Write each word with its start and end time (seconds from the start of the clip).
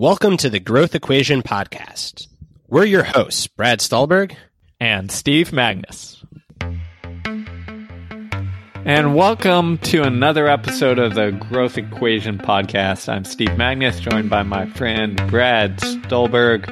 Welcome 0.00 0.38
to 0.38 0.48
the 0.48 0.60
Growth 0.60 0.94
Equation 0.94 1.42
Podcast. 1.42 2.26
We're 2.68 2.86
your 2.86 3.04
hosts, 3.04 3.46
Brad 3.48 3.82
Stulberg 3.82 4.34
and 4.80 5.12
Steve 5.12 5.50
Magness. 5.50 6.24
And 8.86 9.14
welcome 9.14 9.76
to 9.76 10.02
another 10.02 10.48
episode 10.48 10.98
of 10.98 11.16
the 11.16 11.32
Growth 11.32 11.76
Equation 11.76 12.38
Podcast. 12.38 13.10
I'm 13.10 13.26
Steve 13.26 13.50
Magness, 13.50 14.00
joined 14.00 14.30
by 14.30 14.42
my 14.42 14.64
friend 14.70 15.20
Brad 15.28 15.78
Stulberg. 15.80 16.64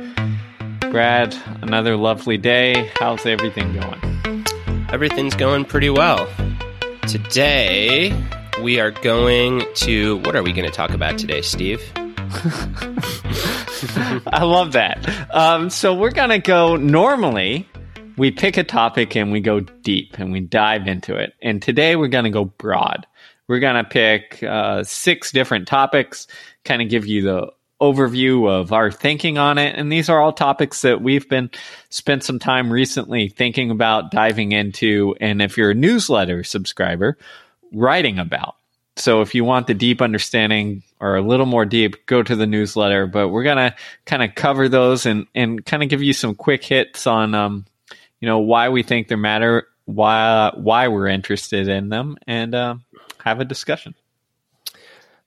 Brad, 0.91 1.37
another 1.61 1.99
lovely 1.99 2.39
day. 2.39 2.91
How's 2.95 3.27
everything 3.27 3.79
going? 3.79 4.47
Everything's 4.91 5.35
going 5.35 5.67
pretty 5.67 5.91
well. 5.91 6.27
Today, 7.07 8.11
we 8.63 8.81
are 8.81 8.91
going 8.91 9.67
to. 9.75 10.17
What 10.21 10.35
are 10.35 10.43
we 10.43 10.55
going 10.55 10.65
to 10.65 10.75
talk 10.75 10.93
about 10.93 11.19
today, 11.19 11.43
Steve? 11.43 11.83
I 14.27 14.43
love 14.43 14.73
that. 14.73 15.35
Um, 15.35 15.71
so 15.71 15.95
we're 15.95 16.11
going 16.11 16.29
to 16.31 16.39
go 16.39 16.77
normally. 16.77 17.69
We 18.17 18.31
pick 18.31 18.57
a 18.57 18.65
topic 18.65 19.17
and 19.17 19.33
we 19.33 19.41
go 19.41 19.61
deep 19.61 20.19
and 20.19 20.31
we 20.31 20.41
dive 20.41 20.87
into 20.87 21.17
it. 21.17 21.33
And 21.41 21.63
today 21.63 21.97
we're 21.97 22.09
going 22.09 22.25
to 22.25 22.31
go 22.31 22.45
broad. 22.45 23.07
We're 23.47 23.61
going 23.61 23.83
to 23.83 23.89
pick 23.89 24.43
uh, 24.43 24.85
six 24.85 25.33
different 25.33 25.67
topics, 25.69 26.27
kind 26.65 26.83
of 26.83 26.91
give 26.91 27.07
you 27.07 27.23
the 27.23 27.53
overview 27.81 28.51
of 28.51 28.73
our 28.73 28.91
thinking 28.91 29.39
on 29.39 29.57
it. 29.57 29.77
And 29.77 29.91
these 29.91 30.11
are 30.11 30.21
all 30.21 30.33
topics 30.33 30.83
that 30.83 31.01
we've 31.01 31.29
been 31.29 31.51
spent 31.89 32.25
some 32.25 32.39
time 32.39 32.71
recently 32.71 33.29
thinking 33.29 33.71
about 33.71 34.11
diving 34.11 34.53
into. 34.53 35.15
And 35.21 35.41
if 35.41 35.57
you're 35.57 35.71
a 35.71 35.75
newsletter 35.75 36.45
subscriber, 36.45 37.17
writing 37.73 38.19
about. 38.19 38.58
So 38.99 39.23
if 39.23 39.35
you 39.35 39.45
want 39.45 39.67
the 39.67 39.75
deep 39.75 40.03
understanding 40.03 40.83
or 41.01 41.17
a 41.17 41.23
little 41.23 41.47
more 41.47 41.65
deep, 41.65 42.07
go 42.07 42.23
to 42.23 42.37
the 42.37 42.47
newsletter. 42.47 43.07
But 43.07 43.29
we're 43.29 43.45
gonna 43.45 43.75
kind 44.05 44.23
of 44.23 44.35
cover 44.35 44.69
those 44.69 45.07
and 45.07 45.27
and 45.35 45.65
kind 45.65 45.83
of 45.83 45.89
give 45.89 46.03
you 46.03 46.13
some 46.13 46.35
quick 46.35 46.65
hits 46.65 47.07
on 47.07 47.35
um, 47.35 47.67
you 48.21 48.27
know, 48.27 48.41
why 48.41 48.69
we 48.69 48.83
think 48.83 49.09
they 49.09 49.17
matter, 49.17 49.69
why 49.85 50.53
why 50.55 50.89
we're 50.89 51.07
interested 51.07 51.69
in 51.69 51.89
them, 51.89 52.17
and 52.27 52.55
um, 52.55 52.85
have 53.23 53.41
a 53.41 53.45
discussion. 53.45 53.95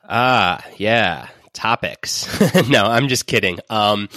Ah, 0.08 0.66
yeah, 0.78 1.30
topics. 1.54 2.28
no, 2.70 2.84
I'm 2.84 3.08
just 3.08 3.28
kidding. 3.28 3.60
Um, 3.70 4.10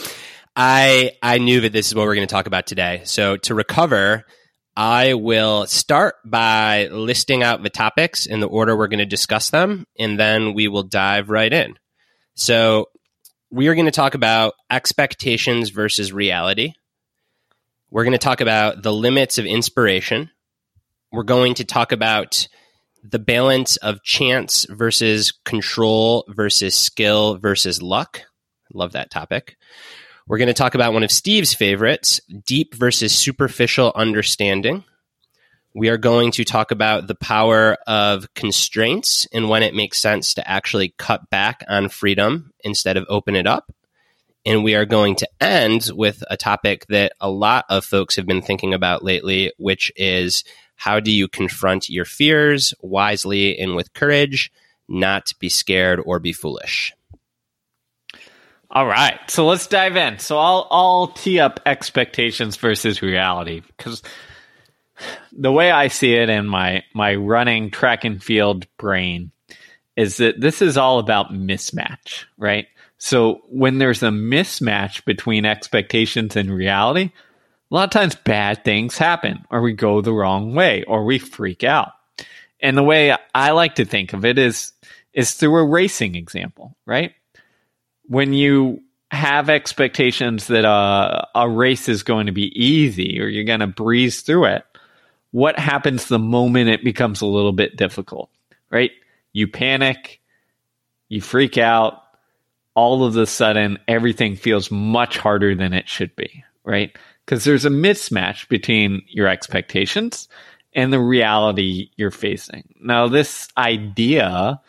I 0.57 1.13
I 1.23 1.39
knew 1.39 1.61
that 1.63 1.73
this 1.73 1.87
is 1.87 1.95
what 1.95 2.07
we're 2.07 2.17
going 2.17 2.27
to 2.27 2.33
talk 2.33 2.47
about 2.47 2.67
today. 2.67 3.03
So 3.05 3.37
to 3.39 3.55
recover 3.55 4.27
I 4.77 5.15
will 5.15 5.67
start 5.67 6.17
by 6.25 6.89
listing 6.89 7.43
out 7.43 7.63
the 7.63 7.71
topics 7.71 8.27
in 8.27 8.41
the 8.41 8.49
order 8.49 8.77
we're 8.77 8.89
going 8.89 8.99
to 8.99 9.07
discuss 9.07 9.51
them, 9.51 9.87
and 9.99 10.19
then 10.19 10.55
we 10.55 10.69
will 10.69 10.83
dive 10.83 11.31
right 11.31 11.53
in. 11.53 11.79
So, 12.35 12.89
we 13.51 13.69
are 13.69 13.75
going 13.75 13.87
to 13.87 13.93
talk 13.93 14.15
about 14.15 14.55
expectations 14.69 15.71
versus 15.71 16.13
reality. 16.13 16.73
We're 17.91 18.03
going 18.03 18.13
to 18.13 18.19
talk 18.19 18.41
about 18.41 18.83
the 18.83 18.93
limits 18.93 19.39
of 19.39 19.47
inspiration. 19.47 20.31
We're 21.13 21.23
going 21.23 21.55
to 21.55 21.65
talk 21.65 21.93
about 21.93 22.49
the 23.05 23.21
balance 23.21 23.77
of 23.77 24.03
chance 24.03 24.67
versus 24.69 25.33
control 25.45 26.25
versus 26.27 26.77
skill 26.77 27.37
versus 27.37 27.81
luck. 27.81 28.23
Love 28.73 28.93
that 28.93 29.11
topic. 29.13 29.57
We're 30.27 30.39
going 30.39 30.49
to 30.49 30.55
talk 30.55 30.75
about 30.75 30.95
one 30.95 31.03
of 31.03 31.11
Steve's 31.11 31.53
favorites 31.53 32.19
deep 32.47 32.75
versus 32.75 33.15
superficial 33.15 33.93
understanding. 33.95 34.85
We 35.75 35.91
are 35.91 35.99
going 35.99 36.31
to 36.33 36.45
talk 36.45 36.71
about 36.71 37.09
the 37.09 37.15
power 37.15 37.77
of 37.87 38.33
constraints 38.33 39.27
and 39.35 39.51
when 39.51 39.63
it 39.63 39.75
makes 39.75 40.01
sense 40.01 40.33
to 40.35 40.49
actually 40.49 40.95
cut 40.97 41.29
back 41.29 41.63
on 41.69 41.91
freedom 41.91 42.53
instead 42.61 42.97
of 42.97 43.05
open 43.11 43.37
it 43.37 43.47
up. 43.47 43.71
And 44.47 44.65
we 44.65 44.75
are 44.75 44.87
going 44.87 45.17
to 45.17 45.29
end 45.43 45.91
with 45.93 46.25
a 46.31 46.39
topic 46.39 46.87
that 46.87 47.13
a 47.21 47.31
lot 47.31 47.67
of 47.69 47.85
folks 47.85 48.17
have 48.17 48.27
been 48.27 48.43
thinking 48.43 48.73
about 48.73 49.05
lately, 49.05 49.53
which 49.59 49.93
is 49.95 50.43
how 50.77 51.01
do 51.01 51.11
you 51.11 51.29
confront 51.29 51.91
your 51.91 52.07
fears 52.07 52.73
wisely 52.81 53.59
and 53.59 53.77
with 53.77 53.93
courage, 53.93 54.51
not 54.89 55.35
be 55.39 55.51
scared 55.51 56.01
or 56.03 56.19
be 56.19 56.33
foolish? 56.33 56.95
All 58.75 58.87
right, 58.87 59.21
so 59.31 59.47
let's 59.47 59.69
dive 59.69 59.97
in. 59.97 60.19
So 60.19 60.37
I'll 60.37 60.67
I'll 60.69 61.07
tee 61.07 61.39
up 61.39 61.61
expectations 61.65 62.57
versus 62.57 63.03
reality 63.03 63.63
because 63.77 64.03
the 65.31 65.53
way 65.53 65.71
I 65.71 65.87
see 65.87 66.15
it 66.15 66.29
in 66.29 66.49
my 66.49 66.83
my 66.93 67.15
running 67.15 67.71
track 67.71 68.05
and 68.05 68.21
field 68.21 68.67
brain 68.77 69.31
is 69.97 70.17
that 70.17 70.41
this 70.41 70.61
is 70.61 70.77
all 70.77 70.99
about 70.99 71.33
mismatch, 71.33 72.25
right? 72.37 72.67
So 72.99 73.43
when 73.49 73.79
there's 73.79 74.03
a 74.03 74.09
mismatch 74.09 75.05
between 75.05 75.45
expectations 75.45 76.35
and 76.35 76.51
reality, 76.51 77.13
a 77.71 77.75
lot 77.75 77.85
of 77.85 77.91
times 77.91 78.17
bad 78.17 78.65
things 78.65 78.99
happen, 78.99 79.45
or 79.51 79.61
we 79.61 79.73
go 79.73 80.01
the 80.01 80.13
wrong 80.13 80.53
way, 80.53 80.83
or 80.85 81.05
we 81.05 81.21
freak 81.21 81.63
out. 81.63 81.93
And 82.59 82.77
the 82.77 82.83
way 82.83 83.17
I 83.35 83.53
like 83.53 83.77
to 83.77 83.85
think 83.85 84.15
of 84.15 84.25
it 84.25 84.37
is 84.37 84.73
is 85.13 85.35
through 85.35 85.59
a 85.59 85.65
racing 85.65 86.17
example, 86.17 86.77
right? 86.87 87.13
When 88.07 88.33
you 88.33 88.83
have 89.11 89.49
expectations 89.49 90.49
that 90.49 90.65
a, 90.65 91.49
race 91.49 91.89
is 91.89 92.03
going 92.03 92.27
to 92.27 92.33
be 92.33 92.53
easy 92.61 93.21
or 93.21 93.27
you're 93.27 93.45
going 93.45 93.61
to 93.61 93.67
breeze 93.67 94.23
through 94.23 94.47
it, 94.47 94.65
what 95.31 95.59
happens 95.59 96.07
the 96.07 96.19
moment 96.19 96.71
it 96.71 96.85
becomes 96.85 97.21
a 97.21 97.27
little 97.27 97.53
bit 97.53 97.77
difficult, 97.77 98.31
right? 98.71 98.91
You 99.33 99.49
panic, 99.49 100.21
you 101.09 101.21
freak 101.21 101.59
out, 101.59 102.03
all 102.75 103.05
of 103.05 103.17
a 103.17 103.27
sudden 103.27 103.79
everything 103.87 104.37
feels 104.37 104.71
much 104.71 105.19
harder 105.19 105.55
than 105.55 105.73
it 105.73 105.89
should 105.89 106.15
be, 106.17 106.45
right? 106.65 106.97
Because 107.25 107.45
there's 107.45 107.65
a 107.65 107.71
mismatch 107.71 108.49
between 108.49 109.03
your 109.09 109.29
expectations 109.29 110.29
and 110.75 110.93
the 110.93 111.01
reality 111.01 111.91
you're 111.97 112.11
facing. 112.11 112.75
Now, 112.81 113.07
this 113.07 113.49
idea 113.57 114.61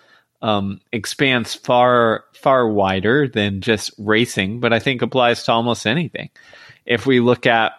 um, 0.46 0.80
expands 0.92 1.56
far 1.56 2.24
far 2.34 2.70
wider 2.70 3.28
than 3.28 3.62
just 3.62 3.90
racing, 3.98 4.60
but 4.60 4.74
I 4.74 4.78
think 4.78 5.02
applies 5.02 5.44
to 5.44 5.52
almost 5.52 5.88
anything. 5.88 6.30
If 6.86 7.08
we 7.08 7.20
look 7.20 7.48
at 7.48 7.72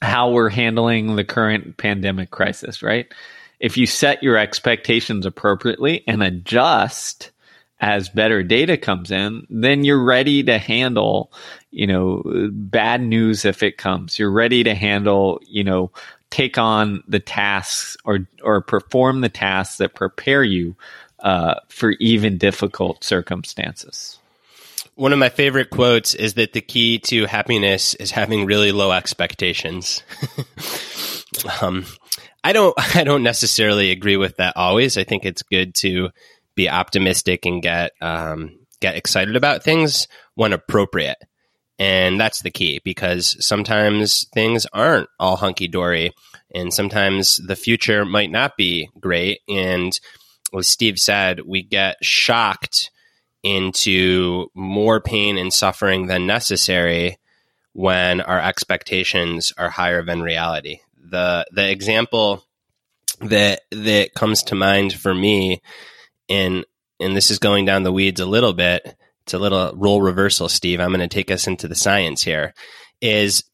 how 0.00 0.30
we're 0.30 0.50
handling 0.50 1.16
the 1.16 1.24
current 1.24 1.78
pandemic 1.78 2.30
crisis, 2.30 2.80
right? 2.80 3.12
If 3.58 3.76
you 3.76 3.86
set 3.86 4.22
your 4.22 4.36
expectations 4.36 5.26
appropriately 5.26 6.04
and 6.06 6.22
adjust 6.22 7.32
as 7.80 8.08
better 8.08 8.44
data 8.44 8.76
comes 8.76 9.10
in, 9.10 9.48
then 9.50 9.82
you're 9.82 10.04
ready 10.04 10.44
to 10.44 10.58
handle, 10.58 11.32
you 11.72 11.88
know, 11.88 12.22
bad 12.52 13.02
news 13.02 13.44
if 13.44 13.64
it 13.64 13.78
comes. 13.78 14.16
You're 14.16 14.30
ready 14.30 14.62
to 14.62 14.76
handle, 14.76 15.40
you 15.44 15.64
know, 15.64 15.90
take 16.30 16.56
on 16.56 17.02
the 17.08 17.18
tasks 17.18 17.96
or 18.04 18.20
or 18.44 18.60
perform 18.60 19.22
the 19.22 19.28
tasks 19.28 19.78
that 19.78 19.96
prepare 19.96 20.44
you 20.44 20.76
uh, 21.22 21.56
for 21.68 21.92
even 21.92 22.38
difficult 22.38 23.04
circumstances. 23.04 24.18
One 24.94 25.12
of 25.12 25.18
my 25.18 25.28
favorite 25.28 25.70
quotes 25.70 26.14
is 26.14 26.34
that 26.34 26.52
the 26.52 26.60
key 26.60 26.98
to 27.00 27.26
happiness 27.26 27.94
is 27.94 28.10
having 28.10 28.46
really 28.46 28.72
low 28.72 28.92
expectations. 28.92 30.02
um, 31.62 31.86
I 32.44 32.52
don't, 32.52 32.74
I 32.96 33.04
don't 33.04 33.22
necessarily 33.22 33.90
agree 33.90 34.16
with 34.16 34.36
that 34.36 34.56
always. 34.56 34.98
I 34.98 35.04
think 35.04 35.24
it's 35.24 35.42
good 35.42 35.74
to 35.76 36.10
be 36.54 36.68
optimistic 36.68 37.46
and 37.46 37.62
get, 37.62 37.92
um, 38.00 38.58
get 38.80 38.96
excited 38.96 39.36
about 39.36 39.62
things 39.62 40.08
when 40.34 40.52
appropriate. 40.52 41.18
And 41.78 42.20
that's 42.20 42.42
the 42.42 42.50
key 42.50 42.80
because 42.84 43.36
sometimes 43.44 44.26
things 44.34 44.66
aren't 44.66 45.08
all 45.18 45.36
hunky 45.36 45.66
dory 45.66 46.12
and 46.54 46.74
sometimes 46.74 47.36
the 47.36 47.56
future 47.56 48.04
might 48.04 48.30
not 48.30 48.56
be 48.56 48.90
great. 48.98 49.40
And 49.48 49.98
as 50.56 50.68
Steve 50.68 50.98
said, 50.98 51.40
we 51.46 51.62
get 51.62 51.96
shocked 52.04 52.90
into 53.42 54.48
more 54.54 55.00
pain 55.00 55.38
and 55.38 55.52
suffering 55.52 56.06
than 56.06 56.26
necessary 56.26 57.18
when 57.72 58.20
our 58.20 58.40
expectations 58.40 59.52
are 59.56 59.70
higher 59.70 60.02
than 60.04 60.22
reality. 60.22 60.80
The 60.96 61.46
the 61.52 61.70
example 61.70 62.44
that 63.20 63.62
that 63.70 64.14
comes 64.14 64.42
to 64.44 64.54
mind 64.54 64.92
for 64.92 65.14
me 65.14 65.62
in 66.28 66.64
and 67.00 67.16
this 67.16 67.30
is 67.30 67.38
going 67.38 67.64
down 67.64 67.82
the 67.82 67.92
weeds 67.92 68.20
a 68.20 68.26
little 68.26 68.52
bit. 68.52 68.96
It's 69.22 69.34
a 69.34 69.38
little 69.38 69.72
role 69.74 70.02
reversal, 70.02 70.48
Steve. 70.48 70.80
I'm 70.80 70.90
going 70.90 71.00
to 71.00 71.08
take 71.08 71.30
us 71.30 71.46
into 71.46 71.68
the 71.68 71.74
science 71.74 72.22
here. 72.22 72.54
Is 73.00 73.44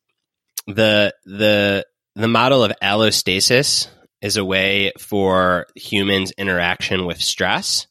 the 0.67 1.15
the 1.25 1.87
the 2.17 2.29
model 2.29 2.65
of 2.65 2.73
allostasis 2.83 3.89
is 4.21 4.37
a 4.37 4.45
way 4.45 4.93
for 4.99 5.67
humans' 5.75 6.33
interaction 6.39 7.07
with 7.07 7.21
stress, 7.21 7.87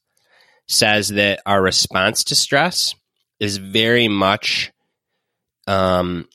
says 0.67 1.09
that 1.09 1.41
our 1.45 1.61
response 1.61 2.23
to 2.25 2.35
stress 2.35 2.95
is 3.39 3.57
very 3.57 4.07
much 4.07 4.71
um, 5.67 6.27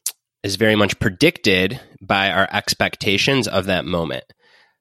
is 0.43 0.57
very 0.57 0.75
much 0.75 0.99
predicted 0.99 1.81
by 2.01 2.31
our 2.31 2.49
expectations 2.51 3.47
of 3.47 3.67
that 3.67 3.85
moment. 3.85 4.25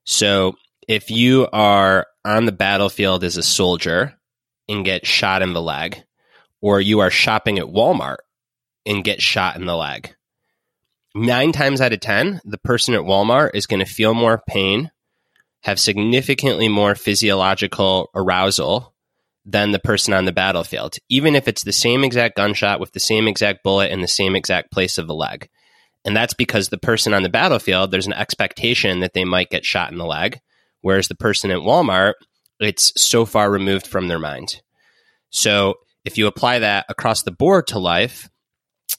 So 0.06 0.56
if 0.88 1.12
you 1.12 1.48
are 1.54 2.08
on 2.26 2.46
the 2.46 2.52
battlefield 2.52 3.24
as 3.24 3.38
a 3.38 3.44
soldier 3.44 4.16
and 4.68 4.86
get 4.86 5.06
shot 5.06 5.42
in 5.42 5.54
the 5.54 5.62
leg, 5.62 6.04
or 6.62 6.82
you 6.82 7.00
are 7.00 7.10
shopping 7.10 7.60
at 7.60 7.66
Walmart 7.66 8.18
and 8.86 9.04
get 9.04 9.22
shot 9.22 9.56
in 9.56 9.66
the 9.66 9.76
leg. 9.76 10.16
Nine 11.16 11.52
times 11.52 11.82
out 11.82 11.94
of 11.94 12.00
10, 12.00 12.42
the 12.46 12.58
person 12.58 12.94
at 12.94 13.02
Walmart 13.02 13.52
is 13.54 13.66
going 13.66 13.80
to 13.80 13.92
feel 13.92 14.14
more 14.14 14.42
pain, 14.48 14.92
have 15.64 15.80
significantly 15.80 16.68
more 16.68 16.96
physiological 16.96 18.10
arousal 18.16 18.94
than 19.46 19.72
the 19.72 19.80
person 19.80 20.14
on 20.14 20.26
the 20.26 20.32
battlefield, 20.32 20.96
even 21.10 21.36
if 21.36 21.48
it's 21.48 21.64
the 21.64 21.74
same 21.74 22.04
exact 22.04 22.36
gunshot 22.36 22.80
with 22.80 22.92
the 22.94 23.00
same 23.00 23.28
exact 23.28 23.64
bullet 23.64 23.92
in 23.92 24.02
the 24.02 24.08
same 24.08 24.36
exact 24.36 24.72
place 24.72 24.98
of 24.98 25.08
the 25.08 25.16
leg. 25.16 25.50
And 26.06 26.16
that's 26.16 26.34
because 26.34 26.70
the 26.70 26.78
person 26.78 27.14
on 27.14 27.24
the 27.24 27.30
battlefield, 27.30 27.92
there's 27.92 28.08
an 28.08 28.14
expectation 28.14 29.00
that 29.00 29.14
they 29.14 29.26
might 29.26 29.50
get 29.50 29.66
shot 29.66 29.92
in 29.92 29.98
the 29.98 30.06
leg, 30.06 30.40
whereas 30.82 31.08
the 31.08 31.16
person 31.16 31.52
at 31.52 31.60
Walmart, 31.60 32.14
it's 32.60 32.94
so 33.02 33.26
far 33.26 33.50
removed 33.50 33.88
from 33.88 34.08
their 34.08 34.20
mind. 34.20 34.62
So 35.30 35.76
if 36.06 36.18
you 36.18 36.28
apply 36.28 36.60
that 36.60 36.86
across 36.90 37.24
the 37.24 37.32
board 37.32 37.68
to 37.68 37.80
life, 37.80 38.30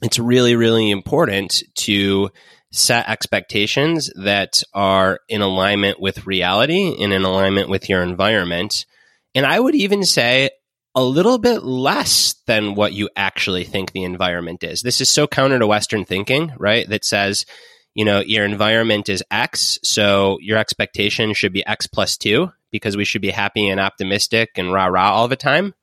it's 0.02 0.18
really, 0.18 0.56
really 0.56 0.90
important 0.90 1.62
to 1.76 2.30
set 2.72 3.08
expectations 3.08 4.10
that 4.16 4.62
are 4.72 5.20
in 5.28 5.42
alignment 5.42 6.00
with 6.00 6.26
reality 6.26 7.02
and 7.02 7.12
in 7.12 7.24
alignment 7.24 7.68
with 7.68 7.88
your 7.88 8.02
environment. 8.02 8.86
And 9.34 9.44
I 9.44 9.58
would 9.58 9.74
even 9.74 10.04
say 10.04 10.50
a 10.94 11.02
little 11.02 11.38
bit 11.38 11.62
less 11.62 12.34
than 12.46 12.74
what 12.74 12.92
you 12.92 13.08
actually 13.16 13.64
think 13.64 13.92
the 13.92 14.04
environment 14.04 14.64
is. 14.64 14.82
This 14.82 15.00
is 15.00 15.08
so 15.08 15.26
counter 15.26 15.58
to 15.58 15.66
Western 15.66 16.04
thinking, 16.04 16.52
right? 16.58 16.88
That 16.88 17.04
says, 17.04 17.46
you 17.94 18.04
know, 18.04 18.20
your 18.20 18.44
environment 18.44 19.08
is 19.08 19.22
X, 19.30 19.78
so 19.82 20.38
your 20.40 20.58
expectation 20.58 21.32
should 21.34 21.52
be 21.52 21.66
X 21.66 21.86
plus 21.86 22.16
two 22.16 22.52
because 22.70 22.96
we 22.96 23.04
should 23.04 23.22
be 23.22 23.30
happy 23.30 23.68
and 23.68 23.80
optimistic 23.80 24.50
and 24.56 24.72
rah 24.72 24.86
rah 24.86 25.12
all 25.12 25.28
the 25.28 25.36
time. 25.36 25.74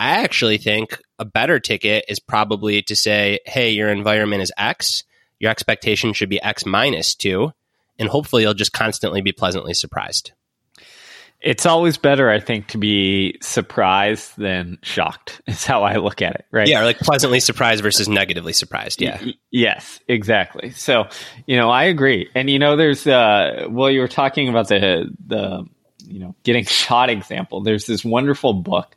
I 0.00 0.22
actually 0.22 0.58
think 0.58 0.98
a 1.18 1.24
better 1.24 1.60
ticket 1.60 2.04
is 2.08 2.18
probably 2.18 2.82
to 2.82 2.96
say, 2.96 3.38
hey, 3.46 3.70
your 3.70 3.88
environment 3.88 4.42
is 4.42 4.52
X. 4.58 5.04
Your 5.38 5.50
expectation 5.50 6.12
should 6.12 6.28
be 6.28 6.42
X 6.42 6.64
minus 6.64 7.14
two. 7.14 7.52
And 7.98 8.08
hopefully 8.08 8.42
you'll 8.42 8.54
just 8.54 8.72
constantly 8.72 9.20
be 9.20 9.32
pleasantly 9.32 9.74
surprised. 9.74 10.32
It's 11.40 11.66
always 11.66 11.98
better, 11.98 12.30
I 12.30 12.40
think, 12.40 12.68
to 12.68 12.78
be 12.78 13.36
surprised 13.42 14.32
than 14.38 14.78
shocked. 14.82 15.42
Is 15.46 15.66
how 15.66 15.82
I 15.82 15.96
look 15.96 16.22
at 16.22 16.34
it, 16.36 16.46
right? 16.50 16.66
Yeah, 16.66 16.82
like 16.84 16.98
pleasantly 16.98 17.38
surprised 17.38 17.82
versus 17.82 18.08
negatively 18.08 18.54
surprised. 18.54 19.02
Yeah. 19.02 19.22
Yes, 19.50 20.00
exactly. 20.08 20.70
So, 20.70 21.06
you 21.46 21.56
know, 21.58 21.68
I 21.68 21.84
agree. 21.84 22.30
And 22.34 22.48
you 22.48 22.58
know, 22.58 22.76
there's 22.76 23.06
uh 23.06 23.66
well, 23.68 23.90
you 23.90 24.00
were 24.00 24.08
talking 24.08 24.48
about 24.48 24.68
the 24.68 25.14
the 25.26 25.66
you 26.06 26.20
know 26.20 26.34
getting 26.44 26.64
shot 26.64 27.10
example. 27.10 27.60
There's 27.60 27.84
this 27.86 28.04
wonderful 28.04 28.54
book 28.54 28.96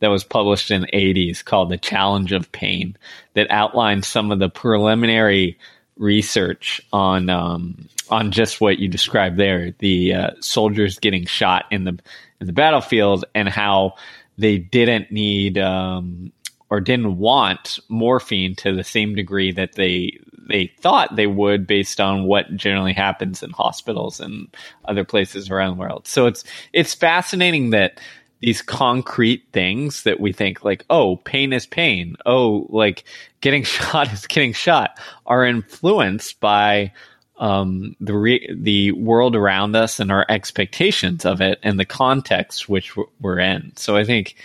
that 0.00 0.08
was 0.08 0.24
published 0.24 0.72
in 0.72 0.82
the 0.82 0.88
80s 0.88 1.44
called 1.44 1.70
The 1.70 1.78
Challenge 1.78 2.32
of 2.32 2.50
Pain 2.50 2.96
that 3.34 3.50
outlined 3.50 4.04
some 4.04 4.32
of 4.32 4.40
the 4.40 4.50
preliminary 4.50 5.58
research 5.96 6.80
on 6.92 7.30
um, 7.30 7.88
on 8.10 8.30
just 8.30 8.60
what 8.60 8.78
you 8.78 8.88
described 8.88 9.36
there, 9.36 9.72
the 9.78 10.14
uh, 10.14 10.30
soldiers 10.40 10.98
getting 10.98 11.26
shot 11.26 11.64
in 11.70 11.84
the 11.84 11.98
in 12.40 12.46
the 12.46 12.52
battlefield, 12.52 13.24
and 13.34 13.48
how 13.48 13.94
they 14.36 14.58
didn't 14.58 15.10
need 15.10 15.58
um, 15.58 16.32
or 16.70 16.80
didn't 16.80 17.18
want 17.18 17.78
morphine 17.88 18.54
to 18.56 18.74
the 18.74 18.84
same 18.84 19.14
degree 19.14 19.52
that 19.52 19.74
they 19.74 20.18
they 20.48 20.70
thought 20.80 21.16
they 21.16 21.26
would 21.26 21.66
based 21.66 22.00
on 22.00 22.24
what 22.24 22.54
generally 22.56 22.92
happens 22.92 23.42
in 23.42 23.50
hospitals 23.50 24.20
and 24.20 24.48
other 24.84 25.04
places 25.04 25.50
around 25.50 25.76
the 25.76 25.80
world. 25.80 26.06
So 26.06 26.26
it's 26.26 26.44
it's 26.72 26.94
fascinating 26.94 27.70
that 27.70 28.00
these 28.44 28.60
concrete 28.60 29.46
things 29.52 30.02
that 30.02 30.20
we 30.20 30.32
think 30.32 30.64
like 30.64 30.84
oh 30.90 31.16
pain 31.16 31.52
is 31.52 31.66
pain. 31.66 32.16
Oh 32.26 32.66
like 32.68 33.04
getting 33.40 33.62
shot 33.64 34.12
is 34.12 34.26
getting 34.26 34.52
shot 34.52 34.98
are 35.26 35.44
influenced 35.44 36.40
by 36.40 36.92
um, 37.38 37.96
the 38.00 38.14
re- 38.14 38.54
the 38.54 38.92
world 38.92 39.34
around 39.34 39.74
us 39.74 39.98
and 39.98 40.12
our 40.12 40.26
expectations 40.28 41.24
of 41.24 41.40
it 41.40 41.58
and 41.62 41.80
the 41.80 41.84
context 41.84 42.68
which 42.68 42.94
we're 43.20 43.38
in. 43.38 43.72
So 43.76 43.96
i 43.96 44.04
think 44.04 44.36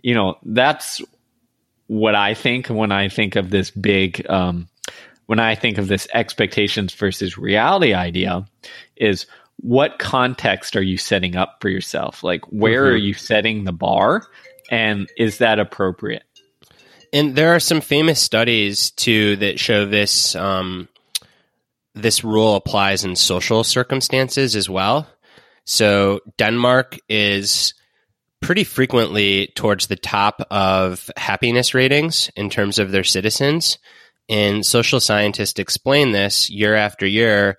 you 0.00 0.14
know 0.14 0.36
that's 0.44 1.02
what 1.86 2.14
i 2.14 2.34
think 2.34 2.68
when 2.68 2.92
i 2.92 3.08
think 3.08 3.36
of 3.36 3.50
this 3.50 3.70
big 3.70 4.24
um, 4.30 4.68
when 5.26 5.40
i 5.40 5.54
think 5.54 5.78
of 5.78 5.88
this 5.88 6.06
expectations 6.14 6.94
versus 6.94 7.36
reality 7.36 7.94
idea 7.94 8.46
is 8.96 9.26
what 9.64 9.98
context 9.98 10.76
are 10.76 10.82
you 10.82 10.98
setting 10.98 11.36
up 11.36 11.56
for 11.60 11.70
yourself? 11.70 12.22
Like, 12.22 12.44
where 12.52 12.84
mm-hmm. 12.84 12.92
are 12.92 12.98
you 12.98 13.14
setting 13.14 13.64
the 13.64 13.72
bar? 13.72 14.26
And 14.70 15.08
is 15.16 15.38
that 15.38 15.58
appropriate? 15.58 16.24
And 17.14 17.34
there 17.34 17.54
are 17.54 17.60
some 17.60 17.80
famous 17.80 18.20
studies 18.20 18.90
too 18.90 19.36
that 19.36 19.58
show 19.58 19.86
this 19.86 20.36
um, 20.36 20.86
this 21.94 22.22
rule 22.22 22.56
applies 22.56 23.04
in 23.04 23.16
social 23.16 23.64
circumstances 23.64 24.54
as 24.54 24.68
well. 24.68 25.08
So 25.64 26.20
Denmark 26.36 26.98
is 27.08 27.72
pretty 28.42 28.64
frequently 28.64 29.50
towards 29.54 29.86
the 29.86 29.96
top 29.96 30.46
of 30.50 31.10
happiness 31.16 31.72
ratings 31.72 32.30
in 32.36 32.50
terms 32.50 32.78
of 32.78 32.90
their 32.90 33.04
citizens. 33.04 33.78
And 34.28 34.66
social 34.66 35.00
scientists 35.00 35.58
explain 35.58 36.12
this 36.12 36.50
year 36.50 36.74
after 36.74 37.06
year 37.06 37.56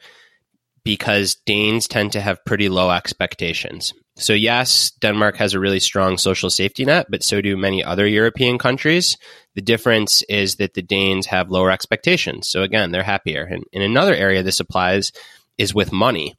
because 0.85 1.35
Danes 1.45 1.87
tend 1.87 2.13
to 2.13 2.21
have 2.21 2.45
pretty 2.45 2.69
low 2.69 2.91
expectations. 2.91 3.91
So, 4.17 4.31
yes, 4.31 4.91
Denmark 5.01 5.35
has 5.37 5.53
a 5.53 5.59
really 5.59 5.81
strong 5.81 6.17
social 6.17 6.49
safety 6.49 6.85
net, 6.85 7.07
but 7.09 7.23
so 7.23 7.41
do 7.41 7.57
many 7.57 7.83
other 7.83 8.07
European 8.07 8.57
countries. 8.57 9.17
The 9.55 9.61
difference 9.61 10.21
is 10.29 10.55
that 10.55 10.73
the 10.73 10.81
Danes 10.81 11.25
have 11.25 11.51
lower 11.51 11.69
expectations. 11.69 12.47
So, 12.47 12.61
again, 12.61 12.91
they're 12.91 13.03
happier. 13.03 13.43
And 13.43 13.65
in 13.73 13.81
another 13.81 14.15
area 14.15 14.41
this 14.41 14.61
applies 14.61 15.11
is 15.57 15.73
with 15.73 15.91
money. 15.91 16.35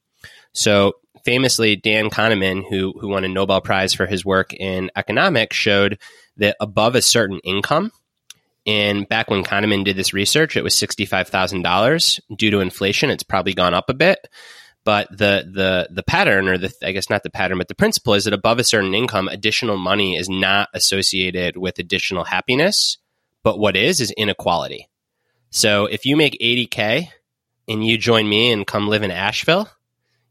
So, 0.55 0.95
famously, 1.25 1.77
Dan 1.77 2.09
Kahneman, 2.09 2.65
who, 2.71 2.95
who 2.99 3.09
won 3.09 3.25
a 3.25 3.29
Nobel 3.29 3.61
Prize 3.61 3.93
for 3.93 4.07
his 4.07 4.25
work 4.25 4.55
in 4.55 4.91
economics, 4.97 5.57
showed 5.57 5.99
that 6.39 6.57
above 6.61 6.95
a 6.95 7.03
certain 7.03 7.41
income, 7.45 7.91
and 8.67 9.09
back 9.09 9.31
when 9.31 9.45
Kahneman 9.45 9.85
did 9.85 9.97
this 9.97 10.13
research, 10.13 10.57
it 10.57 10.65
was 10.65 10.75
$65,000. 10.75 12.21
Due 12.37 12.51
to 12.51 12.61
inflation, 12.61 13.11
it's 13.11 13.23
probably 13.23 13.55
gone 13.55 13.75
up 13.75 13.89
a 13.89 13.95
bit. 13.95 14.27
But 14.85 15.09
the, 15.11 15.49
the, 15.53 15.89
the 15.91 16.03
pattern, 16.03 16.49
or 16.49 16.59
the, 16.59 16.73
I 16.83 16.93
guess 16.93 17.11
not 17.11 17.23
the 17.23 17.31
pattern, 17.31 17.59
but 17.59 17.69
the 17.69 17.75
principle 17.75 18.15
is 18.15 18.25
that 18.25 18.33
above 18.33 18.59
a 18.59 18.65
certain 18.65 18.95
income, 18.95 19.29
additional 19.29 19.77
money 19.77 20.17
is 20.17 20.29
not 20.29 20.69
associated 20.75 21.57
with 21.57 21.79
additional 21.79 22.25
happiness. 22.25 22.99
But 23.43 23.59
what 23.59 23.77
is, 23.77 24.01
is 24.01 24.11
inequality. 24.13 24.89
So 25.51 25.87
if 25.87 26.05
you 26.05 26.17
make 26.17 26.39
80K 26.41 27.09
and 27.69 27.87
you 27.87 27.99
join 27.99 28.29
me 28.29 28.51
and 28.51 28.67
come 28.67 28.89
live 28.89 29.05
in 29.05 29.13
Asheville, 29.13 29.69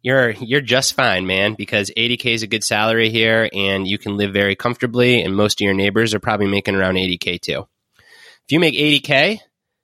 you're 0.01 0.31
you're 0.31 0.62
just 0.62 0.93
fine, 0.93 1.25
man, 1.25 1.55
because 1.55 1.89
80k 1.98 2.25
is 2.27 2.43
a 2.43 2.48
good 2.48 2.63
salary 2.63 3.09
here 3.09 3.50
and 3.51 3.88
you 3.88 3.98
can 3.98 4.17
live 4.17 4.33
very 4.33 4.55
comfortably 4.55 5.24
and 5.24 5.36
most 5.36 5.59
of 5.59 5.65
your 5.65 5.74
neighbors 5.74 6.13
are 6.13 6.19
probably 6.19 6.45
making 6.45 6.75
around 6.75 6.95
80k 6.95 7.41
too. 7.41 7.67
If 8.47 8.51
you 8.51 8.59
make 8.59 8.75
80K 8.75 9.39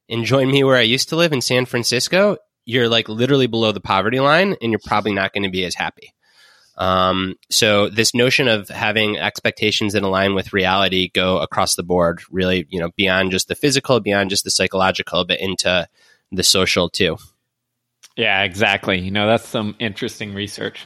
and 0.09 0.25
join 0.25 0.51
me 0.51 0.63
where 0.63 0.77
I 0.77 0.81
used 0.81 1.09
to 1.09 1.15
live 1.15 1.33
in 1.33 1.41
San 1.41 1.65
Francisco, 1.65 2.37
you're 2.65 2.89
like 2.89 3.09
literally 3.09 3.47
below 3.47 3.71
the 3.71 3.79
poverty 3.81 4.19
line 4.19 4.55
and 4.61 4.71
you're 4.71 4.79
probably 4.85 5.13
not 5.13 5.33
going 5.33 5.43
to 5.43 5.49
be 5.49 5.65
as 5.65 5.73
happy. 5.73 6.13
Um, 6.77 7.35
so 7.49 7.89
this 7.89 8.13
notion 8.13 8.47
of 8.47 8.69
having 8.69 9.17
expectations 9.17 9.93
that 9.93 10.03
align 10.03 10.35
with 10.35 10.53
reality 10.53 11.09
go 11.13 11.39
across 11.39 11.75
the 11.75 11.83
board, 11.83 12.21
really, 12.29 12.67
you 12.69 12.79
know, 12.79 12.91
beyond 12.95 13.31
just 13.31 13.47
the 13.47 13.55
physical, 13.55 13.99
beyond 13.99 14.29
just 14.29 14.43
the 14.43 14.51
psychological, 14.51 15.25
but 15.25 15.39
into 15.39 15.87
the 16.31 16.43
social 16.43 16.89
too. 16.89 17.17
Yeah, 18.15 18.43
exactly. 18.43 18.99
You 18.99 19.11
know, 19.11 19.27
that's 19.27 19.47
some 19.47 19.75
interesting 19.79 20.33
research. 20.33 20.85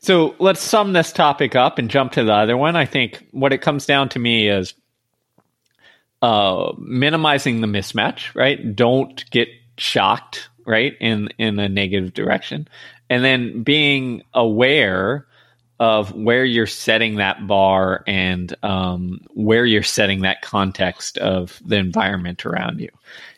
So 0.00 0.34
let's 0.38 0.60
sum 0.60 0.92
this 0.92 1.12
topic 1.12 1.56
up 1.56 1.78
and 1.78 1.90
jump 1.90 2.12
to 2.12 2.24
the 2.24 2.32
other 2.32 2.56
one. 2.56 2.76
I 2.76 2.84
think 2.84 3.26
what 3.30 3.52
it 3.52 3.62
comes 3.62 3.86
down 3.86 4.10
to 4.10 4.18
me 4.18 4.48
is 4.48 4.74
uh, 6.26 6.72
minimizing 6.78 7.60
the 7.60 7.68
mismatch, 7.68 8.34
right? 8.34 8.74
Don't 8.74 9.30
get 9.30 9.48
shocked, 9.78 10.48
right, 10.66 10.96
in 11.00 11.28
in 11.38 11.56
a 11.60 11.68
negative 11.68 12.14
direction, 12.14 12.66
and 13.08 13.24
then 13.24 13.62
being 13.62 14.24
aware 14.34 15.24
of 15.78 16.12
where 16.16 16.44
you're 16.44 16.66
setting 16.66 17.16
that 17.16 17.46
bar 17.46 18.02
and 18.08 18.56
um, 18.64 19.20
where 19.34 19.64
you're 19.64 19.84
setting 19.84 20.22
that 20.22 20.42
context 20.42 21.16
of 21.18 21.62
the 21.64 21.76
environment 21.76 22.44
around 22.44 22.80
you. 22.80 22.88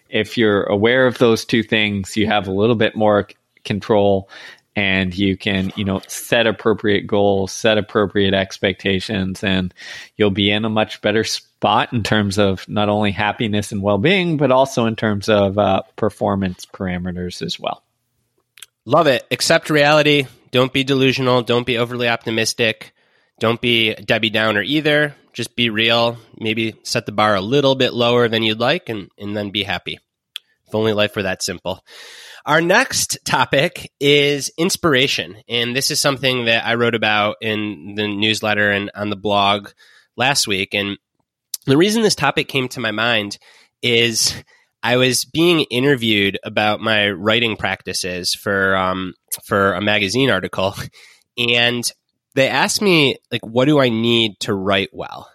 If 0.09 0.39
you're 0.39 0.63
aware 0.63 1.07
of 1.07 1.19
those 1.19 1.45
two 1.45 1.63
things, 1.63 2.17
you 2.17 2.27
have 2.27 2.49
a 2.49 2.53
little 2.53 2.77
bit 2.77 2.97
more 2.97 3.29
control 3.65 4.31
and 4.79 5.19
you 5.19 5.37
can 5.37 5.73
you 5.75 5.85
know 5.85 6.01
set 6.07 6.47
appropriate 6.47 7.05
goals 7.07 7.51
set 7.51 7.79
appropriate 7.79 8.33
expectations 8.33 9.43
and 9.43 9.75
you'll 10.17 10.31
be 10.31 10.51
in 10.51 10.65
a 10.65 10.71
much 10.71 11.01
better 11.03 11.25
spot 11.25 11.93
in 11.93 12.05
terms 12.05 12.39
of 12.39 12.69
not 12.69 12.89
only 12.89 13.11
happiness 13.11 13.73
and 13.73 13.83
well-being 13.83 14.37
but 14.37 14.53
also 14.53 14.87
in 14.87 14.95
terms 14.95 15.29
of 15.29 15.59
uh, 15.59 15.83
performance 15.97 16.65
parameters 16.65 17.43
as 17.43 17.59
well 17.59 17.83
love 18.85 19.09
it 19.09 19.27
accept 19.33 19.69
reality 19.69 20.27
don't 20.53 20.73
be 20.73 20.85
delusional 20.85 21.43
don't 21.43 21.67
be 21.67 21.77
overly 21.79 22.09
optimistic 22.09 22.93
Don't 23.39 23.61
be 23.61 23.95
Debbie 23.95 24.31
Downer 24.31 24.63
either. 24.63 25.15
Just 25.33 25.55
be 25.55 25.71
real. 25.71 26.19
Maybe 26.37 26.75
set 26.83 27.07
the 27.07 27.13
bar 27.13 27.37
a 27.37 27.41
little 27.41 27.77
bit 27.77 27.95
lower 27.95 28.29
than 28.29 28.43
you'd 28.43 28.59
like 28.59 28.89
and, 28.89 29.11
and 29.17 29.37
then 29.37 29.51
be 29.51 29.63
happy. 29.63 30.01
If 30.67 30.75
only 30.75 30.93
life 30.93 31.15
were 31.15 31.23
that 31.23 31.43
simple. 31.43 31.85
Our 32.47 32.61
next 32.61 33.19
topic 33.25 33.93
is 34.01 34.51
inspiration. 34.57 35.37
And 35.49 35.75
this 35.75 35.91
is 35.91 36.01
something 36.01 36.47
that 36.47 36.67
I 36.67 36.75
wrote 36.75 36.95
about 36.95 37.37
in 37.41 37.95
the 37.97 38.09
newsletter 38.09 38.71
and 38.71 38.91
on 38.95 39.11
the 39.11 39.17
blog 39.17 39.71
last 40.17 40.47
week. 40.47 40.75
And 40.75 40.99
the 41.67 41.77
reason 41.77 42.03
this 42.03 42.15
topic 42.15 42.49
came 42.49 42.69
to 42.69 42.81
my 42.81 42.91
mind 42.91 43.39
is 43.83 44.35
I 44.83 44.97
was 44.97 45.25
being 45.25 45.61
interviewed 45.71 46.39
about 46.45 46.81
my 46.81 47.11
writing 47.11 47.57
practices 47.57 48.35
for 48.35 48.77
um, 48.77 49.15
for 49.45 49.75
a 49.75 49.81
magazine 49.81 50.31
article, 50.31 50.75
and 51.37 51.85
they 52.35 52.49
asked 52.49 52.81
me 52.81 53.17
like, 53.31 53.45
"What 53.45 53.67
do 53.67 53.81
I 53.81 53.89
need 53.89 54.39
to 54.41 54.55
write 54.55 54.91
well?" 54.93 55.31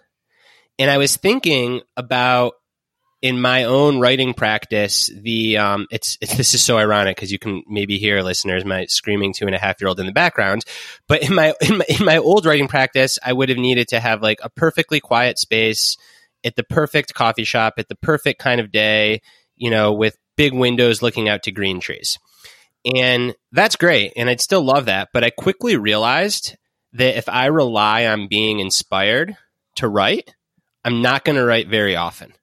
And 0.78 0.90
I 0.90 0.98
was 0.98 1.16
thinking 1.16 1.82
about 1.96 2.54
in 3.24 3.40
my 3.40 3.64
own 3.64 4.00
writing 4.00 4.34
practice, 4.34 5.10
the 5.16 5.56
um, 5.56 5.86
it's, 5.90 6.18
it's 6.20 6.36
this 6.36 6.52
is 6.52 6.62
so 6.62 6.76
ironic 6.76 7.16
because 7.16 7.32
you 7.32 7.38
can 7.38 7.64
maybe 7.66 7.96
hear 7.96 8.20
listeners 8.20 8.66
my 8.66 8.84
screaming 8.84 9.32
two 9.32 9.46
and 9.46 9.54
a 9.54 9.58
half 9.58 9.80
year 9.80 9.88
old 9.88 9.98
in 9.98 10.04
the 10.04 10.12
background. 10.12 10.62
But 11.08 11.22
in 11.22 11.34
my, 11.34 11.54
in 11.62 11.78
my 11.78 11.84
in 11.88 12.04
my 12.04 12.18
old 12.18 12.44
writing 12.44 12.68
practice, 12.68 13.18
I 13.24 13.32
would 13.32 13.48
have 13.48 13.56
needed 13.56 13.88
to 13.88 13.98
have 13.98 14.22
like 14.22 14.40
a 14.42 14.50
perfectly 14.50 15.00
quiet 15.00 15.38
space 15.38 15.96
at 16.44 16.54
the 16.54 16.62
perfect 16.62 17.14
coffee 17.14 17.44
shop 17.44 17.74
at 17.78 17.88
the 17.88 17.94
perfect 17.94 18.40
kind 18.40 18.60
of 18.60 18.70
day, 18.70 19.22
you 19.56 19.70
know, 19.70 19.94
with 19.94 20.18
big 20.36 20.52
windows 20.52 21.00
looking 21.00 21.26
out 21.26 21.44
to 21.44 21.50
green 21.50 21.80
trees. 21.80 22.18
And 22.94 23.34
that's 23.52 23.76
great. 23.76 24.12
And 24.16 24.28
I'd 24.28 24.42
still 24.42 24.62
love 24.62 24.84
that. 24.84 25.08
But 25.14 25.24
I 25.24 25.30
quickly 25.30 25.78
realized 25.78 26.58
that 26.92 27.16
if 27.16 27.26
I 27.30 27.46
rely 27.46 28.04
on 28.04 28.28
being 28.28 28.60
inspired 28.60 29.34
to 29.76 29.88
write, 29.88 30.34
I'm 30.84 31.00
not 31.00 31.24
going 31.24 31.36
to 31.36 31.44
write 31.46 31.68
very 31.68 31.96
often. 31.96 32.34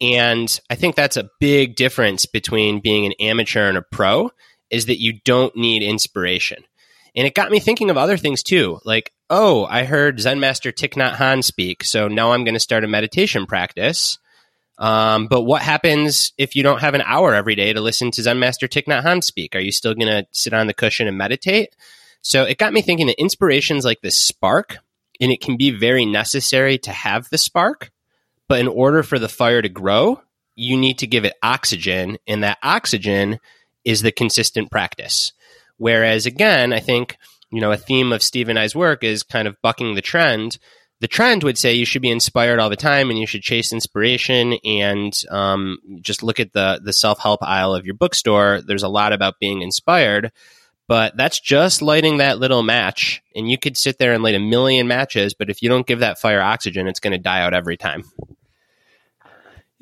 And 0.00 0.60
I 0.70 0.74
think 0.76 0.96
that's 0.96 1.16
a 1.16 1.28
big 1.40 1.76
difference 1.76 2.26
between 2.26 2.80
being 2.80 3.06
an 3.06 3.12
amateur 3.20 3.68
and 3.68 3.76
a 3.76 3.82
pro 3.82 4.30
is 4.70 4.86
that 4.86 5.00
you 5.00 5.20
don't 5.24 5.54
need 5.56 5.82
inspiration. 5.82 6.64
And 7.14 7.26
it 7.26 7.34
got 7.34 7.50
me 7.50 7.60
thinking 7.60 7.90
of 7.90 7.96
other 7.96 8.16
things 8.16 8.42
too. 8.42 8.78
Like, 8.84 9.12
oh, 9.28 9.66
I 9.66 9.84
heard 9.84 10.20
Zen 10.20 10.40
Master 10.40 10.72
Thich 10.72 10.94
Nhat 10.94 11.16
Hanh 11.16 11.42
speak, 11.42 11.84
so 11.84 12.08
now 12.08 12.32
I'm 12.32 12.44
going 12.44 12.54
to 12.54 12.60
start 12.60 12.84
a 12.84 12.88
meditation 12.88 13.46
practice. 13.46 14.18
Um, 14.78 15.26
but 15.26 15.42
what 15.42 15.60
happens 15.60 16.32
if 16.38 16.56
you 16.56 16.62
don't 16.62 16.80
have 16.80 16.94
an 16.94 17.02
hour 17.02 17.34
every 17.34 17.54
day 17.54 17.72
to 17.72 17.80
listen 17.80 18.10
to 18.12 18.22
Zen 18.22 18.38
Master 18.38 18.66
Thich 18.66 18.86
Nhat 18.86 19.02
Hanh 19.02 19.22
speak? 19.22 19.54
Are 19.54 19.60
you 19.60 19.72
still 19.72 19.94
going 19.94 20.08
to 20.08 20.26
sit 20.30 20.54
on 20.54 20.68
the 20.68 20.74
cushion 20.74 21.06
and 21.06 21.18
meditate? 21.18 21.76
So 22.22 22.44
it 22.44 22.58
got 22.58 22.72
me 22.72 22.80
thinking 22.80 23.08
that 23.08 23.20
inspirations 23.20 23.84
like 23.84 24.00
this 24.00 24.16
spark, 24.16 24.78
and 25.20 25.32
it 25.32 25.40
can 25.40 25.56
be 25.56 25.70
very 25.70 26.06
necessary 26.06 26.78
to 26.78 26.92
have 26.92 27.28
the 27.28 27.38
spark. 27.38 27.90
But 28.50 28.58
in 28.58 28.66
order 28.66 29.04
for 29.04 29.20
the 29.20 29.28
fire 29.28 29.62
to 29.62 29.68
grow, 29.68 30.22
you 30.56 30.76
need 30.76 30.98
to 30.98 31.06
give 31.06 31.24
it 31.24 31.34
oxygen, 31.40 32.18
and 32.26 32.42
that 32.42 32.58
oxygen 32.64 33.38
is 33.84 34.02
the 34.02 34.10
consistent 34.10 34.72
practice. 34.72 35.32
Whereas, 35.76 36.26
again, 36.26 36.72
I 36.72 36.80
think 36.80 37.16
you 37.52 37.60
know 37.60 37.70
a 37.70 37.76
theme 37.76 38.12
of 38.12 38.24
Steve 38.24 38.48
and 38.48 38.58
I's 38.58 38.74
work 38.74 39.04
is 39.04 39.22
kind 39.22 39.46
of 39.46 39.62
bucking 39.62 39.94
the 39.94 40.02
trend. 40.02 40.58
The 40.98 41.06
trend 41.06 41.44
would 41.44 41.58
say 41.58 41.74
you 41.74 41.84
should 41.84 42.02
be 42.02 42.10
inspired 42.10 42.58
all 42.58 42.68
the 42.68 42.74
time, 42.74 43.08
and 43.08 43.20
you 43.20 43.24
should 43.24 43.42
chase 43.42 43.72
inspiration, 43.72 44.54
and 44.64 45.12
um, 45.30 45.78
just 46.00 46.24
look 46.24 46.40
at 46.40 46.52
the 46.52 46.80
the 46.82 46.92
self 46.92 47.20
help 47.20 47.44
aisle 47.44 47.76
of 47.76 47.86
your 47.86 47.94
bookstore. 47.94 48.62
There's 48.66 48.82
a 48.82 48.88
lot 48.88 49.12
about 49.12 49.38
being 49.38 49.62
inspired, 49.62 50.32
but 50.88 51.16
that's 51.16 51.38
just 51.38 51.82
lighting 51.82 52.16
that 52.16 52.40
little 52.40 52.64
match. 52.64 53.22
And 53.32 53.48
you 53.48 53.58
could 53.58 53.76
sit 53.76 53.98
there 53.98 54.12
and 54.12 54.24
light 54.24 54.34
a 54.34 54.40
million 54.40 54.88
matches, 54.88 55.34
but 55.34 55.50
if 55.50 55.62
you 55.62 55.68
don't 55.68 55.86
give 55.86 56.00
that 56.00 56.18
fire 56.18 56.42
oxygen, 56.42 56.88
it's 56.88 56.98
going 56.98 57.12
to 57.12 57.18
die 57.18 57.42
out 57.42 57.54
every 57.54 57.76
time. 57.76 58.02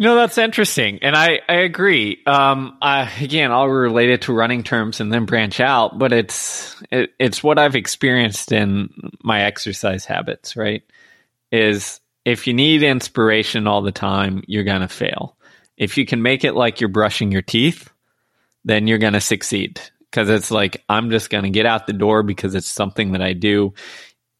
Know, 0.00 0.14
that's 0.14 0.38
interesting. 0.38 1.00
And 1.02 1.16
I, 1.16 1.40
I 1.48 1.54
agree. 1.54 2.22
Um, 2.24 2.78
I, 2.80 3.10
again, 3.20 3.50
I'll 3.50 3.66
relate 3.66 4.10
it 4.10 4.22
to 4.22 4.32
running 4.32 4.62
terms 4.62 5.00
and 5.00 5.12
then 5.12 5.24
branch 5.24 5.58
out, 5.58 5.98
but 5.98 6.12
it's, 6.12 6.76
it, 6.92 7.10
it's 7.18 7.42
what 7.42 7.58
I've 7.58 7.74
experienced 7.74 8.52
in 8.52 8.90
my 9.24 9.42
exercise 9.42 10.04
habits, 10.04 10.56
right? 10.56 10.84
Is 11.50 11.98
if 12.24 12.46
you 12.46 12.54
need 12.54 12.84
inspiration 12.84 13.66
all 13.66 13.82
the 13.82 13.90
time, 13.90 14.44
you're 14.46 14.62
going 14.62 14.82
to 14.82 14.88
fail. 14.88 15.36
If 15.76 15.98
you 15.98 16.06
can 16.06 16.22
make 16.22 16.44
it 16.44 16.54
like 16.54 16.80
you're 16.80 16.88
brushing 16.88 17.32
your 17.32 17.42
teeth, 17.42 17.90
then 18.64 18.86
you're 18.86 18.98
going 18.98 19.14
to 19.14 19.20
succeed. 19.20 19.80
Cause 20.12 20.30
it's 20.30 20.52
like, 20.52 20.84
I'm 20.88 21.10
just 21.10 21.28
going 21.28 21.44
to 21.44 21.50
get 21.50 21.66
out 21.66 21.88
the 21.88 21.92
door 21.92 22.22
because 22.22 22.54
it's 22.54 22.68
something 22.68 23.12
that 23.12 23.22
I 23.22 23.32
do. 23.32 23.74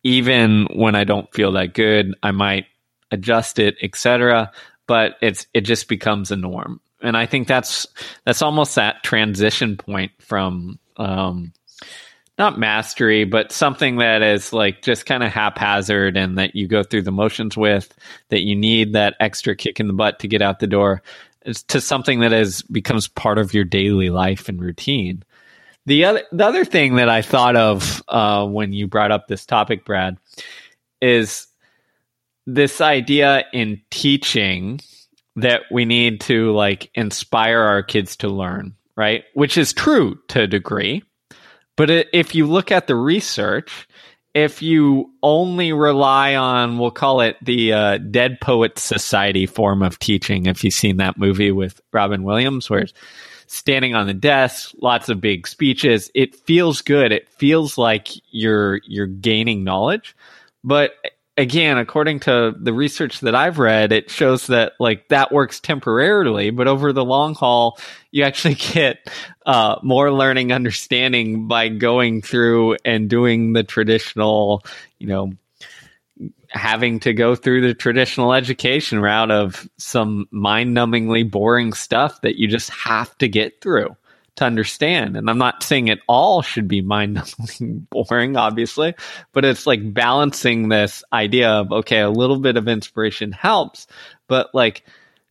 Even 0.04 0.68
when 0.72 0.94
I 0.94 1.02
don't 1.02 1.32
feel 1.34 1.52
that 1.52 1.74
good, 1.74 2.14
I 2.22 2.30
might 2.30 2.66
adjust 3.10 3.58
it, 3.58 3.76
etc 3.82 4.52
but 4.88 5.14
it's 5.23 5.47
it 5.54 5.61
just 5.61 5.88
becomes 5.88 6.33
a 6.33 6.37
norm. 6.37 6.80
And 7.00 7.16
I 7.16 7.26
think 7.26 7.47
that's 7.47 7.87
that's 8.25 8.42
almost 8.42 8.75
that 8.75 9.04
transition 9.04 9.76
point 9.76 10.11
from 10.18 10.80
um, 10.97 11.52
not 12.38 12.59
mastery, 12.59 13.25
but 13.25 13.52
something 13.52 13.97
that 13.97 14.23
is 14.23 14.52
like 14.52 14.83
just 14.83 15.07
kind 15.07 15.23
of 15.23 15.30
haphazard 15.30 16.16
and 16.16 16.38
that 16.38 16.57
you 16.57 16.66
go 16.66 16.83
through 16.83 17.02
the 17.02 17.12
motions 17.12 17.57
with, 17.57 17.95
that 18.30 18.42
you 18.42 18.57
need 18.57 18.95
that 18.95 19.14
extra 19.21 19.54
kick 19.54 19.78
in 19.78 19.87
the 19.87 19.92
butt 19.92 20.18
to 20.21 20.28
get 20.28 20.42
out 20.42 20.59
the 20.59 20.66
door, 20.66 21.02
to 21.68 21.80
something 21.80 22.21
that 22.21 22.33
is 22.33 22.62
becomes 22.62 23.07
part 23.07 23.38
of 23.38 23.54
your 23.54 23.64
daily 23.64 24.11
life 24.11 24.49
and 24.49 24.61
routine. 24.61 25.23
The 25.87 26.04
other 26.04 26.23
the 26.33 26.45
other 26.45 26.64
thing 26.64 26.97
that 26.97 27.09
I 27.09 27.23
thought 27.23 27.57
of 27.57 28.02
uh, 28.09 28.47
when 28.47 28.73
you 28.73 28.88
brought 28.88 29.12
up 29.12 29.28
this 29.28 29.47
topic, 29.47 29.85
Brad, 29.85 30.16
is 31.00 31.47
this 32.48 32.80
idea 32.80 33.44
in 33.52 33.78
teaching 33.90 34.80
that 35.36 35.60
we 35.70 35.84
need 35.84 36.22
to 36.22 36.50
like 36.52 36.90
inspire 36.94 37.60
our 37.60 37.82
kids 37.82 38.16
to 38.16 38.28
learn, 38.28 38.74
right? 38.96 39.24
Which 39.34 39.58
is 39.58 39.74
true 39.74 40.18
to 40.28 40.42
a 40.42 40.46
degree. 40.46 41.02
But 41.76 41.90
if 41.90 42.34
you 42.34 42.46
look 42.46 42.72
at 42.72 42.86
the 42.86 42.96
research, 42.96 43.86
if 44.32 44.62
you 44.62 45.12
only 45.22 45.74
rely 45.74 46.36
on, 46.36 46.78
we'll 46.78 46.90
call 46.90 47.20
it 47.20 47.36
the 47.42 47.72
uh, 47.74 47.98
Dead 47.98 48.40
Poets 48.40 48.82
Society 48.82 49.44
form 49.44 49.82
of 49.82 49.98
teaching, 49.98 50.46
if 50.46 50.64
you've 50.64 50.72
seen 50.72 50.96
that 50.96 51.18
movie 51.18 51.52
with 51.52 51.82
Robin 51.92 52.22
Williams, 52.22 52.70
where 52.70 52.80
it's 52.80 52.94
standing 53.46 53.94
on 53.94 54.06
the 54.06 54.14
desk, 54.14 54.72
lots 54.80 55.10
of 55.10 55.20
big 55.20 55.46
speeches, 55.46 56.10
it 56.14 56.34
feels 56.34 56.80
good. 56.80 57.12
It 57.12 57.28
feels 57.28 57.76
like 57.76 58.08
you're 58.30 58.80
you're 58.86 59.06
gaining 59.06 59.64
knowledge. 59.64 60.16
But 60.64 60.92
again, 61.38 61.78
according 61.78 62.21
to 62.21 62.52
the 62.59 62.73
research 62.73 63.21
that 63.21 63.35
I've 63.35 63.59
read, 63.59 63.92
it 63.92 64.11
shows 64.11 64.49
that 64.49 64.73
like 64.80 65.09
that 65.09 65.33
works 65.33 65.61
temporarily, 65.61 66.50
but 66.50 66.66
over 66.66 66.92
the 66.92 67.04
long 67.04 67.35
haul, 67.35 67.78
you 68.11 68.25
actually 68.25 68.54
get 68.73 69.09
uh, 69.47 69.76
more 69.83 70.12
learning 70.12 70.52
understanding 70.52 71.47
by 71.47 71.68
going 71.68 72.21
through 72.21 72.76
and 72.85 73.09
doing 73.09 73.52
the 73.52 73.62
traditional, 73.62 74.64
you 74.99 75.07
know, 75.07 75.33
having 76.49 76.99
to 77.00 77.12
go 77.12 77.37
through 77.37 77.61
the 77.61 77.75
traditional 77.75 78.35
education 78.35 79.00
route 79.00 79.30
of 79.30 79.68
some 79.76 80.26
mind 80.30 80.76
numbingly 80.76 81.30
boring 81.30 81.73
stuff 81.73 82.21
that 82.23 82.37
you 82.37 82.49
just 82.49 82.71
have 82.71 83.16
to 83.18 83.28
get 83.28 83.61
through 83.61 83.95
to 84.38 84.45
understand. 84.45 85.16
And 85.16 85.28
I'm 85.28 85.38
not 85.38 85.62
saying 85.62 85.88
it 85.88 86.00
all 86.09 86.42
should 86.42 86.68
be 86.68 86.80
mind 86.80 87.14
numbing 87.14 87.87
boring, 87.90 88.37
obviously, 88.37 88.95
but 89.33 89.45
it's 89.45 89.66
like 89.66 89.92
balancing 89.92 90.68
this 90.68 91.04
idea 91.12 91.50
of, 91.50 91.73
okay, 91.73 92.00
a 92.00 92.11
little 92.11 92.38
bit 92.38 92.57
of 92.57 92.68
inspiration 92.68 93.33
helps, 93.33 93.87
but 94.26 94.54
like, 94.54 94.85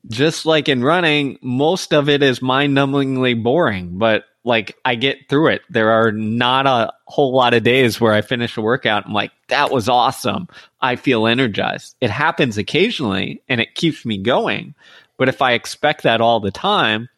just 0.08 0.46
like 0.46 0.70
in 0.70 0.84
running, 0.84 1.38
most 1.42 1.94
of 1.94 2.08
it 2.08 2.24
is 2.24 2.42
mind 2.42 2.78
numbingly 2.78 3.42
boring, 3.42 3.98
but 3.98 4.24
like 4.46 4.78
I 4.86 4.96
get 4.96 5.28
through 5.28 5.48
it. 5.50 5.62
There 5.70 5.92
are 5.92 6.12
not 6.14 6.66
a 6.66 6.94
whole 7.06 7.34
lot 7.34 7.54
of 7.54 7.64
days 7.64 8.00
where 8.00 8.14
I 8.14 8.22
finish 8.22 8.56
a 8.56 8.62
workout. 8.62 9.06
I'm 9.06 9.14
like, 9.14 9.32
that 9.50 9.72
was 9.72 9.90
awesome. 9.90 10.48
I 10.80 10.96
feel 10.96 11.28
energized. 11.28 11.98
It 12.00 12.10
happens 12.10 12.58
occasionally 12.58 13.42
and 13.50 13.60
it 13.60 13.76
keeps 13.76 14.06
me 14.06 14.18
going. 14.18 14.74
But 15.18 15.28
if 15.28 15.42
I 15.42 15.54
expect 15.54 16.04
that 16.04 16.22
all 16.22 16.40
the 16.40 16.52
time, 16.52 17.10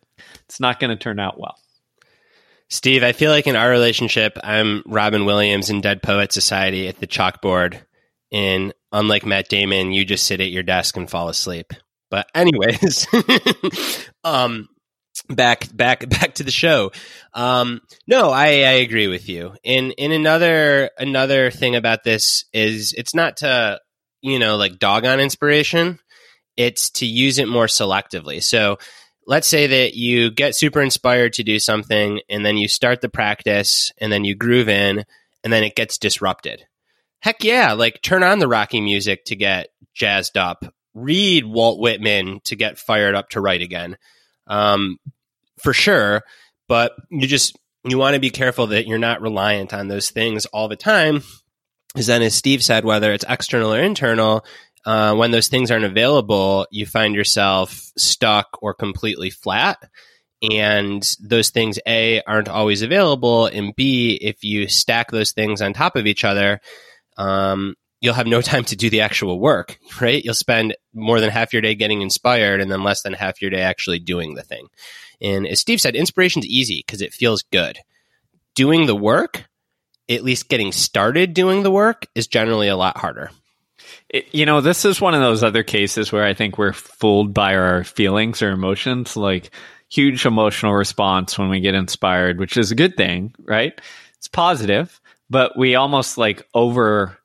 it's 0.46 0.60
not 0.60 0.80
going 0.80 0.90
to 0.90 0.96
turn 0.96 1.20
out 1.20 1.40
well. 1.40 1.60
Steve, 2.70 3.04
I 3.04 3.14
feel 3.14 3.32
like 3.32 3.48
in 3.48 3.56
our 3.56 3.70
relationship, 3.70 4.38
I'm 4.44 4.84
Robin 4.86 5.26
Williams 5.26 5.72
in 5.72 5.82
Dead 5.82 6.04
Poet 6.04 6.32
Society 6.32 6.88
at 6.88 7.00
the 7.00 7.08
chalkboard. 7.08 7.82
And 8.32 8.74
unlike 8.92 9.26
Matt 9.26 9.50
Damon, 9.50 9.92
you 9.92 10.06
just 10.06 10.28
sit 10.28 10.40
at 10.40 10.52
your 10.52 10.62
desk 10.62 10.96
and 10.96 11.10
fall 11.10 11.30
asleep. 11.30 11.74
But 12.12 12.30
anyways, 12.36 13.08
um, 14.24 14.70
back 15.30 15.66
back 15.76 16.08
back 16.10 16.36
to 16.36 16.44
the 16.44 16.52
show. 16.52 16.92
Um, 17.34 17.82
no, 18.08 18.30
I, 18.30 18.46
I 18.48 18.82
agree 18.82 19.08
with 19.08 19.28
you. 19.30 19.56
And 19.66 19.92
in 19.98 20.12
another 20.12 20.92
another 20.98 21.50
thing 21.50 21.76
about 21.76 22.04
this 22.04 22.46
is 22.54 22.94
it's 22.98 23.16
not 23.16 23.38
to 23.38 23.80
you 24.22 24.38
know 24.38 24.58
like 24.58 24.80
dog 24.80 25.06
on 25.06 25.20
inspiration. 25.20 26.00
It's 26.56 26.90
to 26.92 27.06
use 27.06 27.40
it 27.40 27.48
more 27.48 27.68
selectively. 27.68 28.44
So 28.44 28.78
let's 29.30 29.48
say 29.48 29.68
that 29.68 29.94
you 29.94 30.32
get 30.32 30.56
super 30.56 30.82
inspired 30.82 31.34
to 31.34 31.44
do 31.44 31.60
something 31.60 32.20
and 32.30 32.44
then 32.44 32.58
you 32.58 32.68
start 32.68 33.00
the 33.00 33.08
practice 33.08 33.92
and 34.00 34.12
then 34.12 34.26
you 34.26 34.34
groove 34.34 34.68
in 34.68 35.06
and 35.44 35.54
then 35.54 35.64
it 35.64 35.76
gets 35.76 36.00
disrupted. 36.00 36.66
heck 37.20 37.44
yeah, 37.44 37.74
like 37.74 38.02
turn 38.02 38.24
on 38.24 38.40
the 38.40 38.48
Rocky 38.48 38.82
music 38.82 39.26
to 39.26 39.36
get 39.36 39.68
jazzed 39.94 40.36
up. 40.36 40.66
Read 40.96 41.46
Walt 41.46 41.80
Whitman 41.80 42.42
to 42.46 42.56
get 42.56 42.80
fired 42.80 43.14
up 43.14 43.30
to 43.30 43.42
write 43.42 43.62
again. 43.62 43.98
Um, 44.48 44.98
for 45.62 45.74
sure. 45.74 46.24
But 46.68 46.94
you 47.12 47.28
just, 47.28 47.56
you 47.84 48.00
want 48.00 48.16
to 48.16 48.20
be 48.20 48.32
careful 48.32 48.68
that 48.68 48.88
you're 48.88 48.98
not 48.98 49.22
reliant 49.22 49.76
on 49.76 49.90
those 49.90 50.10
things 50.10 50.48
all 50.48 50.68
the 50.68 50.76
time. 50.76 51.22
Because 51.94 52.08
then, 52.08 52.24
as 52.24 52.36
Steve 52.36 52.64
said, 52.64 52.84
whether 52.84 53.12
it's 53.14 53.26
external 53.28 53.74
or 53.74 53.80
internal, 53.80 54.44
uh, 54.86 55.16
when 55.16 55.32
those 55.32 55.48
things 55.48 55.72
aren't 55.72 55.86
available, 55.86 56.68
you 56.72 56.86
find 56.86 57.16
yourself 57.16 57.92
stuck 57.98 58.58
or 58.62 58.74
completely 58.74 59.30
flat. 59.30 59.78
And 60.42 61.04
those 61.22 61.50
things, 61.50 61.80
A, 61.86 62.22
aren't 62.22 62.48
always 62.48 62.82
available. 62.82 63.48
And 63.48 63.76
B, 63.76 64.14
if 64.22 64.44
you 64.44 64.68
stack 64.70 65.12
those 65.12 65.34
things 65.34 65.62
on 65.62 65.74
top 65.74 65.96
of 65.96 66.08
each 66.08 66.24
other, 66.24 66.62
um, 67.18 67.76
you'll 68.02 68.14
have 68.14 68.28
no 68.28 68.42
time 68.42 68.64
to 68.66 68.76
do 68.76 68.90
the 68.90 69.02
actual 69.02 69.40
work, 69.40 69.78
right? 70.00 70.24
You'll 70.24 70.34
spend 70.34 70.76
more 70.94 71.20
than 71.20 71.30
half 71.30 71.54
your 71.54 71.62
day 71.62 71.76
getting 71.76 72.02
inspired 72.02 72.62
and 72.62 72.72
then 72.72 72.84
less 72.84 73.02
than 73.02 73.14
half 73.14 73.42
your 73.42 73.52
day 73.52 73.62
actually 73.62 74.00
doing 74.00 74.36
the 74.36 74.44
thing. 74.44 74.68
And 75.22 75.46
as 75.46 75.60
Steve 75.60 75.82
said, 75.82 75.96
inspiration's 75.96 76.46
easy 76.46 76.84
because 76.86 77.02
it 77.02 77.14
feels 77.14 77.44
good. 77.52 77.80
Doing 78.56 78.86
the 78.86 78.96
work, 78.96 79.46
at 80.10 80.24
least 80.24 80.50
getting 80.50 80.72
started 80.72 81.34
doing 81.34 81.64
the 81.64 81.72
work, 81.72 82.08
is 82.16 82.28
generally 82.28 82.70
a 82.70 82.78
lot 82.78 82.98
harder. 82.98 83.32
It, 84.10 84.34
you 84.34 84.46
know, 84.46 84.62
this 84.62 84.86
is 84.86 85.02
one 85.02 85.14
of 85.14 85.22
those 85.22 85.44
other 85.44 85.64
cases 85.64 86.12
where 86.12 86.26
I 86.26 86.34
think 86.34 86.58
we're 86.58 86.74
fooled 86.74 87.34
by 87.34 87.56
our 87.56 87.84
feelings 87.84 88.42
or 88.42 88.52
emotions. 88.52 89.16
Like, 89.16 89.52
huge 89.90 90.26
emotional 90.26 90.74
response 90.74 91.38
when 91.38 91.50
we 91.50 91.60
get 91.60 91.76
inspired, 91.76 92.40
which 92.40 92.58
is 92.58 92.72
a 92.72 92.76
good 92.76 92.96
thing, 92.96 93.34
right? 93.44 93.80
It's 94.18 94.28
positive, 94.28 95.02
but 95.30 95.58
we 95.58 95.76
almost 95.76 96.18
like 96.18 96.48
over 96.54 97.18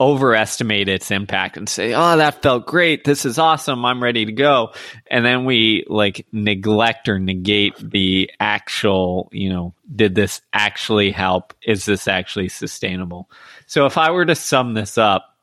overestimate 0.00 0.88
its 0.88 1.12
impact 1.12 1.56
and 1.56 1.68
say, 1.68 1.94
"Oh, 1.94 2.16
that 2.16 2.42
felt 2.42 2.66
great. 2.66 3.04
This 3.04 3.24
is 3.24 3.38
awesome. 3.38 3.84
I'm 3.84 4.02
ready 4.02 4.24
to 4.24 4.32
go." 4.32 4.72
And 5.08 5.24
then 5.24 5.44
we 5.44 5.84
like 5.88 6.26
neglect 6.32 7.08
or 7.08 7.20
negate 7.20 7.74
the 7.78 8.30
actual, 8.40 9.28
you 9.32 9.50
know, 9.50 9.72
did 9.94 10.14
this 10.14 10.42
actually 10.52 11.12
help? 11.12 11.54
Is 11.62 11.86
this 11.86 12.08
actually 12.08 12.48
sustainable? 12.48 13.30
So 13.66 13.86
if 13.86 13.96
I 13.96 14.10
were 14.10 14.26
to 14.26 14.34
sum 14.34 14.74
this 14.74 14.98
up, 14.98 15.36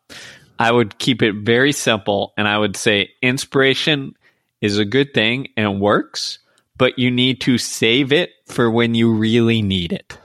I 0.61 0.71
would 0.71 0.99
keep 0.99 1.23
it 1.23 1.33
very 1.35 1.71
simple 1.71 2.33
and 2.37 2.47
I 2.47 2.57
would 2.57 2.77
say 2.77 3.09
inspiration 3.21 4.15
is 4.61 4.77
a 4.77 4.85
good 4.85 5.13
thing 5.13 5.47
and 5.57 5.81
works, 5.81 6.37
but 6.77 6.99
you 6.99 7.09
need 7.09 7.41
to 7.41 7.57
save 7.57 8.13
it 8.13 8.29
for 8.45 8.69
when 8.69 8.93
you 8.93 9.11
really 9.11 9.63
need 9.63 9.91
it. 9.91 10.19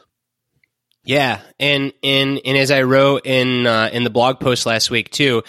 Yeah, 1.04 1.40
and 1.58 1.92
and 2.02 2.40
and 2.44 2.58
as 2.58 2.70
I 2.70 2.82
wrote 2.82 3.24
in 3.24 3.66
uh, 3.66 3.88
in 3.92 4.04
the 4.04 4.10
blog 4.10 4.40
post 4.40 4.66
last 4.66 4.90
week 4.90 5.10
too, 5.10 5.42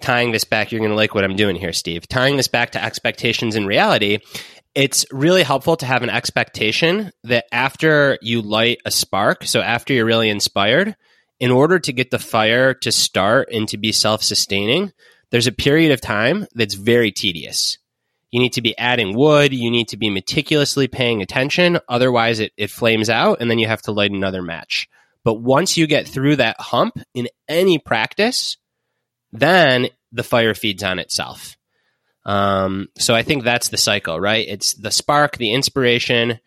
tying 0.00 0.32
this 0.32 0.44
back, 0.44 0.72
you're 0.72 0.80
going 0.80 0.90
to 0.90 0.96
like 0.96 1.14
what 1.14 1.24
I'm 1.24 1.36
doing 1.36 1.56
here, 1.56 1.72
Steve. 1.72 2.08
Tying 2.08 2.36
this 2.36 2.48
back 2.48 2.70
to 2.72 2.82
expectations 2.82 3.54
and 3.54 3.66
reality, 3.68 4.18
it's 4.74 5.06
really 5.12 5.42
helpful 5.42 5.76
to 5.76 5.86
have 5.86 6.02
an 6.02 6.10
expectation 6.10 7.12
that 7.24 7.44
after 7.52 8.18
you 8.20 8.42
light 8.42 8.78
a 8.84 8.90
spark, 8.90 9.44
so 9.44 9.60
after 9.60 9.92
you're 9.92 10.06
really 10.06 10.30
inspired, 10.30 10.96
in 11.38 11.50
order 11.50 11.78
to 11.78 11.92
get 11.92 12.10
the 12.10 12.18
fire 12.18 12.74
to 12.74 12.92
start 12.92 13.48
and 13.52 13.68
to 13.68 13.76
be 13.76 13.92
self 13.92 14.22
sustaining, 14.22 14.92
there's 15.30 15.46
a 15.46 15.52
period 15.52 15.92
of 15.92 16.00
time 16.00 16.46
that's 16.54 16.74
very 16.74 17.12
tedious. 17.12 17.78
You 18.30 18.40
need 18.40 18.54
to 18.54 18.62
be 18.62 18.76
adding 18.76 19.16
wood. 19.16 19.52
You 19.52 19.70
need 19.70 19.88
to 19.88 19.96
be 19.96 20.10
meticulously 20.10 20.88
paying 20.88 21.22
attention. 21.22 21.78
Otherwise, 21.88 22.40
it, 22.40 22.52
it 22.56 22.70
flames 22.70 23.08
out 23.08 23.38
and 23.40 23.50
then 23.50 23.58
you 23.58 23.66
have 23.66 23.82
to 23.82 23.92
light 23.92 24.10
another 24.10 24.42
match. 24.42 24.88
But 25.24 25.40
once 25.40 25.76
you 25.76 25.86
get 25.86 26.06
through 26.06 26.36
that 26.36 26.60
hump 26.60 26.98
in 27.14 27.28
any 27.48 27.78
practice, 27.78 28.56
then 29.32 29.88
the 30.12 30.22
fire 30.22 30.54
feeds 30.54 30.82
on 30.82 30.98
itself. 30.98 31.56
Um, 32.24 32.88
so 32.98 33.14
I 33.14 33.22
think 33.22 33.44
that's 33.44 33.68
the 33.68 33.76
cycle, 33.76 34.18
right? 34.18 34.46
It's 34.46 34.74
the 34.74 34.90
spark, 34.90 35.36
the 35.36 35.52
inspiration, 35.52 36.40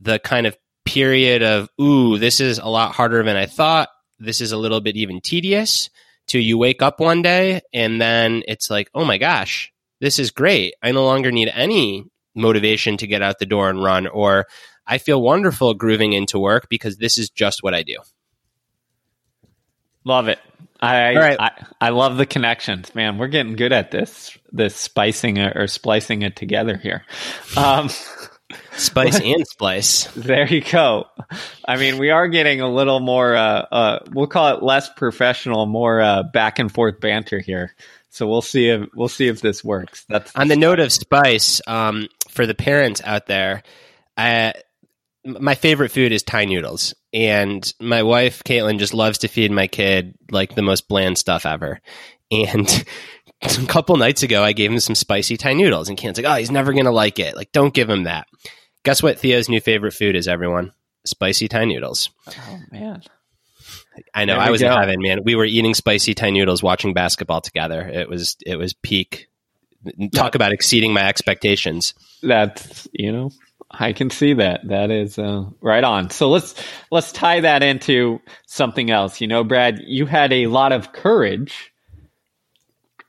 the 0.00 0.18
kind 0.18 0.46
of 0.46 0.56
period 0.84 1.42
of, 1.42 1.68
ooh, 1.80 2.18
this 2.18 2.40
is 2.40 2.58
a 2.58 2.66
lot 2.66 2.94
harder 2.94 3.22
than 3.22 3.36
I 3.36 3.46
thought. 3.46 3.88
This 4.24 4.40
is 4.40 4.52
a 4.52 4.56
little 4.56 4.80
bit 4.80 4.96
even 4.96 5.20
tedious. 5.20 5.90
To 6.28 6.38
you 6.38 6.56
wake 6.56 6.80
up 6.80 7.00
one 7.00 7.20
day 7.20 7.60
and 7.74 8.00
then 8.00 8.42
it's 8.48 8.70
like, 8.70 8.88
oh 8.94 9.04
my 9.04 9.18
gosh, 9.18 9.70
this 10.00 10.18
is 10.18 10.30
great. 10.30 10.74
I 10.82 10.92
no 10.92 11.04
longer 11.04 11.30
need 11.30 11.50
any 11.54 12.06
motivation 12.34 12.96
to 12.96 13.06
get 13.06 13.22
out 13.22 13.38
the 13.38 13.46
door 13.46 13.68
and 13.68 13.82
run, 13.82 14.06
or 14.06 14.46
I 14.86 14.98
feel 14.98 15.20
wonderful 15.20 15.74
grooving 15.74 16.14
into 16.14 16.38
work 16.38 16.68
because 16.68 16.96
this 16.96 17.18
is 17.18 17.30
just 17.30 17.62
what 17.62 17.74
I 17.74 17.82
do. 17.82 17.98
Love 20.04 20.28
it. 20.28 20.38
I, 20.80 21.14
right. 21.14 21.40
I, 21.40 21.66
I 21.80 21.88
love 21.90 22.16
the 22.18 22.26
connections, 22.26 22.94
man. 22.94 23.16
We're 23.16 23.28
getting 23.28 23.56
good 23.56 23.72
at 23.72 23.90
this, 23.90 24.36
this 24.52 24.76
spicing 24.76 25.38
or 25.38 25.66
splicing 25.66 26.22
it 26.22 26.36
together 26.36 26.76
here. 26.76 27.04
Um, 27.56 27.88
Spice 28.76 29.20
and 29.20 29.46
splice. 29.46 30.04
There 30.14 30.46
you 30.46 30.60
go. 30.60 31.06
I 31.66 31.76
mean, 31.76 31.98
we 31.98 32.10
are 32.10 32.28
getting 32.28 32.60
a 32.60 32.68
little 32.68 33.00
more. 33.00 33.34
Uh, 33.34 33.66
uh, 33.70 33.98
we'll 34.12 34.26
call 34.26 34.56
it 34.56 34.62
less 34.62 34.88
professional, 34.90 35.66
more 35.66 36.00
uh, 36.00 36.22
back 36.24 36.58
and 36.58 36.70
forth 36.70 37.00
banter 37.00 37.38
here. 37.38 37.74
So 38.10 38.28
we'll 38.28 38.42
see 38.42 38.68
if 38.68 38.88
we'll 38.94 39.08
see 39.08 39.26
if 39.26 39.40
this 39.40 39.64
works. 39.64 40.04
That's 40.08 40.34
on 40.36 40.48
the 40.48 40.56
note 40.56 40.78
of 40.78 40.92
spice. 40.92 41.60
Um, 41.66 42.08
for 42.28 42.46
the 42.46 42.54
parents 42.54 43.00
out 43.04 43.26
there, 43.26 43.62
I, 44.16 44.54
my 45.24 45.54
favorite 45.54 45.90
food 45.90 46.12
is 46.12 46.22
Thai 46.22 46.44
noodles, 46.44 46.94
and 47.12 47.72
my 47.80 48.02
wife 48.02 48.44
Caitlin 48.44 48.78
just 48.78 48.94
loves 48.94 49.18
to 49.18 49.28
feed 49.28 49.50
my 49.50 49.66
kid 49.66 50.14
like 50.30 50.54
the 50.54 50.62
most 50.62 50.86
bland 50.86 51.18
stuff 51.18 51.44
ever. 51.46 51.80
And 52.30 52.84
a 53.62 53.66
couple 53.66 53.96
nights 53.96 54.22
ago, 54.22 54.42
I 54.42 54.52
gave 54.52 54.70
him 54.70 54.80
some 54.80 54.94
spicy 54.94 55.36
Thai 55.36 55.54
noodles, 55.54 55.88
and 55.88 55.98
Caitlin's 55.98 56.18
like, 56.18 56.26
"Oh, 56.26 56.38
he's 56.38 56.50
never 56.50 56.72
gonna 56.72 56.92
like 56.92 57.18
it. 57.18 57.36
Like, 57.36 57.52
don't 57.52 57.74
give 57.74 57.88
him 57.88 58.04
that." 58.04 58.26
Guess 58.84 59.02
what? 59.02 59.18
Theo's 59.18 59.48
new 59.48 59.60
favorite 59.60 59.92
food 59.92 60.16
is 60.16 60.28
everyone 60.28 60.72
spicy 61.04 61.48
Thai 61.48 61.64
noodles. 61.66 62.10
Oh 62.28 62.60
man. 62.70 63.02
I 64.12 64.24
know. 64.24 64.36
I 64.36 64.50
was 64.50 64.60
go. 64.60 64.66
in 64.66 64.78
heaven, 64.78 65.00
man. 65.00 65.24
We 65.24 65.36
were 65.36 65.44
eating 65.44 65.74
spicy 65.74 66.14
Thai 66.14 66.30
noodles, 66.30 66.62
watching 66.62 66.94
basketball 66.94 67.40
together. 67.40 67.82
It 67.82 68.08
was 68.08 68.36
it 68.44 68.56
was 68.56 68.72
peak. 68.74 69.28
Talk 69.84 70.32
that, 70.32 70.34
about 70.34 70.52
exceeding 70.52 70.92
my 70.92 71.06
expectations. 71.06 71.94
That's 72.22 72.88
you 72.92 73.12
know, 73.12 73.30
I 73.70 73.92
can 73.92 74.10
see 74.10 74.34
that. 74.34 74.66
That 74.68 74.90
is 74.90 75.18
uh, 75.18 75.44
right 75.60 75.84
on. 75.84 76.10
So 76.10 76.30
let's 76.30 76.54
let's 76.90 77.12
tie 77.12 77.40
that 77.40 77.62
into 77.62 78.20
something 78.46 78.90
else. 78.90 79.20
You 79.20 79.28
know, 79.28 79.44
Brad, 79.44 79.80
you 79.86 80.06
had 80.06 80.32
a 80.32 80.46
lot 80.46 80.72
of 80.72 80.92
courage. 80.92 81.72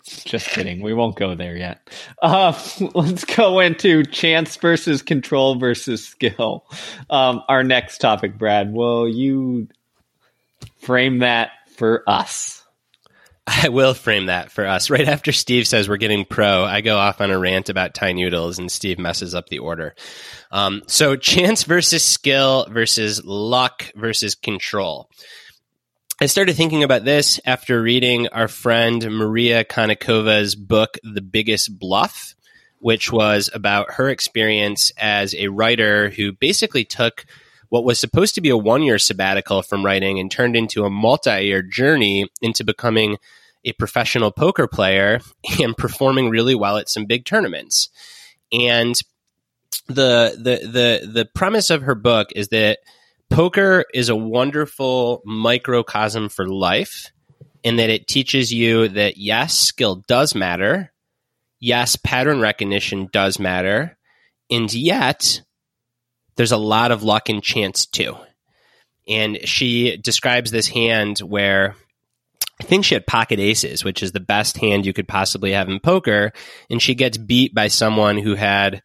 Just 0.06 0.50
kidding. 0.50 0.82
We 0.82 0.94
won't 0.94 1.16
go 1.16 1.36
there 1.36 1.56
yet. 1.56 1.90
Uh, 2.22 2.54
let's 2.94 3.26
go 3.26 3.60
into 3.60 4.04
chance 4.04 4.56
versus 4.58 5.02
control 5.02 5.56
versus 5.56 6.06
skill. 6.06 6.66
Um, 7.10 7.42
our 7.48 7.64
next 7.64 8.00
topic, 8.00 8.38
Brad. 8.38 8.72
Will 8.72 9.08
you 9.08 9.68
frame 10.86 11.20
that 11.20 11.52
for 11.78 12.04
us. 12.08 12.64
I 13.48 13.70
will 13.70 13.94
frame 13.94 14.28
that 14.28 14.52
for 14.52 14.66
us. 14.66 14.90
Right 14.90 15.08
after 15.08 15.32
Steve 15.32 15.68
says 15.68 15.88
we're 15.88 15.98
getting 15.98 16.26
pro, 16.26 16.64
I 16.64 16.82
go 16.82 16.98
off 16.98 17.22
on 17.22 17.30
a 17.30 17.38
rant 17.38 17.70
about 17.70 17.94
Thai 17.94 18.14
noodles, 18.14 18.58
and 18.58 18.72
Steve 18.72 18.98
messes 18.98 19.36
up 19.36 19.50
the 19.50 19.60
order. 19.60 19.96
Um, 20.52 20.82
so, 20.88 21.16
chance 21.16 21.64
versus 21.64 22.04
skill 22.04 22.66
versus 22.70 23.24
luck 23.24 23.92
versus 23.96 24.34
control. 24.34 25.10
I 26.22 26.28
started 26.28 26.56
thinking 26.56 26.86
about 26.86 27.04
this 27.04 27.42
after 27.46 27.82
reading 27.82 28.30
our 28.30 28.48
friend 28.48 29.06
Maria 29.12 29.66
Konnikova's 29.66 30.56
book, 30.56 30.98
The 31.04 31.22
Biggest 31.22 31.78
Bluff, 31.78 32.36
which 32.80 33.12
was 33.12 33.50
about 33.54 33.96
her 33.96 34.08
experience 34.08 34.94
as 34.98 35.36
a 35.36 35.50
writer 35.50 36.12
who 36.12 36.32
basically 36.32 36.86
took 36.86 37.26
what 37.68 37.84
was 37.84 38.00
supposed 38.00 38.34
to 38.36 38.42
be 38.42 38.48
a 38.48 38.56
one 38.56 38.82
year 38.82 38.98
sabbatical 38.98 39.62
from 39.62 39.84
writing 39.84 40.18
and 40.18 40.32
turned 40.32 40.56
into 40.56 40.86
a 40.86 40.90
multi 40.90 41.48
year 41.48 41.62
journey 41.62 42.30
into 42.42 42.64
becoming 42.64 43.18
a 43.66 43.74
professional 43.74 44.32
poker 44.32 44.68
player 44.68 45.20
and 45.62 45.76
performing 45.76 46.30
really 46.30 46.56
well 46.56 46.78
at 46.78 46.88
some 46.88 47.06
big 47.06 47.26
tournaments. 47.26 47.90
And 48.54 48.96
the 49.88 50.34
the 50.38 50.66
the 50.66 51.12
the 51.12 51.26
premise 51.26 51.70
of 51.70 51.82
her 51.82 51.96
book 51.96 52.30
is 52.34 52.48
that 52.50 52.80
poker 53.30 53.86
is 53.94 54.10
a 54.10 54.16
wonderful 54.16 55.22
microcosm 55.26 56.30
for 56.30 56.48
life 56.48 57.12
in 57.64 57.78
that 57.78 57.90
it 57.90 58.08
teaches 58.08 58.54
you 58.54 58.88
that 58.90 59.18
yes, 59.18 59.58
skill 59.58 60.04
does 60.08 60.36
matter. 60.36 60.94
Yes, 61.60 61.96
pattern 61.96 62.40
recognition 62.40 63.10
does 63.12 63.40
matter. 63.40 63.98
And 64.52 64.72
yet, 64.74 65.42
there's 66.36 66.52
a 66.52 66.58
lot 66.58 66.92
of 66.92 67.04
luck 67.04 67.30
and 67.30 67.42
chance 67.42 67.86
too. 67.86 68.16
And 69.08 69.40
she 69.48 69.98
describes 69.98 70.52
this 70.52 70.68
hand 70.68 71.20
where 71.20 71.76
I 72.62 72.64
think 72.64 72.86
she 72.86 72.96
had 72.96 73.08
pocket 73.08 73.40
aces, 73.40 73.84
which 73.84 74.02
is 74.02 74.12
the 74.12 74.20
best 74.20 74.58
hand 74.58 74.86
you 74.86 74.94
could 74.94 75.08
possibly 75.08 75.52
have 75.52 75.70
in 75.70 75.80
poker. 75.80 76.32
And 76.70 76.82
she 76.82 76.96
gets 76.96 77.18
beat 77.18 77.54
by 77.54 77.68
someone 77.68 78.18
who 78.18 78.36
had, 78.36 78.82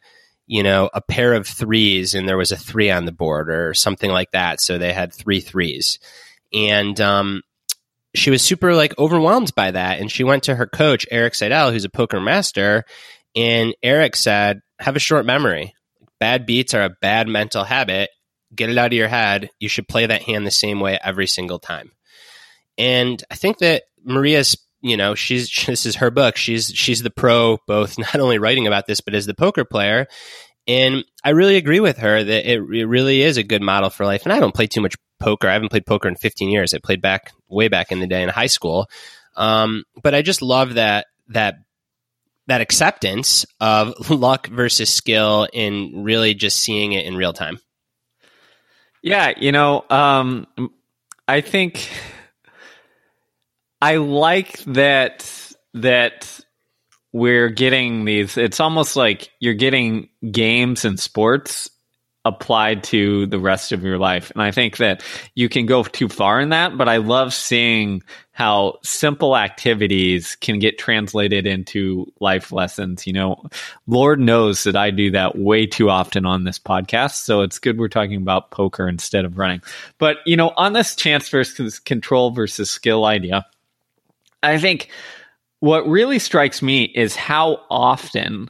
you 0.51 0.63
know, 0.63 0.89
a 0.93 0.99
pair 0.99 1.33
of 1.33 1.47
threes 1.47 2.13
and 2.13 2.27
there 2.27 2.35
was 2.35 2.51
a 2.51 2.57
three 2.57 2.91
on 2.91 3.05
the 3.05 3.13
board 3.13 3.49
or 3.49 3.73
something 3.73 4.11
like 4.11 4.31
that. 4.31 4.59
So 4.59 4.77
they 4.77 4.91
had 4.91 5.13
three 5.13 5.39
threes. 5.39 5.97
And 6.53 6.99
um, 6.99 7.41
she 8.13 8.31
was 8.31 8.41
super 8.41 8.75
like 8.75 8.93
overwhelmed 8.99 9.55
by 9.55 9.71
that. 9.71 10.01
And 10.01 10.11
she 10.11 10.25
went 10.25 10.43
to 10.43 10.55
her 10.55 10.67
coach, 10.67 11.07
Erik 11.09 11.35
Seidel, 11.35 11.71
who's 11.71 11.85
a 11.85 11.89
poker 11.89 12.19
master. 12.19 12.83
And 13.33 13.73
Eric 13.81 14.17
said, 14.17 14.59
have 14.77 14.97
a 14.97 14.99
short 14.99 15.25
memory. 15.25 15.73
Bad 16.19 16.45
beats 16.45 16.73
are 16.73 16.83
a 16.83 16.97
bad 17.01 17.29
mental 17.29 17.63
habit. 17.63 18.09
Get 18.53 18.69
it 18.69 18.77
out 18.77 18.87
of 18.87 18.93
your 18.93 19.07
head. 19.07 19.51
You 19.61 19.69
should 19.69 19.87
play 19.87 20.05
that 20.05 20.23
hand 20.23 20.45
the 20.45 20.51
same 20.51 20.81
way 20.81 20.99
every 21.01 21.27
single 21.27 21.59
time. 21.59 21.93
And 22.77 23.23
I 23.31 23.35
think 23.35 23.59
that 23.59 23.83
Maria's, 24.03 24.57
you 24.81 24.97
know, 24.97 25.15
she's 25.15 25.49
this 25.65 25.85
is 25.85 25.95
her 25.97 26.11
book. 26.11 26.37
She's 26.37 26.67
she's 26.67 27.03
the 27.03 27.09
pro, 27.09 27.57
both 27.67 27.97
not 27.97 28.15
only 28.15 28.39
writing 28.39 28.67
about 28.67 28.87
this, 28.87 29.01
but 29.01 29.13
as 29.13 29.25
the 29.25 29.33
poker 29.33 29.65
player. 29.65 30.07
And 30.67 31.03
I 31.23 31.31
really 31.31 31.57
agree 31.57 31.79
with 31.79 31.97
her 31.97 32.23
that 32.23 32.51
it, 32.51 32.59
it 32.59 32.85
really 32.85 33.21
is 33.21 33.37
a 33.37 33.43
good 33.43 33.63
model 33.63 33.89
for 33.89 34.05
life. 34.05 34.23
And 34.23 34.33
I 34.33 34.39
don't 34.39 34.53
play 34.53 34.67
too 34.67 34.81
much 34.81 34.95
poker. 35.19 35.47
I 35.47 35.53
haven't 35.53 35.69
played 35.69 35.87
poker 35.87 36.07
in 36.07 36.15
15 36.15 36.49
years. 36.49 36.73
I 36.73 36.77
played 36.77 37.01
back 37.01 37.31
way 37.49 37.67
back 37.67 37.91
in 37.91 37.99
the 37.99 38.07
day 38.07 38.21
in 38.21 38.29
high 38.29 38.47
school. 38.47 38.87
Um, 39.35 39.85
but 40.01 40.13
I 40.13 40.21
just 40.21 40.41
love 40.41 40.75
that 40.75 41.07
that 41.29 41.55
that 42.47 42.61
acceptance 42.61 43.45
of 43.59 44.09
luck 44.09 44.47
versus 44.47 44.89
skill 44.89 45.47
and 45.53 46.05
really 46.05 46.33
just 46.33 46.59
seeing 46.59 46.93
it 46.93 47.05
in 47.05 47.15
real 47.15 47.33
time. 47.33 47.59
Yeah, 49.01 49.33
you 49.35 49.51
know, 49.51 49.83
um, 49.89 50.45
I 51.27 51.41
think 51.41 51.89
I 53.81 53.97
like 53.97 54.59
that 54.65 55.29
that 55.73 56.39
we're 57.13 57.49
getting 57.49 58.05
these 58.05 58.37
it's 58.37 58.59
almost 58.59 58.95
like 58.95 59.29
you're 59.39 59.53
getting 59.53 60.09
games 60.31 60.85
and 60.85 60.99
sports 60.99 61.69
applied 62.23 62.83
to 62.83 63.25
the 63.25 63.39
rest 63.39 63.71
of 63.71 63.83
your 63.83 63.97
life. 63.97 64.29
And 64.31 64.43
I 64.43 64.51
think 64.51 64.77
that 64.77 65.03
you 65.33 65.49
can 65.49 65.65
go 65.65 65.83
too 65.83 66.07
far 66.07 66.39
in 66.39 66.49
that, 66.49 66.77
but 66.77 66.87
I 66.87 66.97
love 66.97 67.33
seeing 67.33 68.03
how 68.31 68.77
simple 68.83 69.35
activities 69.35 70.35
can 70.35 70.59
get 70.59 70.77
translated 70.77 71.47
into 71.47 72.11
life 72.19 72.51
lessons. 72.51 73.07
You 73.07 73.13
know, 73.13 73.45
Lord 73.87 74.19
knows 74.19 74.63
that 74.65 74.75
I 74.75 74.91
do 74.91 75.11
that 75.11 75.35
way 75.35 75.65
too 75.65 75.89
often 75.89 76.25
on 76.27 76.43
this 76.43 76.59
podcast. 76.59 77.15
So 77.23 77.41
it's 77.41 77.57
good 77.57 77.79
we're 77.79 77.87
talking 77.87 78.17
about 78.17 78.51
poker 78.51 78.87
instead 78.87 79.25
of 79.25 79.39
running. 79.39 79.61
But, 79.97 80.17
you 80.25 80.37
know, 80.37 80.53
on 80.55 80.73
this 80.73 80.95
chance 80.95 81.27
versus 81.27 81.79
control 81.79 82.29
versus 82.31 82.69
skill 82.69 83.05
idea, 83.05 83.47
I 84.43 84.57
think 84.57 84.89
what 85.59 85.87
really 85.87 86.19
strikes 86.19 86.61
me 86.61 86.83
is 86.83 87.15
how 87.15 87.61
often 87.69 88.49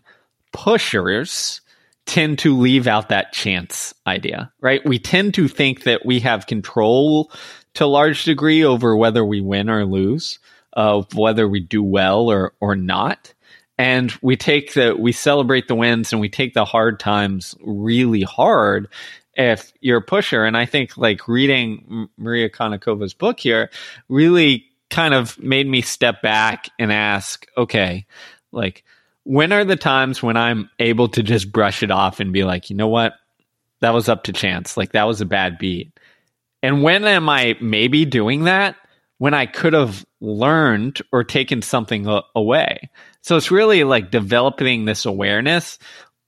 pushers 0.54 1.62
tend 2.06 2.40
to 2.40 2.58
leave 2.58 2.88
out 2.88 3.10
that 3.10 3.32
chance 3.32 3.94
idea, 4.08 4.52
right? 4.62 4.82
We 4.86 5.00
tend 5.00 5.34
to 5.36 5.48
think 5.48 5.84
that 5.84 6.06
we 6.06 6.20
have 6.22 6.48
control 6.48 7.32
to 7.76 7.86
a 7.86 7.88
large 7.88 8.24
degree 8.24 8.64
over 8.64 8.96
whether 8.96 9.24
we 9.24 9.42
win 9.42 9.70
or 9.70 9.86
lose, 9.86 10.40
of 10.74 11.14
whether 11.14 11.48
we 11.48 11.60
do 11.60 11.84
well 11.84 12.30
or, 12.30 12.54
or 12.60 12.76
not. 12.76 13.34
And 13.78 14.14
we 14.22 14.36
take 14.36 14.74
the, 14.74 14.96
we 14.98 15.12
celebrate 15.12 15.68
the 15.68 15.76
wins 15.76 16.12
and 16.12 16.22
we 16.22 16.30
take 16.30 16.54
the 16.54 16.66
hard 16.66 17.00
times 17.00 17.56
really 17.62 18.22
hard 18.22 18.88
if 19.36 19.72
you're 19.80 20.00
a 20.00 20.04
pusher. 20.04 20.44
And 20.44 20.56
I 20.56 20.66
think 20.66 20.98
like 20.98 21.28
reading 21.28 22.10
Maria 22.18 22.50
Konnikova's 22.50 23.14
book 23.14 23.40
here 23.40 23.70
really 24.08 24.71
kind 24.92 25.16
of 25.16 25.40
made 25.40 25.66
me 25.66 25.82
step 25.82 26.22
back 26.22 26.70
and 26.78 26.92
ask, 26.92 27.48
okay, 27.58 28.06
like, 28.52 28.84
when 29.24 29.52
are 29.54 29.66
the 29.66 29.76
times 29.76 30.22
when 30.22 30.38
I'm 30.38 30.70
able 30.78 31.08
to 31.10 31.24
just 31.24 31.52
brush 31.52 31.82
it 31.82 31.90
off 31.90 32.20
and 32.20 32.34
be 32.34 32.44
like, 32.44 32.70
you 32.70 32.76
know 32.76 32.88
what? 32.88 33.14
That 33.80 33.94
was 33.94 34.10
up 34.10 34.26
to 34.26 34.34
chance. 34.34 34.78
Like, 34.78 34.92
that 34.92 35.08
was 35.08 35.22
a 35.22 35.26
bad 35.26 35.58
beat. 35.58 35.98
And 36.62 36.84
when 36.84 37.06
am 37.06 37.30
I 37.30 37.58
maybe 37.60 38.06
doing 38.06 38.44
that? 38.44 38.76
When 39.18 39.34
I 39.34 39.46
could 39.46 39.74
have 39.74 40.06
learned 40.20 41.02
or 41.12 41.24
taken 41.24 41.62
something 41.62 42.08
away. 42.36 42.90
So 43.22 43.38
it's 43.38 43.52
really 43.52 43.84
like 43.84 44.12
developing 44.12 44.86
this 44.86 45.06
awareness 45.06 45.78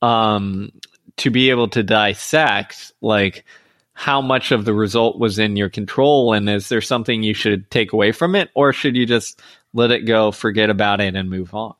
um, 0.01 0.71
to 1.17 1.29
be 1.29 1.49
able 1.49 1.69
to 1.69 1.83
dissect, 1.83 2.93
like, 3.01 3.45
how 3.93 4.21
much 4.21 4.51
of 4.51 4.65
the 4.65 4.73
result 4.73 5.19
was 5.19 5.37
in 5.37 5.55
your 5.55 5.69
control 5.69 6.33
and 6.33 6.49
is 6.49 6.69
there 6.69 6.81
something 6.81 7.23
you 7.23 7.33
should 7.33 7.69
take 7.69 7.93
away 7.93 8.11
from 8.11 8.35
it 8.35 8.49
or 8.55 8.73
should 8.73 8.95
you 8.95 9.05
just 9.05 9.41
let 9.73 9.91
it 9.91 10.01
go 10.01 10.31
forget 10.31 10.69
about 10.69 10.99
it 10.99 11.15
and 11.15 11.29
move 11.29 11.53
on 11.53 11.73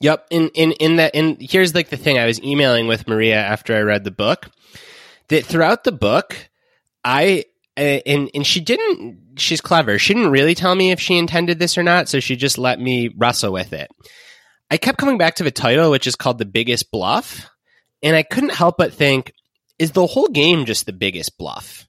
Yep. 0.00 0.26
In 0.30 0.48
in 0.50 0.72
in 0.72 0.96
that 0.96 1.14
and 1.14 1.36
here's 1.40 1.74
like 1.74 1.88
the 1.88 1.96
thing 1.96 2.18
I 2.18 2.26
was 2.26 2.42
emailing 2.42 2.86
with 2.86 3.08
Maria 3.08 3.36
after 3.36 3.74
I 3.74 3.80
read 3.80 4.04
the 4.04 4.10
book 4.10 4.48
that 5.28 5.46
throughout 5.46 5.84
the 5.84 5.92
book 5.92 6.50
I 7.04 7.44
uh, 7.76 8.00
and 8.04 8.30
and 8.34 8.46
she 8.46 8.60
didn't 8.60 9.18
she's 9.36 9.60
clever. 9.60 9.98
She 9.98 10.14
didn't 10.14 10.30
really 10.30 10.54
tell 10.54 10.74
me 10.74 10.90
if 10.90 11.00
she 11.00 11.16
intended 11.16 11.58
this 11.58 11.78
or 11.78 11.82
not, 11.82 12.08
so 12.08 12.20
she 12.20 12.36
just 12.36 12.58
let 12.58 12.78
me 12.78 13.08
wrestle 13.16 13.52
with 13.52 13.72
it. 13.72 13.90
I 14.70 14.76
kept 14.76 14.98
coming 14.98 15.18
back 15.18 15.36
to 15.36 15.44
the 15.44 15.50
title 15.50 15.90
which 15.90 16.06
is 16.06 16.16
called 16.16 16.38
The 16.38 16.44
Biggest 16.44 16.90
Bluff, 16.90 17.48
and 18.02 18.14
I 18.16 18.22
couldn't 18.22 18.52
help 18.52 18.76
but 18.76 18.92
think 18.92 19.32
is 19.78 19.92
the 19.92 20.06
whole 20.06 20.28
game 20.28 20.64
just 20.64 20.86
the 20.86 20.92
biggest 20.92 21.36
bluff? 21.38 21.86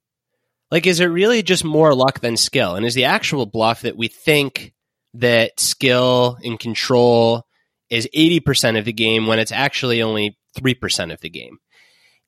Like 0.72 0.86
is 0.86 1.00
it 1.00 1.06
really 1.06 1.44
just 1.44 1.64
more 1.64 1.94
luck 1.94 2.20
than 2.20 2.38
skill? 2.38 2.76
And 2.76 2.86
is 2.86 2.94
the 2.94 3.06
actual 3.06 3.46
bluff 3.46 3.82
that 3.82 3.98
we 3.98 4.08
think 4.08 4.74
that 5.14 5.60
skill 5.60 6.38
and 6.44 6.60
control 6.60 7.46
is 7.90 8.10
80% 8.16 8.78
of 8.78 8.86
the 8.86 8.94
game 8.94 9.28
when 9.28 9.40
it's 9.40 9.52
actually 9.52 10.02
only 10.02 10.38
3% 10.58 11.14
of 11.14 11.22
the 11.22 11.30
game? 11.30 11.60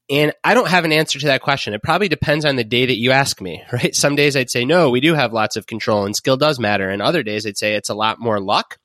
And 0.10 0.34
I 0.44 0.56
don't 0.56 0.70
have 0.70 0.86
an 0.86 0.92
answer 0.92 1.20
to 1.20 1.28
that 1.28 1.42
question. 1.42 1.74
It 1.74 1.84
probably 1.84 2.08
depends 2.08 2.44
on 2.44 2.56
the 2.56 2.64
day 2.64 2.88
that 2.88 2.98
you 2.98 3.12
ask 3.12 3.40
me, 3.42 3.64
right? 3.72 3.94
Some 3.94 4.16
days 4.16 4.36
I'd 4.36 4.50
say, 4.50 4.66
no, 4.66 4.90
we 4.90 5.02
do 5.02 5.14
have 5.14 5.34
lots 5.34 5.56
of 5.56 5.68
control 5.68 6.06
and 6.06 6.16
skill 6.16 6.38
does 6.38 6.60
matter. 6.60 6.90
And 6.90 7.02
other 7.02 7.24
days 7.24 7.46
I'd 7.46 7.58
say 7.58 7.76
it's 7.76 7.90
a 7.90 7.96
lot 7.96 8.20
more 8.20 8.40
luck. 8.40 8.78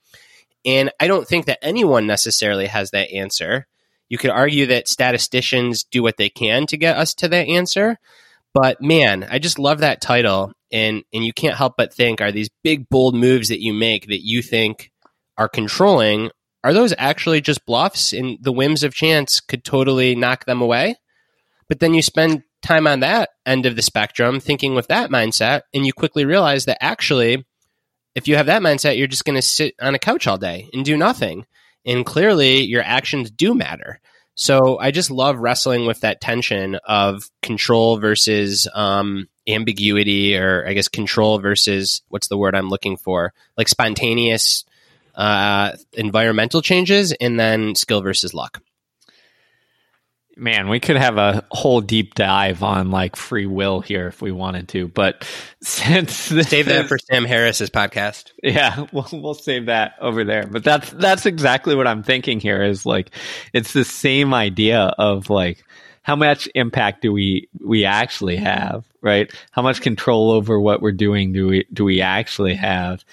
And 0.66 0.90
I 0.98 1.06
don't 1.06 1.28
think 1.28 1.46
that 1.46 1.62
anyone 1.62 2.06
necessarily 2.06 2.66
has 2.66 2.90
that 2.90 3.12
answer. 3.12 3.66
You 4.08 4.18
could 4.18 4.30
argue 4.30 4.66
that 4.66 4.88
statisticians 4.88 5.84
do 5.84 6.02
what 6.02 6.16
they 6.16 6.28
can 6.28 6.66
to 6.66 6.76
get 6.76 6.96
us 6.96 7.14
to 7.14 7.28
that 7.28 7.48
answer. 7.48 7.98
But 8.52 8.80
man, 8.80 9.26
I 9.28 9.38
just 9.38 9.58
love 9.58 9.80
that 9.80 10.00
title. 10.00 10.52
And, 10.72 11.04
and 11.12 11.24
you 11.24 11.32
can't 11.32 11.56
help 11.56 11.74
but 11.76 11.94
think 11.94 12.20
are 12.20 12.32
these 12.32 12.50
big, 12.62 12.88
bold 12.88 13.14
moves 13.14 13.48
that 13.48 13.62
you 13.62 13.72
make 13.72 14.08
that 14.08 14.24
you 14.24 14.42
think 14.42 14.90
are 15.38 15.48
controlling 15.48 16.30
are 16.64 16.72
those 16.72 16.94
actually 16.96 17.42
just 17.42 17.66
bluffs 17.66 18.14
and 18.14 18.38
the 18.40 18.50
whims 18.50 18.82
of 18.82 18.94
chance 18.94 19.38
could 19.38 19.64
totally 19.64 20.16
knock 20.16 20.46
them 20.46 20.62
away? 20.62 20.96
But 21.68 21.78
then 21.78 21.92
you 21.92 22.00
spend 22.00 22.42
time 22.62 22.86
on 22.86 23.00
that 23.00 23.28
end 23.44 23.66
of 23.66 23.76
the 23.76 23.82
spectrum 23.82 24.40
thinking 24.40 24.74
with 24.74 24.88
that 24.88 25.10
mindset, 25.10 25.62
and 25.74 25.84
you 25.84 25.92
quickly 25.92 26.24
realize 26.24 26.64
that 26.64 26.82
actually, 26.82 27.44
if 28.14 28.26
you 28.26 28.36
have 28.36 28.46
that 28.46 28.62
mindset, 28.62 28.96
you're 28.96 29.06
just 29.06 29.26
going 29.26 29.36
to 29.36 29.42
sit 29.42 29.74
on 29.80 29.94
a 29.94 29.98
couch 29.98 30.26
all 30.26 30.38
day 30.38 30.70
and 30.72 30.86
do 30.86 30.96
nothing. 30.96 31.44
And 31.86 32.04
clearly, 32.06 32.62
your 32.62 32.82
actions 32.82 33.30
do 33.30 33.54
matter. 33.54 34.00
So 34.34 34.78
I 34.78 34.90
just 34.90 35.10
love 35.10 35.38
wrestling 35.38 35.86
with 35.86 36.00
that 36.00 36.20
tension 36.20 36.76
of 36.84 37.30
control 37.42 37.98
versus 37.98 38.66
um, 38.74 39.28
ambiguity, 39.46 40.36
or 40.36 40.66
I 40.66 40.72
guess 40.72 40.88
control 40.88 41.38
versus 41.38 42.02
what's 42.08 42.28
the 42.28 42.36
word 42.36 42.54
I'm 42.54 42.68
looking 42.68 42.96
for? 42.96 43.32
Like 43.56 43.68
spontaneous 43.68 44.64
uh, 45.14 45.72
environmental 45.92 46.62
changes, 46.62 47.12
and 47.12 47.38
then 47.38 47.76
skill 47.76 48.00
versus 48.00 48.34
luck. 48.34 48.60
Man, 50.36 50.68
we 50.68 50.80
could 50.80 50.96
have 50.96 51.16
a 51.16 51.44
whole 51.50 51.80
deep 51.80 52.14
dive 52.14 52.62
on 52.62 52.90
like 52.90 53.14
free 53.14 53.46
will 53.46 53.80
here 53.80 54.08
if 54.08 54.20
we 54.20 54.32
wanted 54.32 54.68
to, 54.70 54.88
but 54.88 55.26
since 55.62 56.28
this 56.28 56.48
save 56.48 56.66
that 56.66 56.88
for 56.88 56.98
Sam 56.98 57.24
Harris's 57.24 57.70
podcast. 57.70 58.32
Yeah, 58.42 58.86
we'll 58.92 59.08
we'll 59.12 59.34
save 59.34 59.66
that 59.66 59.94
over 60.00 60.24
there. 60.24 60.46
But 60.46 60.64
that's 60.64 60.90
that's 60.90 61.26
exactly 61.26 61.76
what 61.76 61.86
I'm 61.86 62.02
thinking 62.02 62.40
here 62.40 62.62
is 62.62 62.84
like 62.84 63.10
it's 63.52 63.72
the 63.72 63.84
same 63.84 64.34
idea 64.34 64.80
of 64.98 65.30
like 65.30 65.64
how 66.02 66.16
much 66.16 66.48
impact 66.54 67.02
do 67.02 67.12
we 67.12 67.48
we 67.60 67.84
actually 67.84 68.36
have, 68.36 68.84
right? 69.00 69.32
How 69.52 69.62
much 69.62 69.82
control 69.82 70.32
over 70.32 70.58
what 70.58 70.82
we're 70.82 70.92
doing 70.92 71.32
do 71.32 71.46
we 71.46 71.66
do 71.72 71.84
we 71.84 72.00
actually 72.00 72.54
have? 72.54 73.04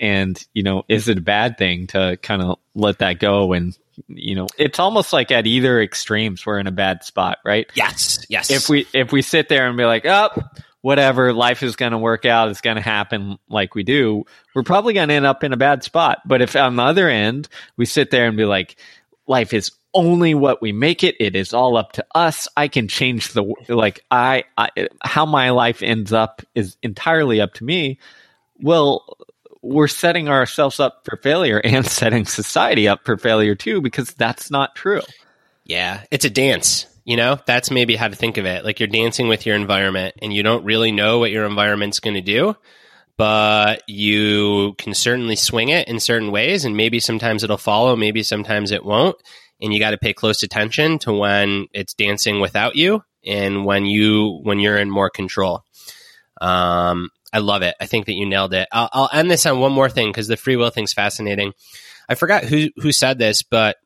And, 0.00 0.42
you 0.54 0.62
know, 0.62 0.84
is 0.88 1.08
it 1.08 1.18
a 1.18 1.22
bad 1.22 1.58
thing 1.58 1.86
to 1.88 2.18
kind 2.22 2.40
of 2.40 2.58
let 2.74 3.00
that 3.00 3.20
go? 3.20 3.52
And, 3.52 3.76
you 4.08 4.34
know, 4.34 4.46
it's 4.58 4.78
almost 4.78 5.12
like 5.12 5.30
at 5.30 5.46
either 5.46 5.80
extremes, 5.80 6.44
we're 6.44 6.58
in 6.58 6.66
a 6.66 6.72
bad 6.72 7.04
spot, 7.04 7.38
right? 7.44 7.70
Yes. 7.74 8.24
Yes. 8.28 8.50
If 8.50 8.68
we, 8.68 8.86
if 8.92 9.12
we 9.12 9.22
sit 9.22 9.48
there 9.48 9.66
and 9.68 9.76
be 9.76 9.84
like, 9.84 10.06
oh, 10.06 10.30
whatever, 10.82 11.32
life 11.32 11.62
is 11.62 11.76
going 11.76 11.92
to 11.92 11.98
work 11.98 12.24
out, 12.24 12.48
it's 12.48 12.60
going 12.60 12.76
to 12.76 12.82
happen 12.82 13.38
like 13.48 13.74
we 13.74 13.82
do, 13.82 14.24
we're 14.54 14.62
probably 14.62 14.94
going 14.94 15.08
to 15.08 15.14
end 15.14 15.26
up 15.26 15.44
in 15.44 15.52
a 15.52 15.56
bad 15.56 15.82
spot. 15.84 16.20
But 16.26 16.42
if 16.42 16.56
on 16.56 16.76
the 16.76 16.82
other 16.82 17.08
end, 17.08 17.48
we 17.76 17.86
sit 17.86 18.10
there 18.10 18.26
and 18.26 18.36
be 18.36 18.44
like, 18.44 18.76
life 19.26 19.52
is 19.52 19.72
only 19.92 20.34
what 20.34 20.62
we 20.62 20.72
make 20.72 21.02
it. 21.04 21.16
It 21.18 21.34
is 21.36 21.52
all 21.52 21.76
up 21.76 21.92
to 21.92 22.06
us. 22.14 22.48
I 22.56 22.68
can 22.68 22.88
change 22.88 23.32
the 23.32 23.42
like 23.68 24.04
I, 24.10 24.44
I 24.56 24.70
how 25.02 25.26
my 25.26 25.50
life 25.50 25.82
ends 25.82 26.12
up 26.12 26.42
is 26.54 26.76
entirely 26.82 27.40
up 27.40 27.54
to 27.54 27.64
me. 27.64 27.98
Well, 28.60 29.16
we're 29.62 29.88
setting 29.88 30.28
ourselves 30.28 30.80
up 30.80 31.04
for 31.04 31.16
failure 31.16 31.60
and 31.62 31.86
setting 31.86 32.24
society 32.24 32.88
up 32.88 33.04
for 33.04 33.16
failure 33.16 33.54
too, 33.54 33.80
because 33.80 34.14
that's 34.14 34.50
not 34.50 34.74
true. 34.74 35.02
Yeah, 35.64 36.02
it's 36.10 36.24
a 36.24 36.30
dance. 36.30 36.86
You 37.04 37.16
know, 37.16 37.38
that's 37.46 37.70
maybe 37.70 37.96
how 37.96 38.08
to 38.08 38.16
think 38.16 38.36
of 38.36 38.46
it. 38.46 38.64
Like 38.64 38.78
you're 38.78 38.86
dancing 38.86 39.28
with 39.28 39.46
your 39.46 39.56
environment 39.56 40.14
and 40.22 40.32
you 40.32 40.42
don't 40.42 40.64
really 40.64 40.92
know 40.92 41.18
what 41.18 41.30
your 41.30 41.44
environment's 41.44 42.00
going 42.00 42.14
to 42.14 42.20
do, 42.20 42.54
but 43.16 43.82
you 43.86 44.74
can 44.78 44.94
certainly 44.94 45.36
swing 45.36 45.70
it 45.70 45.88
in 45.88 46.00
certain 46.00 46.30
ways, 46.30 46.64
and 46.64 46.76
maybe 46.76 47.00
sometimes 47.00 47.44
it'll 47.44 47.58
follow, 47.58 47.96
maybe 47.96 48.22
sometimes 48.22 48.70
it 48.70 48.84
won't. 48.84 49.16
And 49.60 49.74
you 49.74 49.78
got 49.78 49.90
to 49.90 49.98
pay 49.98 50.14
close 50.14 50.42
attention 50.42 50.98
to 51.00 51.12
when 51.12 51.66
it's 51.74 51.92
dancing 51.92 52.40
without 52.40 52.76
you 52.76 53.02
and 53.26 53.66
when 53.66 53.84
you 53.84 54.40
when 54.42 54.58
you're 54.58 54.78
in 54.78 54.90
more 54.90 55.10
control. 55.10 55.64
Um, 56.40 57.10
I 57.32 57.38
love 57.38 57.62
it. 57.62 57.74
I 57.80 57.86
think 57.86 58.06
that 58.06 58.14
you 58.14 58.26
nailed 58.26 58.54
it. 58.54 58.68
I'll, 58.72 58.88
I'll 58.92 59.10
end 59.12 59.30
this 59.30 59.46
on 59.46 59.60
one 59.60 59.72
more 59.72 59.88
thing 59.88 60.08
because 60.08 60.28
the 60.28 60.36
free 60.36 60.56
will 60.56 60.70
thing's 60.70 60.92
fascinating. 60.92 61.52
I 62.08 62.14
forgot 62.16 62.44
who 62.44 62.70
who 62.76 62.92
said 62.92 63.18
this, 63.18 63.42
but 63.42 63.76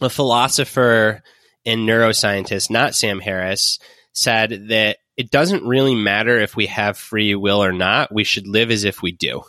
a 0.00 0.08
philosopher 0.08 1.22
and 1.66 1.80
neuroscientist, 1.88 2.70
not 2.70 2.94
Sam 2.94 3.20
Harris, 3.20 3.78
said 4.12 4.68
that 4.68 4.98
it 5.16 5.30
doesn't 5.30 5.66
really 5.66 5.94
matter 5.94 6.38
if 6.38 6.56
we 6.56 6.66
have 6.66 6.96
free 6.96 7.34
will 7.34 7.62
or 7.62 7.72
not. 7.72 8.12
We 8.12 8.24
should 8.24 8.46
live 8.46 8.70
as 8.70 8.84
if 8.84 9.02
we 9.02 9.12
do. 9.12 9.42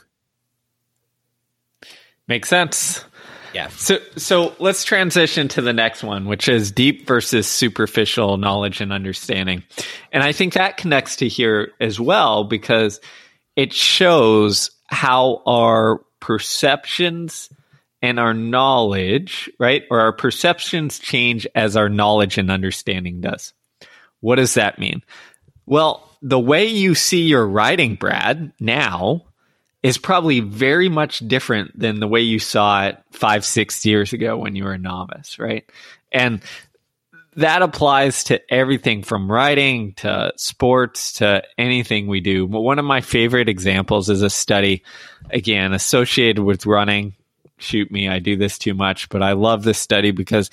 Makes 2.28 2.50
sense. 2.50 3.06
Yeah. 3.54 3.68
So 3.70 4.00
so 4.18 4.56
let's 4.60 4.84
transition 4.84 5.48
to 5.50 5.62
the 5.62 5.74
next 5.74 6.04
one, 6.04 6.26
which 6.26 6.48
is 6.48 6.72
deep 6.72 7.08
versus 7.08 7.48
superficial 7.48 8.38
knowledge 8.38 8.82
and 8.82 8.94
understanding. 8.94 9.64
And 10.12 10.24
I 10.24 10.32
think 10.32 10.54
that 10.54 10.78
connects 10.78 11.18
to 11.18 11.28
here 11.28 11.74
as 11.80 12.00
well 12.00 12.44
because 12.44 13.00
it 13.56 13.74
shows 13.74 14.72
how 14.88 15.42
our 15.46 16.02
perceptions 16.20 17.50
and 18.02 18.20
our 18.20 18.34
knowledge, 18.34 19.50
right? 19.60 19.84
Or 19.92 20.00
our 20.00 20.14
perceptions 20.14 21.00
change 21.00 21.46
as 21.54 21.76
our 21.76 21.90
knowledge 21.90 22.38
and 22.38 22.50
understanding 22.50 23.22
does. 23.22 23.54
What 24.22 24.36
does 24.36 24.56
that 24.56 24.80
mean? 24.80 25.04
Well, 25.66 26.08
the 26.22 26.40
way 26.40 26.66
you 26.66 26.96
see 26.96 27.24
your 27.24 27.46
writing, 27.48 27.96
Brad, 27.96 28.54
now 28.60 29.26
is 29.84 29.98
probably 29.98 30.40
very 30.40 30.90
much 30.90 31.20
different 31.20 31.78
than 31.78 32.00
the 32.00 32.08
way 32.08 32.22
you 32.22 32.40
saw 32.40 32.86
it 32.86 32.98
five, 33.12 33.44
six 33.44 33.86
years 33.86 34.14
ago 34.14 34.38
when 34.38 34.56
you 34.56 34.64
were 34.64 34.74
a 34.74 34.78
novice, 34.78 35.40
right? 35.40 35.68
And 36.12 36.42
that 37.38 37.62
applies 37.62 38.26
to 38.26 38.42
everything 38.54 39.04
from 39.04 39.32
writing 39.32 39.94
to 39.94 40.34
sports 40.36 41.14
to 41.14 41.44
anything 41.58 42.08
we 42.08 42.20
do. 42.20 42.48
But 42.48 42.62
one 42.62 42.78
of 42.78 42.86
my 42.86 43.02
favorite 43.02 43.50
examples 43.50 44.10
is 44.10 44.22
a 44.22 44.30
study, 44.30 44.84
again, 45.30 45.74
associated 45.74 46.44
with 46.44 46.66
running. 46.66 47.16
Shoot 47.58 47.92
me, 47.92 48.10
I 48.10 48.20
do 48.20 48.36
this 48.36 48.58
too 48.58 48.74
much, 48.74 49.10
but 49.10 49.24
I 49.24 49.32
love 49.32 49.64
this 49.64 49.80
study 49.80 50.12
because 50.12 50.50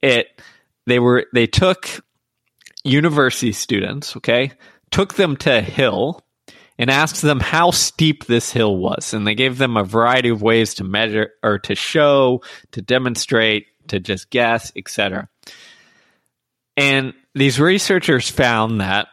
it, 0.00 0.40
they 0.86 0.98
were, 0.98 1.26
they 1.32 1.46
took 1.46 1.88
university 2.82 3.52
students, 3.52 4.16
okay, 4.16 4.52
took 4.90 5.14
them 5.14 5.36
to 5.38 5.58
a 5.58 5.62
hill 5.62 6.25
and 6.78 6.90
asked 6.90 7.22
them 7.22 7.40
how 7.40 7.70
steep 7.70 8.26
this 8.26 8.52
hill 8.52 8.76
was. 8.76 9.14
And 9.14 9.26
they 9.26 9.34
gave 9.34 9.58
them 9.58 9.76
a 9.76 9.84
variety 9.84 10.28
of 10.28 10.42
ways 10.42 10.74
to 10.74 10.84
measure 10.84 11.30
or 11.42 11.58
to 11.60 11.74
show, 11.74 12.42
to 12.72 12.82
demonstrate, 12.82 13.66
to 13.88 14.00
just 14.00 14.30
guess, 14.30 14.72
etc. 14.76 15.28
And 16.76 17.14
these 17.34 17.58
researchers 17.58 18.28
found 18.28 18.80
that 18.80 19.08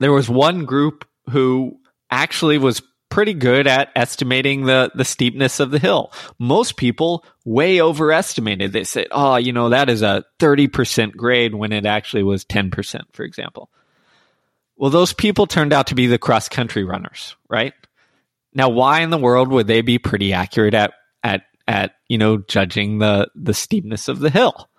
there 0.00 0.12
was 0.12 0.28
one 0.28 0.64
group 0.64 1.06
who 1.30 1.78
actually 2.10 2.58
was 2.58 2.82
pretty 3.10 3.34
good 3.34 3.66
at 3.66 3.90
estimating 3.96 4.64
the, 4.66 4.90
the 4.94 5.04
steepness 5.04 5.60
of 5.60 5.70
the 5.70 5.78
hill. 5.78 6.12
Most 6.38 6.76
people 6.76 7.24
way 7.44 7.80
overestimated. 7.80 8.72
They 8.72 8.84
said, 8.84 9.06
oh, 9.10 9.36
you 9.36 9.52
know, 9.52 9.70
that 9.70 9.88
is 9.88 10.02
a 10.02 10.24
30% 10.40 11.16
grade 11.16 11.54
when 11.54 11.72
it 11.72 11.86
actually 11.86 12.22
was 12.22 12.44
10%, 12.44 13.02
for 13.12 13.24
example. 13.24 13.70
Well, 14.78 14.90
those 14.90 15.12
people 15.12 15.46
turned 15.46 15.72
out 15.72 15.88
to 15.88 15.96
be 15.96 16.06
the 16.06 16.18
cross 16.18 16.48
country 16.48 16.84
runners, 16.84 17.36
right? 17.50 17.74
Now, 18.54 18.68
why 18.68 19.00
in 19.00 19.10
the 19.10 19.18
world 19.18 19.48
would 19.48 19.66
they 19.66 19.82
be 19.82 19.98
pretty 19.98 20.32
accurate 20.32 20.74
at 20.74 20.94
at 21.22 21.42
at 21.66 21.96
you 22.08 22.16
know 22.16 22.38
judging 22.38 22.98
the 22.98 23.28
the 23.34 23.54
steepness 23.54 24.08
of 24.08 24.20
the 24.20 24.30
hill? 24.30 24.70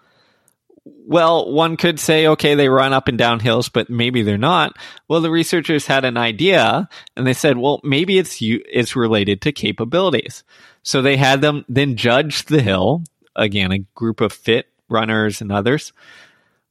Well, 0.85 1.51
one 1.51 1.75
could 1.75 1.99
say, 1.99 2.27
okay, 2.27 2.55
they 2.55 2.69
run 2.69 2.93
up 2.93 3.07
and 3.07 3.17
down 3.17 3.41
hills, 3.41 3.67
but 3.67 3.89
maybe 3.89 4.21
they're 4.21 4.37
not. 4.37 4.73
Well, 5.07 5.21
the 5.21 5.29
researchers 5.29 5.85
had 5.85 6.05
an 6.05 6.17
idea, 6.17 6.87
and 7.15 7.27
they 7.27 7.33
said, 7.33 7.57
well, 7.57 7.81
maybe 7.83 8.17
it's 8.17 8.41
you, 8.41 8.63
it's 8.67 8.95
related 8.95 9.41
to 9.41 9.51
capabilities. 9.51 10.43
So 10.81 11.01
they 11.01 11.17
had 11.17 11.41
them 11.41 11.65
then 11.67 11.95
judge 11.95 12.45
the 12.45 12.61
hill 12.61 13.03
again, 13.35 13.71
a 13.71 13.79
group 13.95 14.21
of 14.21 14.33
fit 14.33 14.67
runners 14.87 15.41
and 15.41 15.51
others 15.51 15.93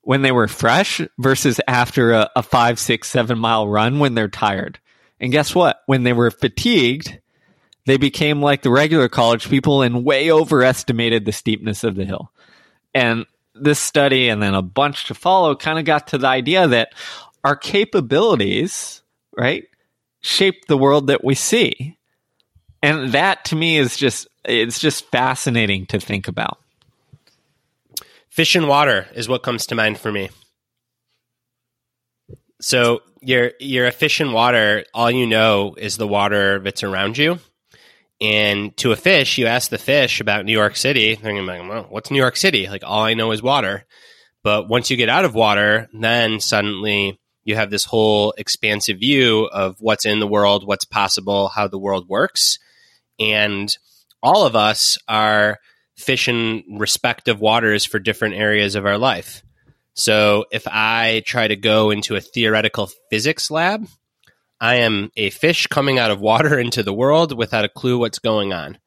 when 0.09 0.23
they 0.23 0.33
were 0.33 0.49
fresh 0.49 1.03
versus 1.19 1.61
after 1.69 2.13
a, 2.13 2.31
a 2.35 2.43
five, 2.43 2.79
six, 2.79 3.11
seven 3.11 3.39
mile 3.39 3.69
run 3.69 3.99
when 3.99 4.15
they're 4.15 4.27
tired. 4.27 4.79
And 5.21 5.31
guess 5.31 5.55
what? 5.55 5.83
When 5.85 6.03
they 6.03 6.15
were 6.15 6.31
fatigued, 6.31 7.21
they 7.85 7.99
became 7.99 8.41
like 8.41 8.63
the 8.63 8.71
regular 8.71 9.11
college 9.11 9.51
people 9.51 9.83
and 9.83 10.07
way 10.07 10.33
overestimated 10.33 11.27
the 11.27 11.33
steepness 11.33 11.85
of 11.85 11.95
the 11.95 12.07
hill. 12.07 12.33
And 12.95 13.27
this 13.55 13.79
study 13.81 14.31
and 14.31 14.43
then 14.43 14.55
a 14.55 14.63
bunch 14.63 15.09
to 15.09 15.15
follow 15.15 15.55
kind 15.55 15.79
of 15.79 15.85
got 15.85 16.07
to 16.07 16.17
the 16.17 16.27
idea 16.27 16.67
that 16.69 16.95
our 17.45 17.55
capabilities, 17.55 19.03
right, 19.37 19.65
shape 20.23 20.69
the 20.69 20.79
world 20.79 21.09
that 21.09 21.23
we 21.23 21.35
see. 21.35 21.99
And 22.83 23.13
that 23.13 23.45
to 23.45 23.57
me 23.57 23.77
is 23.77 23.95
just, 23.95 24.27
it's 24.43 24.79
just 24.79 25.05
fascinating 25.11 25.85
to 25.89 26.01
think 26.01 26.29
about. 26.29 26.61
Fish 28.31 28.55
and 28.55 28.69
water 28.69 29.07
is 29.15 29.29
what 29.29 29.43
comes 29.43 29.67
to 29.67 29.75
mind 29.75 29.99
for 29.99 30.13
me. 30.13 30.31
So 32.61 33.03
you're 33.21 33.53
you're 33.61 33.87
a 33.87 33.93
fish 33.93 34.21
in 34.21 34.33
water. 34.33 34.85
All 34.95 35.11
you 35.11 35.27
know 35.27 35.75
is 35.77 35.97
the 35.97 36.09
water 36.09 36.59
that's 36.59 36.83
around 36.83 37.19
you. 37.19 37.39
And 38.21 38.77
to 38.79 38.91
a 38.91 38.97
fish, 38.97 39.39
you 39.39 39.47
ask 39.47 39.71
the 39.71 39.79
fish 39.79 40.21
about 40.21 40.45
New 40.45 40.53
York 40.53 40.77
City. 40.77 41.15
They're 41.15 41.33
to 41.33 41.41
be 41.41 41.47
like, 41.47 41.69
well, 41.69 41.87
what's 41.89 42.11
New 42.11 42.19
York 42.19 42.37
City? 42.37 42.67
Like, 42.69 42.83
all 42.85 43.05
I 43.05 43.15
know 43.15 43.31
is 43.31 43.43
water. 43.43 43.85
But 44.43 44.69
once 44.69 44.91
you 44.91 44.97
get 44.97 45.09
out 45.09 45.25
of 45.25 45.35
water, 45.35 45.89
then 45.93 46.41
suddenly 46.41 47.21
you 47.45 47.55
have 47.55 47.71
this 47.71 47.85
whole 47.85 48.35
expansive 48.37 48.99
view 48.99 49.45
of 49.53 49.77
what's 49.79 50.05
in 50.05 50.19
the 50.19 50.27
world, 50.27 50.67
what's 50.67 50.85
possible, 50.85 51.49
how 51.49 51.69
the 51.69 51.79
world 51.79 52.09
works. 52.09 52.59
And 53.21 53.75
all 54.23 54.47
of 54.47 54.57
us 54.57 54.99
are 55.07 55.59
fish 55.99 56.29
in 56.29 56.65
respective 56.79 57.41
waters 57.41 57.85
for 57.85 57.99
different 57.99 58.37
areas 58.37 58.77
of 58.77 58.87
our 58.87 58.97
life. 58.97 59.43
So 59.95 60.47
if 60.53 60.67
I 60.69 61.23
try 61.27 61.49
to 61.49 61.57
go 61.57 61.91
into 61.91 62.15
a 62.15 62.21
theoretical 62.21 62.89
physics 63.11 63.51
lab, 63.51 63.87
I 64.61 64.77
am 64.77 65.11
a 65.17 65.31
fish 65.31 65.67
coming 65.67 65.99
out 65.99 66.13
of 66.13 66.21
water 66.21 66.59
into 66.61 66.85
the 66.85 66.95
world 66.95 67.37
without 67.37 67.65
a 67.65 67.69
clue 67.69 67.99
what's 67.99 68.21
going 68.21 68.53
on. 68.53 68.79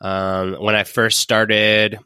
Um, 0.00 0.54
when 0.54 0.74
I 0.74 0.84
first 0.84 1.20
started 1.20 1.98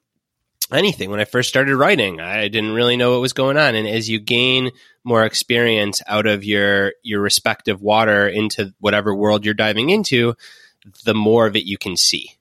anything, 0.72 1.10
when 1.10 1.20
I 1.20 1.24
first 1.24 1.48
started 1.48 1.76
writing, 1.76 2.20
I 2.20 2.48
didn't 2.48 2.74
really 2.74 2.96
know 2.96 3.12
what 3.12 3.20
was 3.20 3.32
going 3.32 3.56
on. 3.56 3.76
And 3.76 3.86
as 3.86 4.10
you 4.10 4.18
gain 4.18 4.72
more 5.04 5.24
experience 5.24 6.02
out 6.06 6.26
of 6.26 6.44
your 6.44 6.94
your 7.02 7.20
respective 7.20 7.80
water 7.80 8.26
into 8.26 8.74
whatever 8.80 9.14
world 9.14 9.44
you're 9.44 9.54
diving 9.54 9.90
into, 9.90 10.34
the 11.04 11.14
more 11.14 11.46
of 11.46 11.54
it 11.54 11.64
you 11.64 11.78
can 11.78 11.96
see. 11.96 12.37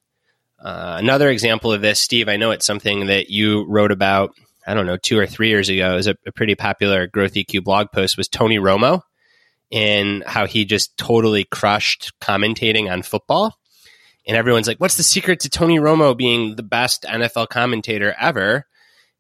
Uh, 0.60 0.96
another 1.00 1.30
example 1.30 1.72
of 1.72 1.82
this, 1.82 2.00
Steve, 2.00 2.30
I 2.30 2.38
know 2.38 2.52
it's 2.52 2.66
something 2.66 3.08
that 3.08 3.30
you 3.30 3.66
wrote 3.68 3.92
about, 3.92 4.32
I 4.66 4.74
don't 4.74 4.88
know, 4.88 4.98
two 4.98 5.20
or 5.20 5.28
three 5.28 5.50
years 5.50 5.70
ago. 5.70 5.94
It 5.94 5.96
was 5.96 6.08
a, 6.08 6.18
a 6.26 6.32
pretty 6.32 6.56
popular 6.56 7.08
Growth 7.08 7.34
EQ 7.34 7.64
blog 7.64 7.92
post 7.92 8.18
was 8.18 8.28
Tony 8.28 8.58
Romo 8.58 9.02
and 9.72 10.24
how 10.26 10.46
he 10.46 10.66
just 10.66 10.98
totally 10.98 11.44
crushed 11.44 12.14
commentating 12.20 12.92
on 12.92 13.04
football. 13.04 13.58
And 14.26 14.36
everyone's 14.36 14.68
like, 14.68 14.80
what's 14.80 14.98
the 14.98 15.04
secret 15.04 15.42
to 15.42 15.50
Tony 15.50 15.80
Romo 15.80 16.18
being 16.18 16.56
the 16.56 16.64
best 16.64 17.04
NFL 17.04 17.50
commentator 17.50 18.16
ever? 18.20 18.66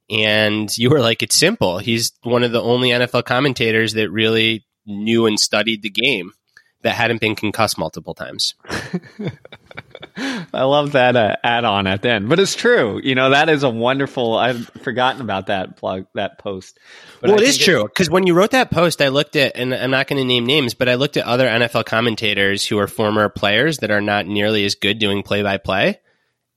And 0.10 0.76
you 0.78 0.90
were 0.90 1.00
like, 1.00 1.22
it's 1.22 1.36
simple. 1.36 1.80
He's 1.80 2.14
one 2.24 2.44
of 2.44 2.52
the 2.52 2.62
only 2.62 2.90
NFL 2.90 3.26
commentators 3.26 3.94
that 3.94 4.10
really 4.10 4.66
knew 4.86 5.26
and 5.26 5.40
studied 5.40 5.82
the 5.82 5.90
game 5.90 6.34
that 6.82 6.96
hadn't 6.96 7.22
been 7.22 7.36
concussed 7.36 7.78
multiple 7.78 8.14
times. 8.14 8.56
I 10.18 10.64
love 10.64 10.94
that 10.94 11.16
uh, 11.16 11.36
add 11.44 11.64
on 11.64 11.86
at 11.86 12.02
the 12.02 12.10
end, 12.10 12.30
but 12.30 12.40
it's 12.40 12.56
true. 12.56 13.00
You 13.04 13.14
know, 13.14 13.30
that 13.30 13.50
is 13.50 13.64
a 13.64 13.70
wonderful. 13.70 14.36
I've 14.36 14.68
forgotten 14.82 15.22
about 15.22 15.48
that 15.48 15.78
plug, 15.78 16.08
that 16.16 16.40
post. 16.40 16.80
But 17.22 17.30
well, 17.30 17.40
I 17.40 17.44
it 17.44 17.50
is 17.50 17.58
true 17.58 17.84
because 17.84 18.10
when 18.10 18.26
you 18.26 18.34
wrote 18.34 18.52
that 18.52 18.72
post, 18.72 19.02
I 19.02 19.10
looked 19.10 19.36
at, 19.36 19.56
and 19.56 19.74
I'm 19.74 19.92
not 19.92 20.08
going 20.08 20.20
to 20.20 20.28
name 20.28 20.46
names, 20.46 20.74
but 20.74 20.90
I 20.90 20.96
looked 20.96 21.18
at 21.18 21.26
other 21.26 21.48
NFL 21.48 21.86
commentators 21.86 22.66
who 22.66 22.80
are 22.80 22.88
former 22.88 23.30
players 23.30 23.78
that 23.80 23.92
are 23.92 24.02
not 24.02 24.26
nearly 24.26 24.66
as 24.66 24.76
good 24.76 24.98
doing 24.98 25.22
play 25.24 25.44
by 25.44 25.58
play. 25.58 26.00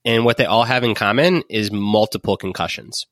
And 0.05 0.25
what 0.25 0.39
they 0.39 0.47
all 0.47 0.65
have 0.65 0.83
in 0.83 0.95
common 0.95 1.43
is 1.51 1.71
multiple 1.71 2.37
concussions. 2.39 3.07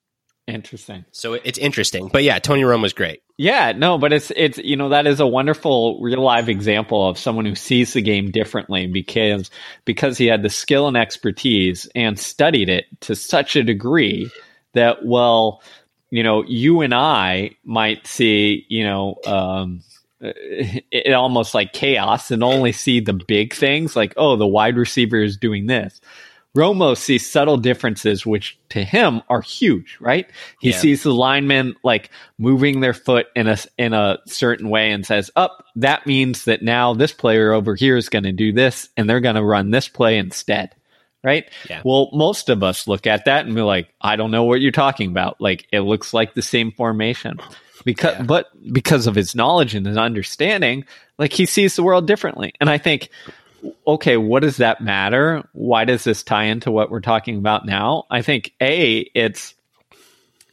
Interesting. 0.47 1.05
So 1.13 1.35
it's 1.35 1.59
interesting, 1.59 2.09
but 2.09 2.23
yeah, 2.23 2.39
Tony 2.39 2.63
Romo 2.63 2.83
was 2.83 2.95
great. 2.95 3.21
Yeah, 3.41 3.71
no, 3.71 3.99
but 3.99 4.13
it's 4.13 4.33
it's 4.35 4.59
you 4.59 4.77
know 4.77 4.89
that 4.89 5.07
is 5.07 5.21
a 5.21 5.27
wonderful 5.27 6.01
real 6.01 6.23
live 6.23 6.49
example 6.49 7.09
of 7.09 7.19
someone 7.19 7.45
who 7.47 7.55
sees 7.55 7.93
the 7.93 8.03
game 8.03 8.33
differently 8.33 8.89
because 8.89 9.49
because 9.85 10.19
he 10.19 10.27
had 10.27 10.43
the 10.43 10.51
skill 10.51 10.89
and 10.89 10.97
expertise 10.97 11.89
and 11.95 12.19
studied 12.19 12.69
it 12.69 12.87
to 13.03 13.15
such 13.15 13.55
a 13.55 13.63
degree 13.63 14.29
that 14.75 15.05
well, 15.07 15.63
you 16.11 16.25
know, 16.25 16.43
you 16.45 16.81
and 16.81 16.93
I 16.93 17.53
might 17.65 18.09
see 18.09 18.67
you 18.69 18.83
know 18.83 19.19
um, 19.25 19.85
it, 20.21 20.85
it 20.91 21.13
almost 21.13 21.55
like 21.55 21.73
chaos 21.73 22.33
and 22.33 22.43
only 22.43 22.73
see 22.73 22.99
the 22.99 23.13
big 23.13 23.55
things 23.55 23.95
like 23.95 24.15
oh 24.17 24.35
the 24.35 24.49
wide 24.49 24.77
receiver 24.77 25.23
is 25.23 25.37
doing 25.37 25.67
this 25.67 26.01
Romo 26.59 26.97
sees 26.97 27.25
subtle 27.25 27.57
differences, 27.57 28.27
which 28.27 28.59
to 28.71 28.83
him 28.83 29.23
are 29.29 29.41
huge, 29.41 29.97
right? 30.01 30.29
He 30.61 30.71
yeah. 30.71 30.77
sees 30.77 31.05
the 31.05 31.15
linemen 31.15 31.77
like 31.85 32.11
moving 32.37 32.81
their 32.81 32.95
foot 32.95 33.27
in 33.37 33.47
a 33.47 33.57
in 33.79 33.95
a 33.95 34.19
certain 34.27 34.69
way 34.69 34.91
and 34.91 35.07
says, 35.07 35.31
"Up, 35.37 35.59
oh, 35.61 35.65
that 35.77 36.05
means 36.05 36.47
that 36.47 36.63
now 36.63 36.95
this 36.95 37.13
player 37.13 37.53
over 37.53 37.77
here 37.77 37.97
is 37.97 38.09
going 38.09 38.25
to 38.25 38.33
do 38.33 38.53
this, 38.53 38.89
and 38.97 39.09
they're 39.09 39.21
going 39.21 39.37
to 39.37 39.45
run 39.45 39.71
this 39.71 39.89
play 39.89 40.19
instead." 40.19 40.75
Right? 41.23 41.49
Yeah. 41.71 41.83
Well, 41.85 42.11
most 42.13 42.49
of 42.49 42.65
us 42.65 42.89
look 42.89 43.07
at 43.07 43.27
that 43.27 43.47
and 43.47 43.55
be 43.55 43.63
like, 43.63 43.95
"I 44.01 44.17
don't 44.17 44.33
know 44.33 44.43
what 44.43 44.61
you're 44.61 44.73
talking 44.73 45.13
about." 45.13 45.41
Like 45.41 45.69
it 45.73 45.81
looks 45.81 46.13
like 46.13 46.35
the 46.35 46.43
same 46.43 46.73
formation, 46.73 47.39
because 47.85 48.15
yeah. 48.15 48.25
but 48.25 48.47
because 48.73 49.07
of 49.07 49.15
his 49.15 49.37
knowledge 49.37 49.77
and 49.77 49.87
his 49.87 49.97
understanding, 49.97 50.87
like 51.19 51.33
he 51.33 51.47
sees 51.47 51.77
the 51.77 51.85
world 51.85 52.09
differently. 52.09 52.53
And 52.61 52.69
I 52.69 52.79
think 52.79 53.11
okay, 53.87 54.17
what 54.17 54.43
does 54.43 54.59
that 54.59 54.81
matter? 54.81 55.47
Why 55.53 55.85
does 55.85 56.05
this 56.05 56.23
tie 56.23 56.45
into 56.45 56.71
what 56.71 56.91
we're 56.91 57.01
talking 57.01 57.39
about 57.39 57.67
now? 57.67 58.05
I 58.11 58.23
think 58.23 58.55
a 58.61 59.11
it's 59.15 59.55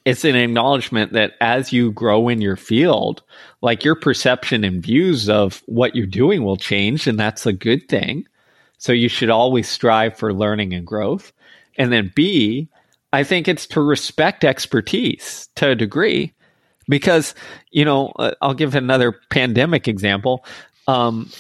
it's 0.05 0.23
an 0.23 0.35
acknowledgement 0.35 1.13
that 1.13 1.33
as 1.41 1.73
you 1.73 1.91
grow 1.91 2.29
in 2.29 2.39
your 2.39 2.55
field, 2.55 3.23
like 3.61 3.83
your 3.83 3.95
perception 3.95 4.63
and 4.63 4.83
views 4.83 5.29
of 5.29 5.63
what 5.65 5.95
you're 5.95 6.05
doing 6.05 6.43
will 6.43 6.57
change, 6.57 7.07
and 7.07 7.19
that's 7.19 7.45
a 7.45 7.53
good 7.53 7.89
thing. 7.89 8.27
So 8.77 8.91
you 8.91 9.09
should 9.09 9.31
always 9.31 9.67
strive 9.67 10.15
for 10.17 10.31
learning 10.31 10.73
and 10.73 10.85
growth. 10.85 11.31
And 11.77 11.91
then 11.91 12.11
B, 12.15 12.69
I 13.13 13.23
think 13.23 13.47
it's 13.47 13.65
to 13.67 13.81
respect 13.81 14.43
expertise 14.43 15.49
to 15.55 15.69
a 15.69 15.75
degree 15.75 16.33
because, 16.87 17.33
you 17.71 17.83
know, 17.83 18.11
uh, 18.19 18.31
I'll 18.41 18.53
give 18.53 18.75
another 18.75 19.19
pandemic 19.31 19.87
example. 19.87 20.45
Um, 20.87 21.31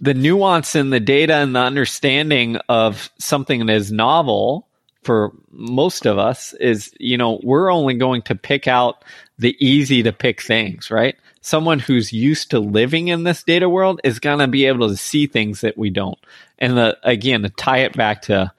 the 0.00 0.14
nuance 0.14 0.74
in 0.74 0.90
the 0.90 1.00
data 1.00 1.34
and 1.34 1.54
the 1.54 1.60
understanding 1.60 2.56
of 2.68 3.10
something 3.18 3.66
that 3.66 3.74
is 3.74 3.90
novel 3.90 4.66
for 5.02 5.32
most 5.50 6.06
of 6.06 6.18
us 6.18 6.52
is, 6.54 6.92
you 6.98 7.16
know, 7.16 7.40
we're 7.42 7.72
only 7.72 7.94
going 7.94 8.22
to 8.22 8.34
pick 8.34 8.68
out 8.68 9.04
the 9.38 9.56
easy 9.64 10.02
to 10.02 10.12
pick 10.12 10.42
things, 10.42 10.90
right? 10.90 11.16
Someone 11.40 11.78
who's 11.78 12.12
used 12.12 12.50
to 12.50 12.58
living 12.58 13.08
in 13.08 13.22
this 13.22 13.42
data 13.42 13.68
world 13.68 14.00
is 14.04 14.18
going 14.18 14.40
to 14.40 14.48
be 14.48 14.66
able 14.66 14.88
to 14.88 14.96
see 14.96 15.26
things 15.26 15.62
that 15.62 15.78
we 15.78 15.90
don't. 15.90 16.18
And 16.58 16.76
the, 16.76 16.98
again, 17.02 17.42
to 17.42 17.48
tie 17.48 17.78
it 17.78 17.96
back 17.96 18.22
to, 18.22 18.52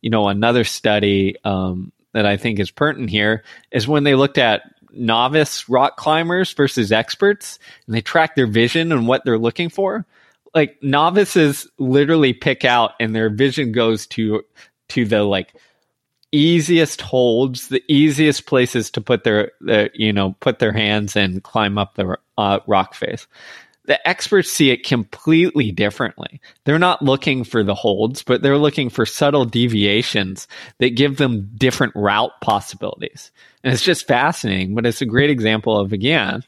you 0.00 0.10
know, 0.10 0.28
another 0.28 0.64
study 0.64 1.36
um, 1.44 1.92
that 2.12 2.26
I 2.26 2.36
think 2.36 2.60
is 2.60 2.70
pertinent 2.70 3.10
here 3.10 3.42
is 3.72 3.88
when 3.88 4.04
they 4.04 4.14
looked 4.14 4.38
at 4.38 4.62
novice 4.92 5.68
rock 5.68 5.96
climbers 5.96 6.52
versus 6.52 6.92
experts 6.92 7.58
and 7.86 7.94
they 7.94 8.00
tracked 8.00 8.36
their 8.36 8.46
vision 8.46 8.92
and 8.92 9.08
what 9.08 9.24
they're 9.24 9.38
looking 9.38 9.68
for 9.68 10.06
like 10.56 10.82
novices 10.82 11.68
literally 11.78 12.32
pick 12.32 12.64
out 12.64 12.92
and 12.98 13.14
their 13.14 13.28
vision 13.28 13.72
goes 13.72 14.06
to 14.08 14.42
to 14.88 15.04
the 15.04 15.22
like 15.22 15.54
easiest 16.32 17.02
holds, 17.02 17.68
the 17.68 17.82
easiest 17.88 18.46
places 18.46 18.90
to 18.92 19.00
put 19.02 19.22
their, 19.22 19.52
their 19.60 19.90
you 19.94 20.12
know 20.12 20.34
put 20.40 20.58
their 20.58 20.72
hands 20.72 21.14
and 21.14 21.42
climb 21.44 21.76
up 21.76 21.94
the 21.94 22.18
uh, 22.38 22.60
rock 22.66 22.94
face. 22.94 23.26
The 23.84 24.08
experts 24.08 24.50
see 24.50 24.70
it 24.70 24.84
completely 24.84 25.70
differently. 25.70 26.40
They're 26.64 26.78
not 26.78 27.02
looking 27.02 27.44
for 27.44 27.62
the 27.62 27.74
holds, 27.74 28.22
but 28.22 28.42
they're 28.42 28.58
looking 28.58 28.88
for 28.90 29.06
subtle 29.06 29.44
deviations 29.44 30.48
that 30.78 30.96
give 30.96 31.18
them 31.18 31.48
different 31.54 31.94
route 31.94 32.32
possibilities. 32.40 33.30
And 33.62 33.72
it's 33.72 33.84
just 33.84 34.08
fascinating, 34.08 34.74
but 34.74 34.86
it's 34.86 35.02
a 35.02 35.06
great 35.06 35.30
example 35.30 35.78
of 35.78 35.92
again, 35.92 36.42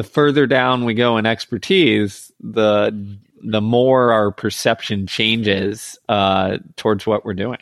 the 0.00 0.04
further 0.04 0.46
down 0.46 0.86
we 0.86 0.94
go 0.94 1.18
in 1.18 1.26
expertise, 1.26 2.32
the 2.40 3.18
the 3.42 3.60
more 3.60 4.12
our 4.12 4.32
perception 4.32 5.06
changes 5.06 5.98
uh, 6.08 6.56
towards 6.76 7.06
what 7.06 7.22
we're 7.22 7.34
doing. 7.34 7.58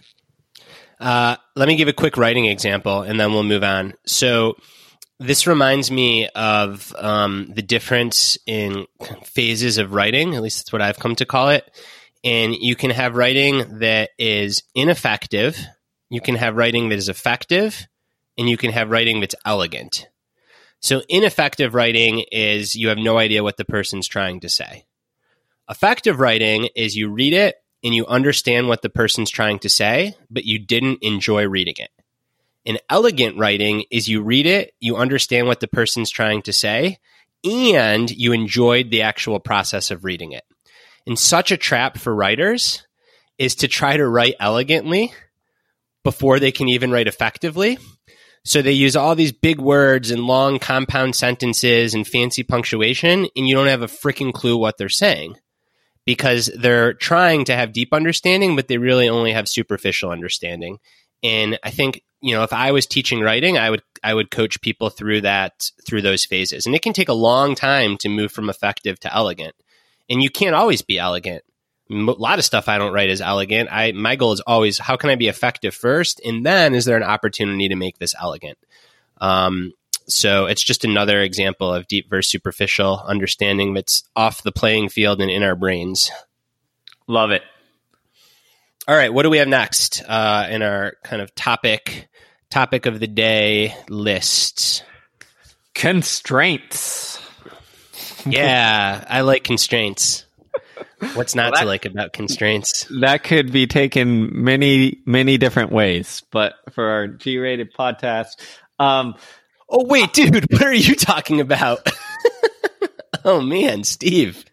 Uh, 1.00 1.34
let 1.56 1.66
me 1.66 1.74
give 1.74 1.88
a 1.88 1.92
quick 1.92 2.16
writing 2.16 2.46
example, 2.46 3.02
and 3.02 3.18
then 3.18 3.32
we'll 3.32 3.42
move 3.42 3.64
on. 3.64 3.94
So, 4.06 4.54
this 5.18 5.48
reminds 5.48 5.90
me 5.90 6.28
of 6.28 6.94
um, 6.96 7.50
the 7.52 7.62
difference 7.62 8.38
in 8.46 8.86
phases 9.24 9.78
of 9.78 9.92
writing. 9.92 10.36
At 10.36 10.42
least 10.42 10.58
that's 10.58 10.72
what 10.72 10.80
I've 10.82 11.00
come 11.00 11.16
to 11.16 11.26
call 11.26 11.48
it. 11.48 11.68
And 12.22 12.54
you 12.54 12.76
can 12.76 12.90
have 12.90 13.16
writing 13.16 13.80
that 13.80 14.10
is 14.16 14.62
ineffective. 14.76 15.58
You 16.08 16.20
can 16.20 16.36
have 16.36 16.54
writing 16.54 16.88
that 16.90 16.98
is 16.98 17.08
effective, 17.08 17.88
and 18.36 18.48
you 18.48 18.56
can 18.56 18.70
have 18.70 18.90
writing 18.90 19.18
that's 19.18 19.34
elegant. 19.44 20.06
So 20.80 21.02
ineffective 21.08 21.74
writing 21.74 22.24
is 22.30 22.76
you 22.76 22.88
have 22.88 22.98
no 22.98 23.18
idea 23.18 23.42
what 23.42 23.56
the 23.56 23.64
person's 23.64 24.06
trying 24.06 24.40
to 24.40 24.48
say. 24.48 24.86
Effective 25.68 26.20
writing 26.20 26.68
is 26.76 26.96
you 26.96 27.10
read 27.10 27.32
it 27.32 27.56
and 27.84 27.94
you 27.94 28.06
understand 28.06 28.68
what 28.68 28.82
the 28.82 28.88
person's 28.88 29.30
trying 29.30 29.58
to 29.60 29.68
say, 29.68 30.14
but 30.30 30.44
you 30.44 30.58
didn't 30.58 31.02
enjoy 31.02 31.46
reading 31.46 31.74
it. 31.78 31.90
And 32.64 32.80
elegant 32.90 33.38
writing 33.38 33.84
is 33.90 34.08
you 34.08 34.22
read 34.22 34.46
it, 34.46 34.72
you 34.80 34.96
understand 34.96 35.46
what 35.46 35.60
the 35.60 35.68
person's 35.68 36.10
trying 36.10 36.42
to 36.42 36.52
say, 36.52 36.98
and 37.44 38.10
you 38.10 38.32
enjoyed 38.32 38.90
the 38.90 39.02
actual 39.02 39.40
process 39.40 39.90
of 39.90 40.04
reading 40.04 40.32
it. 40.32 40.44
And 41.06 41.18
such 41.18 41.50
a 41.50 41.56
trap 41.56 41.98
for 41.98 42.14
writers 42.14 42.86
is 43.38 43.54
to 43.56 43.68
try 43.68 43.96
to 43.96 44.06
write 44.06 44.34
elegantly 44.40 45.12
before 46.02 46.38
they 46.38 46.52
can 46.52 46.68
even 46.68 46.90
write 46.90 47.06
effectively 47.06 47.78
so 48.44 48.62
they 48.62 48.72
use 48.72 48.96
all 48.96 49.14
these 49.14 49.32
big 49.32 49.60
words 49.60 50.10
and 50.10 50.26
long 50.26 50.58
compound 50.58 51.14
sentences 51.14 51.94
and 51.94 52.06
fancy 52.06 52.42
punctuation, 52.42 53.28
and 53.36 53.48
you 53.48 53.54
don't 53.54 53.66
have 53.66 53.82
a 53.82 53.86
freaking 53.86 54.32
clue 54.32 54.56
what 54.56 54.78
they're 54.78 54.88
saying 54.88 55.36
because 56.06 56.50
they're 56.58 56.94
trying 56.94 57.44
to 57.44 57.54
have 57.54 57.72
deep 57.72 57.92
understanding, 57.92 58.56
but 58.56 58.68
they 58.68 58.78
really 58.78 59.08
only 59.08 59.32
have 59.32 59.46
superficial 59.48 60.10
understanding. 60.10 60.78
And 61.22 61.58
I 61.62 61.70
think 61.70 62.02
you 62.20 62.34
know 62.34 62.42
if 62.42 62.52
I 62.52 62.72
was 62.72 62.86
teaching 62.86 63.20
writing, 63.20 63.58
I 63.58 63.70
would 63.70 63.82
I 64.02 64.14
would 64.14 64.30
coach 64.30 64.60
people 64.60 64.90
through 64.90 65.22
that 65.22 65.70
through 65.86 66.02
those 66.02 66.24
phases, 66.24 66.66
and 66.66 66.74
it 66.74 66.82
can 66.82 66.92
take 66.92 67.08
a 67.08 67.14
long 67.14 67.54
time 67.54 67.96
to 67.98 68.08
move 68.08 68.32
from 68.32 68.48
effective 68.48 68.98
to 69.00 69.14
elegant. 69.14 69.54
And 70.10 70.22
you 70.22 70.30
can't 70.30 70.54
always 70.54 70.80
be 70.80 70.98
elegant 70.98 71.44
a 71.90 71.94
lot 71.94 72.38
of 72.38 72.44
stuff 72.44 72.68
I 72.68 72.78
don't 72.78 72.92
write 72.92 73.10
is 73.10 73.20
elegant. 73.20 73.68
I 73.72 73.92
my 73.92 74.16
goal 74.16 74.32
is 74.32 74.40
always 74.40 74.78
how 74.78 74.96
can 74.96 75.10
I 75.10 75.16
be 75.16 75.28
effective 75.28 75.74
first, 75.74 76.20
and 76.24 76.44
then 76.44 76.74
is 76.74 76.84
there 76.84 76.96
an 76.96 77.02
opportunity 77.02 77.68
to 77.68 77.76
make 77.76 77.98
this 77.98 78.14
elegant? 78.20 78.58
Um, 79.20 79.72
so 80.06 80.46
it's 80.46 80.62
just 80.62 80.84
another 80.84 81.20
example 81.22 81.72
of 81.72 81.86
deep 81.86 82.08
versus 82.08 82.30
superficial 82.30 83.02
understanding 83.06 83.74
that's 83.74 84.04
off 84.16 84.42
the 84.42 84.52
playing 84.52 84.88
field 84.88 85.20
and 85.20 85.30
in 85.30 85.42
our 85.42 85.54
brains. 85.54 86.10
Love 87.06 87.30
it. 87.30 87.42
All 88.86 88.96
right, 88.96 89.12
what 89.12 89.24
do 89.24 89.30
we 89.30 89.38
have 89.38 89.48
next 89.48 90.02
uh, 90.08 90.46
in 90.50 90.62
our 90.62 90.94
kind 91.04 91.20
of 91.20 91.34
topic 91.34 92.08
topic 92.50 92.86
of 92.86 93.00
the 93.00 93.06
day 93.06 93.74
list? 93.88 94.84
Constraints. 95.74 97.20
yeah, 98.26 99.04
I 99.08 99.20
like 99.20 99.44
constraints. 99.44 100.24
What's 101.14 101.34
not 101.34 101.52
well, 101.52 101.52
that, 101.52 101.60
to 101.60 101.66
like 101.66 101.84
about 101.84 102.12
constraints? 102.12 102.86
That 103.00 103.22
could 103.22 103.52
be 103.52 103.66
taken 103.66 104.42
many, 104.44 105.00
many 105.06 105.38
different 105.38 105.70
ways. 105.70 106.22
But 106.30 106.54
for 106.72 106.84
our 106.84 107.06
G-rated 107.06 107.72
podcast, 107.72 108.36
um, 108.78 109.14
oh 109.68 109.84
wait, 109.86 110.12
dude, 110.12 110.50
what 110.52 110.62
are 110.62 110.72
you 110.72 110.94
talking 110.96 111.40
about? 111.40 111.88
oh 113.24 113.40
man, 113.40 113.84
Steve. 113.84 114.44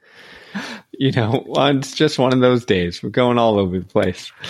You 0.98 1.12
know, 1.12 1.44
it's 1.58 1.94
just 1.94 2.18
one 2.18 2.32
of 2.32 2.40
those 2.40 2.64
days. 2.64 3.04
We're 3.04 3.10
going 3.10 3.38
all 3.38 3.60
over 3.60 3.80
the 3.80 3.86
place. 3.86 4.32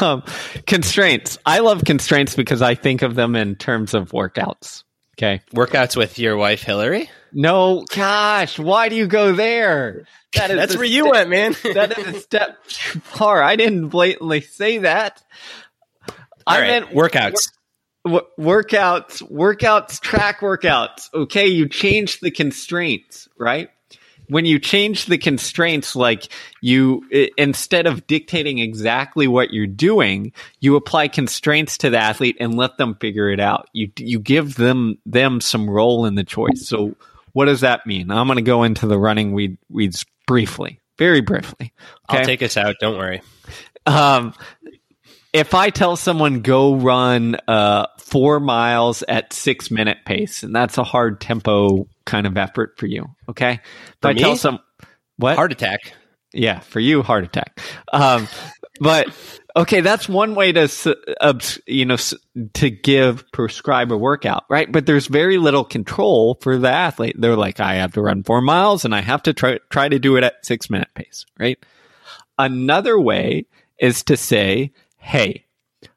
Um, 0.00 0.24
constraints. 0.66 1.38
I 1.46 1.60
love 1.60 1.84
constraints 1.84 2.34
because 2.34 2.60
I 2.60 2.74
think 2.74 3.02
of 3.02 3.14
them 3.14 3.36
in 3.36 3.54
terms 3.54 3.94
of 3.94 4.10
workouts. 4.10 4.82
Okay. 5.14 5.40
Workouts 5.54 5.96
with 5.96 6.18
your 6.18 6.36
wife, 6.36 6.62
Hillary? 6.62 7.08
No, 7.32 7.84
gosh, 7.94 8.58
why 8.58 8.88
do 8.88 8.96
you 8.96 9.06
go 9.06 9.32
there? 9.32 10.06
That 10.34 10.50
is 10.50 10.56
That's 10.56 10.76
where 10.76 10.84
you 10.84 11.10
went, 11.10 11.30
man. 11.30 11.56
that 11.74 11.96
is 11.98 12.06
a 12.16 12.20
step 12.20 12.64
too 12.68 13.00
far. 13.00 13.42
I 13.42 13.56
didn't 13.56 13.88
blatantly 13.88 14.40
say 14.40 14.78
that. 14.78 15.22
All 16.08 16.14
I 16.46 16.60
right. 16.60 16.68
meant 16.68 16.86
workouts. 16.90 17.50
workouts, 18.06 19.22
workouts, 19.30 20.00
track 20.00 20.40
workouts. 20.40 21.12
Okay, 21.14 21.48
you 21.48 21.68
change 21.68 22.20
the 22.20 22.30
constraints, 22.30 23.28
right? 23.38 23.70
When 24.28 24.44
you 24.44 24.58
change 24.58 25.06
the 25.06 25.18
constraints, 25.18 25.94
like 25.94 26.32
you, 26.60 27.02
instead 27.36 27.86
of 27.86 28.06
dictating 28.06 28.58
exactly 28.58 29.26
what 29.26 29.52
you're 29.52 29.66
doing, 29.66 30.32
you 30.60 30.76
apply 30.76 31.08
constraints 31.08 31.78
to 31.78 31.90
the 31.90 31.98
athlete 31.98 32.36
and 32.40 32.56
let 32.56 32.78
them 32.78 32.94
figure 32.96 33.30
it 33.30 33.40
out. 33.40 33.68
You, 33.72 33.90
you 33.98 34.18
give 34.18 34.56
them, 34.56 34.98
them 35.06 35.40
some 35.40 35.68
role 35.68 36.06
in 36.06 36.14
the 36.14 36.24
choice. 36.24 36.66
So 36.66 36.96
what 37.32 37.46
does 37.46 37.60
that 37.60 37.86
mean? 37.86 38.10
I'm 38.10 38.26
going 38.26 38.36
to 38.36 38.42
go 38.42 38.62
into 38.62 38.86
the 38.86 38.98
running 38.98 39.32
weed, 39.32 39.58
weeds 39.68 40.06
briefly, 40.26 40.80
very 40.98 41.20
briefly. 41.20 41.72
Okay? 42.08 42.18
I'll 42.18 42.24
take 42.24 42.42
us 42.42 42.56
out. 42.56 42.76
Don't 42.80 42.96
worry. 42.96 43.22
Um, 43.86 44.34
if 45.32 45.52
I 45.52 45.70
tell 45.70 45.96
someone 45.96 46.42
go 46.42 46.76
run 46.76 47.36
uh, 47.48 47.88
four 47.98 48.38
miles 48.38 49.02
at 49.02 49.32
six 49.32 49.70
minute 49.70 49.98
pace, 50.06 50.44
and 50.44 50.54
that's 50.54 50.78
a 50.78 50.84
hard 50.84 51.20
tempo 51.20 51.88
kind 52.04 52.26
of 52.26 52.36
effort 52.36 52.74
for 52.78 52.86
you. 52.86 53.06
Okay. 53.28 53.60
For 54.00 54.08
I 54.08 54.12
me? 54.14 54.20
tell 54.20 54.36
some 54.36 54.58
what 55.16 55.36
Heart 55.36 55.52
attack. 55.52 55.94
yeah, 56.32 56.60
for 56.60 56.80
you, 56.80 57.02
heart 57.02 57.24
attack. 57.24 57.60
Um, 57.92 58.26
but 58.80 59.06
okay, 59.56 59.80
that's 59.80 60.08
one 60.08 60.34
way 60.34 60.50
to, 60.52 60.68
you 61.66 61.84
know, 61.84 61.96
to 62.54 62.70
give 62.70 63.24
prescribe 63.32 63.92
a 63.92 63.96
workout, 63.96 64.44
right? 64.50 64.70
But 64.70 64.86
there's 64.86 65.06
very 65.06 65.38
little 65.38 65.64
control 65.64 66.38
for 66.40 66.58
the 66.58 66.70
athlete. 66.70 67.14
They're 67.18 67.36
like, 67.36 67.60
I 67.60 67.76
have 67.76 67.92
to 67.92 68.02
run 68.02 68.24
four 68.24 68.40
miles 68.40 68.84
and 68.84 68.94
I 68.94 69.00
have 69.00 69.22
to 69.24 69.32
try, 69.32 69.58
try 69.70 69.88
to 69.88 69.98
do 70.00 70.16
it 70.16 70.24
at 70.24 70.44
six 70.44 70.68
minute 70.68 70.88
pace, 70.94 71.24
right? 71.38 71.58
Another 72.36 72.98
way 72.98 73.46
is 73.78 74.02
to 74.04 74.16
say, 74.16 74.72
Hey, 74.98 75.44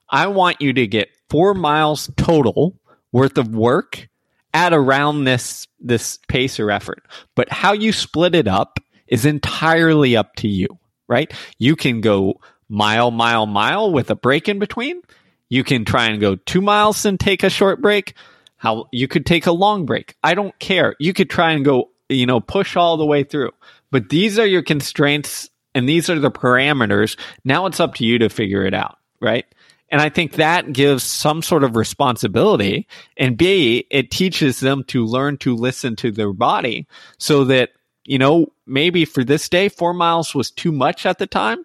I 0.09 0.27
want 0.27 0.61
you 0.61 0.73
to 0.73 0.85
get 0.85 1.09
four 1.29 1.53
miles 1.55 2.11
total 2.15 2.79
worth 3.11 3.37
of 3.39 3.55
work 3.55 4.07
at 4.53 4.73
around 4.73 5.23
this, 5.23 5.67
this 5.79 6.19
pace 6.27 6.59
or 6.59 6.71
effort. 6.71 7.05
But 7.35 7.51
how 7.51 7.73
you 7.73 7.91
split 7.91 8.35
it 8.35 8.47
up 8.47 8.79
is 9.07 9.25
entirely 9.25 10.15
up 10.15 10.35
to 10.37 10.47
you, 10.47 10.67
right? 11.07 11.31
You 11.57 11.75
can 11.75 12.01
go 12.01 12.41
mile, 12.69 13.11
mile, 13.11 13.45
mile 13.45 13.91
with 13.91 14.09
a 14.09 14.15
break 14.15 14.49
in 14.49 14.59
between. 14.59 15.01
You 15.49 15.63
can 15.63 15.85
try 15.85 16.07
and 16.07 16.19
go 16.19 16.35
two 16.35 16.61
miles 16.61 17.05
and 17.05 17.19
take 17.19 17.43
a 17.43 17.49
short 17.49 17.81
break. 17.81 18.13
How 18.57 18.87
you 18.91 19.07
could 19.07 19.25
take 19.25 19.45
a 19.45 19.51
long 19.51 19.85
break. 19.85 20.15
I 20.23 20.33
don't 20.33 20.57
care. 20.59 20.95
You 20.99 21.13
could 21.13 21.29
try 21.29 21.51
and 21.51 21.63
go, 21.63 21.91
you 22.09 22.25
know, 22.25 22.39
push 22.39 22.75
all 22.75 22.97
the 22.97 23.05
way 23.05 23.23
through. 23.23 23.51
But 23.91 24.09
these 24.09 24.39
are 24.39 24.45
your 24.45 24.63
constraints 24.63 25.49
and 25.75 25.87
these 25.87 26.09
are 26.09 26.19
the 26.19 26.31
parameters. 26.31 27.17
Now 27.43 27.67
it's 27.67 27.79
up 27.79 27.95
to 27.95 28.05
you 28.05 28.17
to 28.19 28.29
figure 28.29 28.65
it 28.65 28.73
out, 28.73 28.97
right? 29.21 29.45
And 29.89 30.01
I 30.01 30.09
think 30.09 30.33
that 30.33 30.73
gives 30.73 31.03
some 31.03 31.41
sort 31.41 31.63
of 31.63 31.75
responsibility. 31.75 32.87
And 33.15 33.37
B, 33.37 33.87
it 33.89 34.11
teaches 34.11 34.59
them 34.59 34.83
to 34.85 35.05
learn 35.05 35.37
to 35.37 35.55
listen 35.55 35.95
to 35.97 36.11
their 36.11 36.33
body 36.33 36.87
so 37.17 37.45
that, 37.45 37.71
you 38.03 38.17
know, 38.17 38.51
maybe 38.65 39.05
for 39.05 39.23
this 39.23 39.47
day, 39.47 39.69
four 39.69 39.93
miles 39.93 40.35
was 40.35 40.51
too 40.51 40.71
much 40.71 41.05
at 41.05 41.19
the 41.19 41.27
time. 41.27 41.63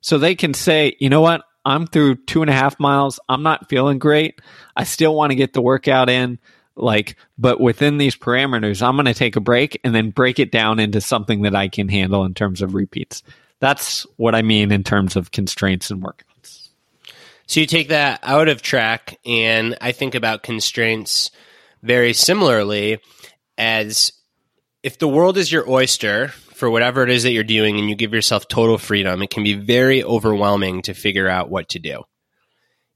So 0.00 0.18
they 0.18 0.34
can 0.34 0.52
say, 0.52 0.96
you 0.98 1.08
know 1.08 1.20
what? 1.20 1.44
I'm 1.64 1.86
through 1.86 2.16
two 2.16 2.42
and 2.42 2.50
a 2.50 2.54
half 2.54 2.78
miles. 2.80 3.20
I'm 3.28 3.42
not 3.42 3.68
feeling 3.68 3.98
great. 3.98 4.40
I 4.76 4.84
still 4.84 5.14
want 5.14 5.30
to 5.30 5.36
get 5.36 5.52
the 5.52 5.62
workout 5.62 6.10
in. 6.10 6.38
Like, 6.74 7.16
but 7.38 7.60
within 7.60 7.98
these 7.98 8.16
parameters, 8.16 8.82
I'm 8.82 8.96
going 8.96 9.06
to 9.06 9.14
take 9.14 9.36
a 9.36 9.40
break 9.40 9.80
and 9.84 9.94
then 9.94 10.10
break 10.10 10.38
it 10.38 10.50
down 10.50 10.80
into 10.80 11.00
something 11.00 11.42
that 11.42 11.54
I 11.54 11.68
can 11.68 11.88
handle 11.88 12.24
in 12.24 12.34
terms 12.34 12.62
of 12.62 12.74
repeats. 12.74 13.22
That's 13.60 14.06
what 14.16 14.34
I 14.34 14.42
mean 14.42 14.72
in 14.72 14.82
terms 14.82 15.14
of 15.14 15.30
constraints 15.30 15.90
and 15.90 16.02
workouts. 16.02 16.31
So 17.46 17.60
you 17.60 17.66
take 17.66 17.88
that 17.88 18.20
out 18.22 18.48
of 18.48 18.62
track, 18.62 19.18
and 19.26 19.76
I 19.80 19.92
think 19.92 20.14
about 20.14 20.42
constraints 20.42 21.30
very 21.82 22.12
similarly 22.12 22.98
as 23.58 24.12
if 24.82 24.98
the 24.98 25.08
world 25.08 25.36
is 25.36 25.52
your 25.52 25.68
oyster 25.68 26.28
for 26.28 26.70
whatever 26.70 27.02
it 27.02 27.10
is 27.10 27.24
that 27.24 27.32
you're 27.32 27.44
doing 27.44 27.78
and 27.78 27.88
you 27.88 27.94
give 27.94 28.14
yourself 28.14 28.48
total 28.48 28.78
freedom, 28.78 29.22
it 29.22 29.30
can 29.30 29.42
be 29.42 29.54
very 29.54 30.02
overwhelming 30.02 30.82
to 30.82 30.94
figure 30.94 31.28
out 31.28 31.50
what 31.50 31.68
to 31.70 31.78
do. 31.78 32.02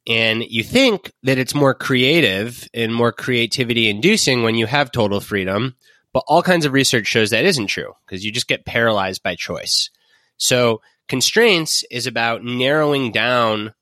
And 0.06 0.44
you 0.44 0.62
think 0.62 1.10
that 1.24 1.38
it's 1.38 1.54
more 1.54 1.74
creative 1.74 2.68
and 2.72 2.94
more 2.94 3.12
creativity 3.12 3.88
inducing 3.88 4.44
when 4.44 4.54
you 4.54 4.66
have 4.66 4.92
total 4.92 5.20
freedom, 5.20 5.74
but 6.12 6.22
all 6.28 6.42
kinds 6.42 6.64
of 6.64 6.72
research 6.72 7.06
shows 7.06 7.30
that 7.30 7.44
isn't 7.44 7.66
true 7.66 7.92
because 8.06 8.24
you 8.24 8.30
just 8.30 8.46
get 8.46 8.64
paralyzed 8.64 9.22
by 9.22 9.34
choice. 9.34 9.90
So 10.36 10.80
constraints 11.08 11.84
is 11.90 12.06
about 12.06 12.44
narrowing 12.44 13.10
down 13.10 13.74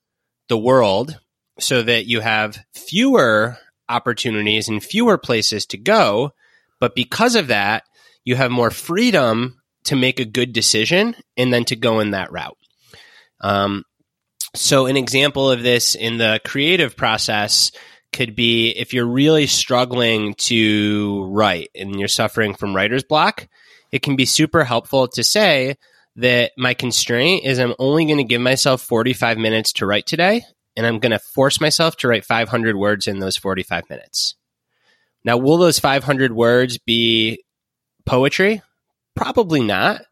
the 0.49 0.59
world 0.59 1.18
so 1.59 1.82
that 1.82 2.07
you 2.07 2.20
have 2.20 2.59
fewer 2.72 3.59
opportunities 3.88 4.68
and 4.68 4.82
fewer 4.82 5.18
places 5.18 5.66
to 5.66 5.78
go. 5.78 6.32
But 6.80 6.95
because 6.95 7.34
of 7.34 7.49
that, 7.49 7.84
you 8.24 8.36
have 8.36 8.51
more 8.51 8.70
freedom 8.70 9.61
to 9.84 9.97
make 9.97 10.18
a 10.18 10.24
good 10.24 10.53
decision 10.53 11.14
and 11.36 11.53
then 11.53 11.64
to 11.66 11.76
go 11.76 12.01
in 12.01 12.12
that 12.12 12.32
route. 12.32 12.59
Um, 13.40 13.84
so, 14.55 14.86
an 14.86 14.97
example 14.97 15.51
of 15.51 15.62
this 15.62 15.95
in 15.95 16.18
the 16.18 16.40
creative 16.45 16.97
process 16.97 17.72
could 18.12 18.36
be 18.36 18.70
if 18.70 18.95
you're 18.95 19.07
really 19.07 19.47
struggling 19.47 20.34
to 20.34 21.24
write 21.30 21.70
and 21.74 21.99
you're 21.99 22.09
suffering 22.09 22.55
from 22.55 22.74
writer's 22.74 23.03
block, 23.03 23.49
it 23.90 24.03
can 24.03 24.16
be 24.16 24.24
super 24.24 24.64
helpful 24.64 25.09
to 25.09 25.24
say 25.24 25.76
that 26.16 26.52
my 26.56 26.74
constraint 26.74 27.44
is 27.44 27.58
I'm 27.58 27.74
only 27.78 28.04
going 28.04 28.18
to 28.18 28.24
give 28.24 28.40
myself 28.40 28.82
45 28.82 29.38
minutes 29.38 29.72
to 29.74 29.86
write 29.86 30.06
today, 30.06 30.44
and 30.76 30.86
I'm 30.86 30.98
going 30.98 31.12
to 31.12 31.18
force 31.18 31.60
myself 31.60 31.96
to 31.98 32.08
write 32.08 32.24
500 32.24 32.76
words 32.76 33.08
in 33.08 33.18
those 33.18 33.36
45 33.36 33.88
minutes. 33.90 34.34
Now, 35.24 35.38
will 35.38 35.58
those 35.58 35.78
500 35.78 36.32
words 36.32 36.78
be 36.78 37.42
poetry? 38.04 38.62
Probably 39.16 39.62
not. 39.62 40.02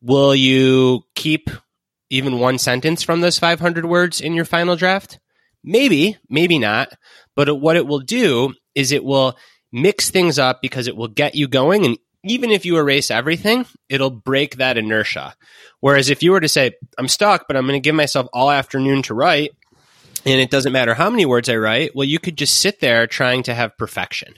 Will 0.00 0.34
you 0.34 1.02
keep 1.14 1.50
even 2.08 2.38
one 2.38 2.58
sentence 2.58 3.02
from 3.02 3.20
those 3.20 3.38
500 3.38 3.84
words 3.84 4.20
in 4.20 4.34
your 4.34 4.46
final 4.46 4.76
draft? 4.76 5.20
Maybe, 5.62 6.16
maybe 6.28 6.58
not. 6.58 6.92
But 7.36 7.60
what 7.60 7.76
it 7.76 7.86
will 7.86 8.00
do 8.00 8.54
is 8.74 8.92
it 8.92 9.04
will 9.04 9.36
mix 9.72 10.10
things 10.10 10.38
up 10.38 10.62
because 10.62 10.86
it 10.86 10.96
will 10.96 11.08
get 11.08 11.34
you 11.34 11.46
going. 11.46 11.84
And 11.84 11.98
even 12.24 12.50
if 12.50 12.64
you 12.64 12.76
erase 12.76 13.10
everything, 13.10 13.66
it'll 13.88 14.10
break 14.10 14.56
that 14.56 14.76
inertia. 14.76 15.34
Whereas 15.80 16.10
if 16.10 16.22
you 16.22 16.32
were 16.32 16.40
to 16.40 16.48
say, 16.48 16.72
I'm 16.98 17.08
stuck, 17.08 17.46
but 17.46 17.56
I'm 17.56 17.66
going 17.66 17.80
to 17.80 17.86
give 17.86 17.94
myself 17.94 18.28
all 18.32 18.50
afternoon 18.50 19.02
to 19.02 19.14
write, 19.14 19.52
and 20.26 20.40
it 20.40 20.50
doesn't 20.50 20.72
matter 20.72 20.94
how 20.94 21.08
many 21.08 21.24
words 21.24 21.48
I 21.48 21.56
write, 21.56 21.92
well, 21.94 22.06
you 22.06 22.18
could 22.18 22.36
just 22.36 22.60
sit 22.60 22.80
there 22.80 23.06
trying 23.06 23.42
to 23.44 23.54
have 23.54 23.78
perfection. 23.78 24.34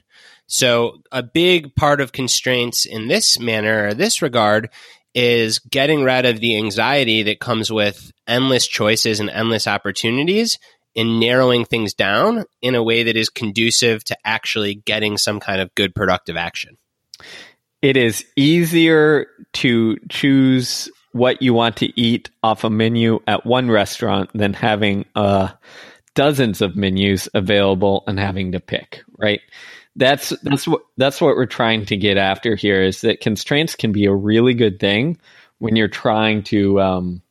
So, 0.47 0.99
a 1.11 1.23
big 1.23 1.75
part 1.75 2.01
of 2.01 2.13
constraints 2.13 2.85
in 2.85 3.09
this 3.09 3.39
manner 3.39 3.89
or 3.89 3.95
this 3.95 4.23
regard 4.23 4.69
is 5.15 5.59
getting 5.59 6.05
rid 6.05 6.25
of 6.25 6.41
the 6.41 6.57
anxiety 6.57 7.23
that 7.25 7.41
comes 7.41 7.71
with 7.71 8.13
endless 8.27 8.67
choices 8.67 9.21
and 9.21 9.31
endless 9.31 9.67
opportunities 9.67 10.59
and 10.95 11.21
narrowing 11.21 11.65
things 11.65 11.95
down 11.95 12.45
in 12.61 12.75
a 12.75 12.83
way 12.83 13.05
that 13.05 13.17
is 13.17 13.29
conducive 13.29 14.05
to 14.05 14.17
actually 14.25 14.75
getting 14.75 15.17
some 15.17 15.41
kind 15.41 15.61
of 15.61 15.75
good 15.75 15.95
productive 15.95 16.37
action. 16.37 16.77
It 17.83 17.97
is 17.97 18.25
easier 18.37 19.27
to 19.55 19.97
choose 20.09 20.89
what 21.13 21.43
you 21.43 21.53
want 21.53 21.77
to 21.79 22.01
eat 22.01 22.31
off 22.43 22.65
a 22.65 22.71
menu 22.71 23.21
at 23.27 23.45
one 23.45 23.71
restaurant 23.71 24.31
than 24.35 24.55
having 24.55 25.05
uh, 25.15 25.49
dozens 26.15 26.61
of 26.61 26.77
menus 26.77 27.29
available 27.35 28.05
and 28.07 28.19
having 28.19 28.53
to 28.53 28.61
pick, 28.61 29.03
right? 29.19 29.41
That's 29.95 30.31
that's 30.43 30.67
what 30.67 30.83
that's 30.97 31.21
what 31.21 31.37
we're 31.37 31.45
trying 31.45 31.85
to 31.87 31.97
get 31.97 32.17
after 32.17 32.57
here 32.57 32.83
is 32.83 33.03
that 33.03 33.21
constraints 33.21 33.75
can 33.75 33.93
be 33.93 34.07
a 34.07 34.15
really 34.15 34.55
good 34.55 34.81
thing 34.81 35.19
when 35.59 35.77
you're 35.77 35.89
trying 35.89 36.43
to 36.45 36.81
um, 36.81 37.22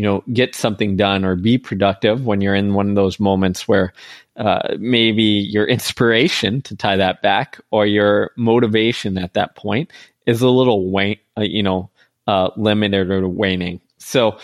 you 0.00 0.06
know 0.06 0.24
get 0.32 0.54
something 0.54 0.96
done 0.96 1.26
or 1.26 1.36
be 1.36 1.58
productive 1.58 2.24
when 2.24 2.40
you're 2.40 2.54
in 2.54 2.72
one 2.72 2.88
of 2.88 2.94
those 2.94 3.20
moments 3.20 3.68
where 3.68 3.92
uh, 4.38 4.74
maybe 4.78 5.22
your 5.22 5.66
inspiration 5.66 6.62
to 6.62 6.74
tie 6.74 6.96
that 6.96 7.20
back 7.20 7.60
or 7.70 7.84
your 7.84 8.30
motivation 8.34 9.18
at 9.18 9.34
that 9.34 9.56
point 9.56 9.92
is 10.24 10.40
a 10.40 10.48
little 10.48 10.90
wane, 10.90 11.18
uh, 11.36 11.42
you 11.42 11.62
know, 11.62 11.90
uh, 12.26 12.48
limited 12.56 13.10
or 13.10 13.28
waning. 13.28 13.78
So 13.98 14.38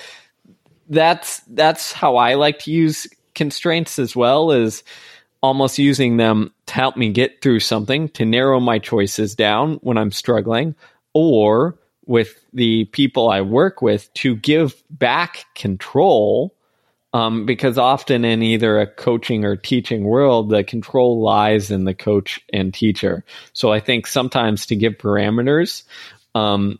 that's 0.91 1.41
that's 1.49 1.91
how 1.91 2.17
I 2.17 2.35
like 2.35 2.59
to 2.61 2.71
use 2.71 3.07
constraints 3.35 3.99
as 3.99 4.15
well 4.15 4.53
as 4.53 4.85
almost 5.43 5.79
using 5.79 6.19
them 6.19 6.53
to 6.67 6.75
help 6.75 6.99
me 6.99 7.09
get 7.13 7.41
through 7.41 7.61
something 7.61 8.11
to 8.11 8.27
narrow 8.27 8.61
my 8.61 8.79
choices 8.79 9.35
down 9.35 9.77
when 9.77 9.97
I'm 9.97 10.13
struggling 10.13 10.75
or 11.15 11.79
with 12.07 12.45
the 12.53 12.85
people 12.87 13.29
I 13.29 13.41
work 13.41 13.83
with 13.83 14.13
to 14.15 14.37
give 14.37 14.83
back 14.91 15.45
control 15.55 16.55
um, 17.13 17.47
because 17.47 17.79
often 17.79 18.25
in 18.25 18.43
either 18.43 18.79
a 18.79 18.87
coaching 18.87 19.45
or 19.45 19.57
teaching 19.57 20.05
world, 20.05 20.51
the 20.51 20.63
control 20.63 21.23
lies 21.23 21.71
in 21.71 21.85
the 21.85 21.95
coach 21.95 22.41
and 22.53 22.75
teacher. 22.75 23.25
So 23.55 23.73
I 23.73 23.81
think 23.81 24.07
sometimes 24.07 24.67
to 24.67 24.77
give 24.77 24.95
parameters 24.95 25.85
um, 26.35 26.79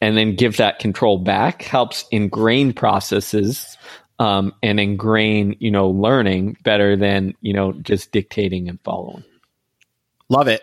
and 0.00 0.16
then 0.16 0.36
give 0.36 0.58
that 0.58 0.78
control 0.78 1.18
back 1.18 1.62
helps 1.62 2.04
ingrain 2.10 2.72
processes 2.72 3.78
um, 4.18 4.52
and 4.62 4.78
ingrain, 4.78 5.56
you 5.58 5.70
know, 5.70 5.88
learning 5.88 6.56
better 6.64 6.96
than 6.96 7.34
you 7.40 7.52
know 7.52 7.72
just 7.72 8.12
dictating 8.12 8.68
and 8.68 8.80
following. 8.82 9.24
Love 10.28 10.48
it. 10.48 10.62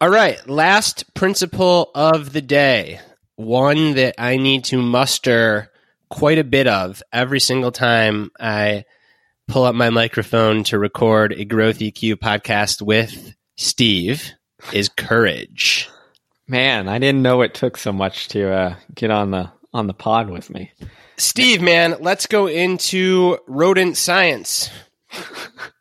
All 0.00 0.08
right, 0.08 0.48
last 0.48 1.12
principle 1.14 1.90
of 1.92 2.32
the 2.32 2.40
day, 2.40 3.00
one 3.34 3.94
that 3.94 4.14
I 4.16 4.36
need 4.36 4.62
to 4.66 4.80
muster 4.80 5.72
quite 6.08 6.38
a 6.38 6.44
bit 6.44 6.68
of 6.68 7.02
every 7.12 7.40
single 7.40 7.72
time 7.72 8.30
I 8.38 8.84
pull 9.48 9.64
up 9.64 9.74
my 9.74 9.90
microphone 9.90 10.62
to 10.64 10.78
record 10.78 11.32
a 11.32 11.44
Growth 11.44 11.80
EQ 11.80 12.14
podcast 12.14 12.80
with 12.80 13.34
Steve 13.56 14.34
is 14.72 14.88
courage. 14.88 15.88
Man, 16.46 16.88
I 16.88 17.00
didn't 17.00 17.22
know 17.22 17.42
it 17.42 17.54
took 17.54 17.76
so 17.76 17.92
much 17.92 18.28
to 18.28 18.52
uh, 18.52 18.76
get 18.94 19.10
on 19.10 19.32
the 19.32 19.50
on 19.74 19.88
the 19.88 19.94
pod 19.94 20.30
with 20.30 20.48
me. 20.48 20.70
Steve, 21.16 21.60
man, 21.60 21.96
let's 21.98 22.26
go 22.26 22.46
into 22.46 23.36
rodent 23.48 23.96
science. 23.96 24.70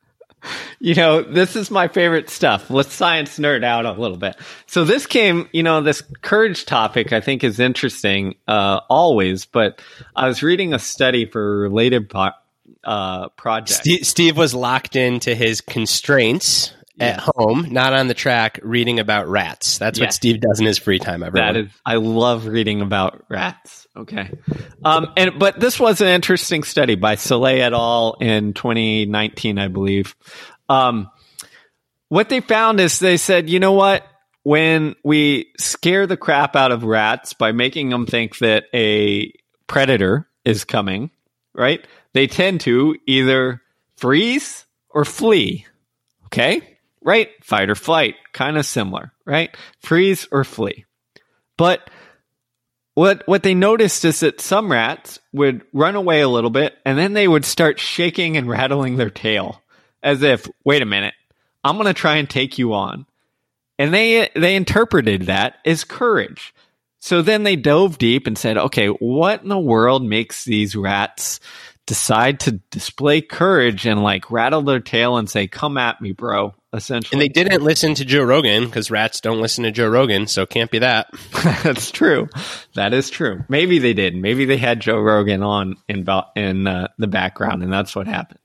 you 0.79 0.95
know, 0.95 1.21
this 1.21 1.55
is 1.55 1.71
my 1.71 1.87
favorite 1.87 2.29
stuff. 2.29 2.69
Let's 2.69 2.93
science 2.93 3.39
nerd 3.39 3.63
out 3.63 3.85
a 3.85 3.91
little 3.91 4.17
bit. 4.17 4.35
So 4.65 4.85
this 4.85 5.05
came, 5.05 5.49
you 5.51 5.63
know, 5.63 5.81
this 5.81 6.03
courage 6.21 6.65
topic 6.65 7.13
I 7.13 7.21
think 7.21 7.43
is 7.43 7.59
interesting 7.59 8.35
uh, 8.47 8.81
always, 8.89 9.45
but 9.45 9.81
I 10.15 10.27
was 10.27 10.43
reading 10.43 10.73
a 10.73 10.79
study 10.79 11.25
for 11.25 11.41
a 11.41 11.59
related 11.59 12.09
po- 12.09 12.31
uh, 12.83 13.29
project. 13.29 13.79
Steve, 13.81 14.05
Steve 14.07 14.37
was 14.37 14.53
locked 14.53 14.95
into 14.95 15.35
his 15.35 15.61
constraints 15.61 16.73
at 16.99 17.19
home, 17.19 17.67
not 17.71 17.93
on 17.93 18.07
the 18.07 18.13
track, 18.13 18.59
reading 18.63 18.99
about 18.99 19.27
rats. 19.27 19.77
That's 19.77 19.99
what 19.99 20.13
Steve 20.13 20.41
does 20.41 20.59
in 20.59 20.65
his 20.65 20.77
free 20.77 20.99
time. 20.99 21.23
Everyone. 21.23 21.53
That 21.53 21.59
is, 21.59 21.69
I 21.85 21.95
love 21.95 22.47
reading 22.47 22.81
about 22.81 23.25
rats. 23.29 23.87
Okay, 23.95 24.29
um, 24.83 25.11
and 25.17 25.39
but 25.39 25.59
this 25.59 25.79
was 25.79 26.01
an 26.01 26.07
interesting 26.07 26.63
study 26.63 26.95
by 26.95 27.15
Salay 27.15 27.59
et 27.59 27.73
al. 27.73 28.17
in 28.19 28.53
2019, 28.53 29.57
I 29.57 29.67
believe. 29.67 30.15
Um, 30.69 31.09
what 32.09 32.29
they 32.29 32.39
found 32.39 32.79
is 32.79 32.99
they 32.99 33.17
said, 33.17 33.49
you 33.49 33.59
know 33.59 33.73
what? 33.73 34.05
When 34.43 34.95
we 35.03 35.51
scare 35.57 36.07
the 36.07 36.15
crap 36.15 36.55
out 36.55 36.71
of 36.71 36.83
rats 36.83 37.33
by 37.33 37.51
making 37.51 37.89
them 37.89 38.05
think 38.05 38.37
that 38.37 38.65
a 38.73 39.33
predator 39.67 40.27
is 40.45 40.63
coming, 40.63 41.11
right? 41.53 41.85
They 42.13 42.27
tend 42.27 42.61
to 42.61 42.95
either 43.05 43.61
freeze 43.97 44.65
or 44.89 45.03
flee. 45.03 45.65
Okay? 46.27 46.76
Right? 47.07 47.29
Fight 47.41 47.69
or 47.69 47.75
flight, 47.75 48.15
kind 48.33 48.57
of 48.57 48.65
similar, 48.65 49.13
right? 49.25 49.55
Freeze 49.79 50.27
or 50.29 50.43
flee. 50.43 50.83
But 51.55 51.89
what 52.95 53.25
what 53.27 53.43
they 53.43 53.53
noticed 53.53 54.03
is 54.03 54.19
that 54.19 54.41
some 54.41 54.69
rats 54.69 55.19
would 55.31 55.63
run 55.71 55.95
away 55.95 56.19
a 56.19 56.27
little 56.27 56.49
bit 56.49 56.75
and 56.85 56.97
then 56.99 57.13
they 57.13 57.27
would 57.27 57.45
start 57.45 57.79
shaking 57.79 58.35
and 58.35 58.49
rattling 58.49 58.97
their 58.97 59.09
tail 59.09 59.61
as 60.03 60.21
if, 60.21 60.49
wait 60.65 60.81
a 60.81 60.85
minute, 60.85 61.13
I'm 61.63 61.77
going 61.77 61.87
to 61.87 61.93
try 61.93 62.17
and 62.17 62.29
take 62.29 62.57
you 62.57 62.73
on. 62.73 63.05
And 63.79 63.93
they 63.93 64.29
they 64.35 64.57
interpreted 64.57 65.27
that 65.27 65.59
as 65.65 65.85
courage. 65.85 66.53
So 66.99 67.21
then 67.21 67.43
they 67.43 67.55
dove 67.55 67.97
deep 67.97 68.27
and 68.27 68.37
said, 68.37 68.57
okay, 68.57 68.87
what 68.87 69.43
in 69.43 69.49
the 69.49 69.57
world 69.57 70.03
makes 70.03 70.43
these 70.43 70.75
rats 70.75 71.39
decide 71.87 72.41
to 72.41 72.51
display 72.69 73.21
courage 73.21 73.87
and 73.87 74.03
like 74.03 74.29
rattle 74.29 74.61
their 74.61 74.79
tail 74.79 75.17
and 75.17 75.27
say, 75.27 75.47
"Come 75.47 75.77
at 75.77 75.99
me, 75.99 76.11
bro." 76.11 76.53
Essentially, 76.73 77.09
and 77.13 77.21
they 77.21 77.29
didn't 77.29 77.63
listen 77.63 77.95
to 77.95 78.05
Joe 78.05 78.23
Rogan 78.23 78.65
because 78.65 78.91
rats 78.91 79.21
don't 79.21 79.41
listen 79.41 79.63
to 79.63 79.71
Joe 79.71 79.87
Rogan, 79.87 80.27
so 80.27 80.43
it 80.43 80.49
can't 80.49 80.69
be 80.69 80.79
that. 80.79 81.09
That's 81.63 81.89
true. 81.89 82.27
That 82.75 82.93
is 82.93 83.09
true. 83.09 83.43
Maybe 83.47 83.79
they 83.79 83.93
did. 83.93 84.15
Maybe 84.15 84.45
they 84.45 84.57
had 84.57 84.81
Joe 84.81 84.99
Rogan 84.99 85.41
on 85.41 85.77
in 85.87 86.05
in 86.35 86.67
uh, 86.67 86.89
the 86.99 87.07
background, 87.07 87.63
and 87.63 87.73
that's 87.73 87.95
what 87.95 88.07
happened. 88.07 88.39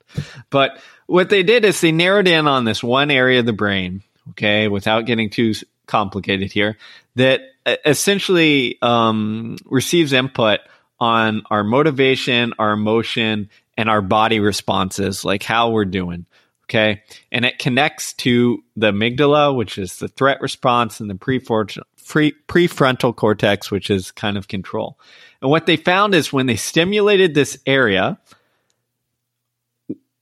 But 0.48 0.78
what 1.06 1.28
they 1.28 1.42
did 1.42 1.64
is 1.64 1.80
they 1.80 1.92
narrowed 1.92 2.28
in 2.28 2.46
on 2.46 2.64
this 2.64 2.82
one 2.82 3.10
area 3.10 3.40
of 3.40 3.46
the 3.46 3.52
brain. 3.52 4.02
Okay, 4.30 4.68
without 4.68 5.04
getting 5.04 5.28
too 5.28 5.52
complicated 5.86 6.52
here, 6.52 6.78
that 7.16 7.40
essentially 7.84 8.78
um, 8.82 9.56
receives 9.64 10.12
input 10.12 10.60
on 11.02 11.42
our 11.50 11.64
motivation, 11.64 12.54
our 12.60 12.70
emotion, 12.70 13.50
and 13.76 13.90
our 13.90 14.00
body 14.00 14.38
responses, 14.38 15.24
like 15.24 15.42
how 15.42 15.70
we're 15.70 15.84
doing. 15.84 16.26
Okay. 16.66 17.02
And 17.32 17.44
it 17.44 17.58
connects 17.58 18.12
to 18.14 18.62
the 18.76 18.92
amygdala, 18.92 19.56
which 19.56 19.78
is 19.78 19.96
the 19.96 20.06
threat 20.06 20.40
response, 20.40 21.00
and 21.00 21.10
the 21.10 21.14
prefor- 21.14 21.82
pre- 22.06 22.36
prefrontal 22.46 23.16
cortex, 23.16 23.68
which 23.68 23.90
is 23.90 24.12
kind 24.12 24.38
of 24.38 24.46
control. 24.46 24.96
And 25.40 25.50
what 25.50 25.66
they 25.66 25.76
found 25.76 26.14
is 26.14 26.32
when 26.32 26.46
they 26.46 26.54
stimulated 26.54 27.34
this 27.34 27.58
area 27.66 28.20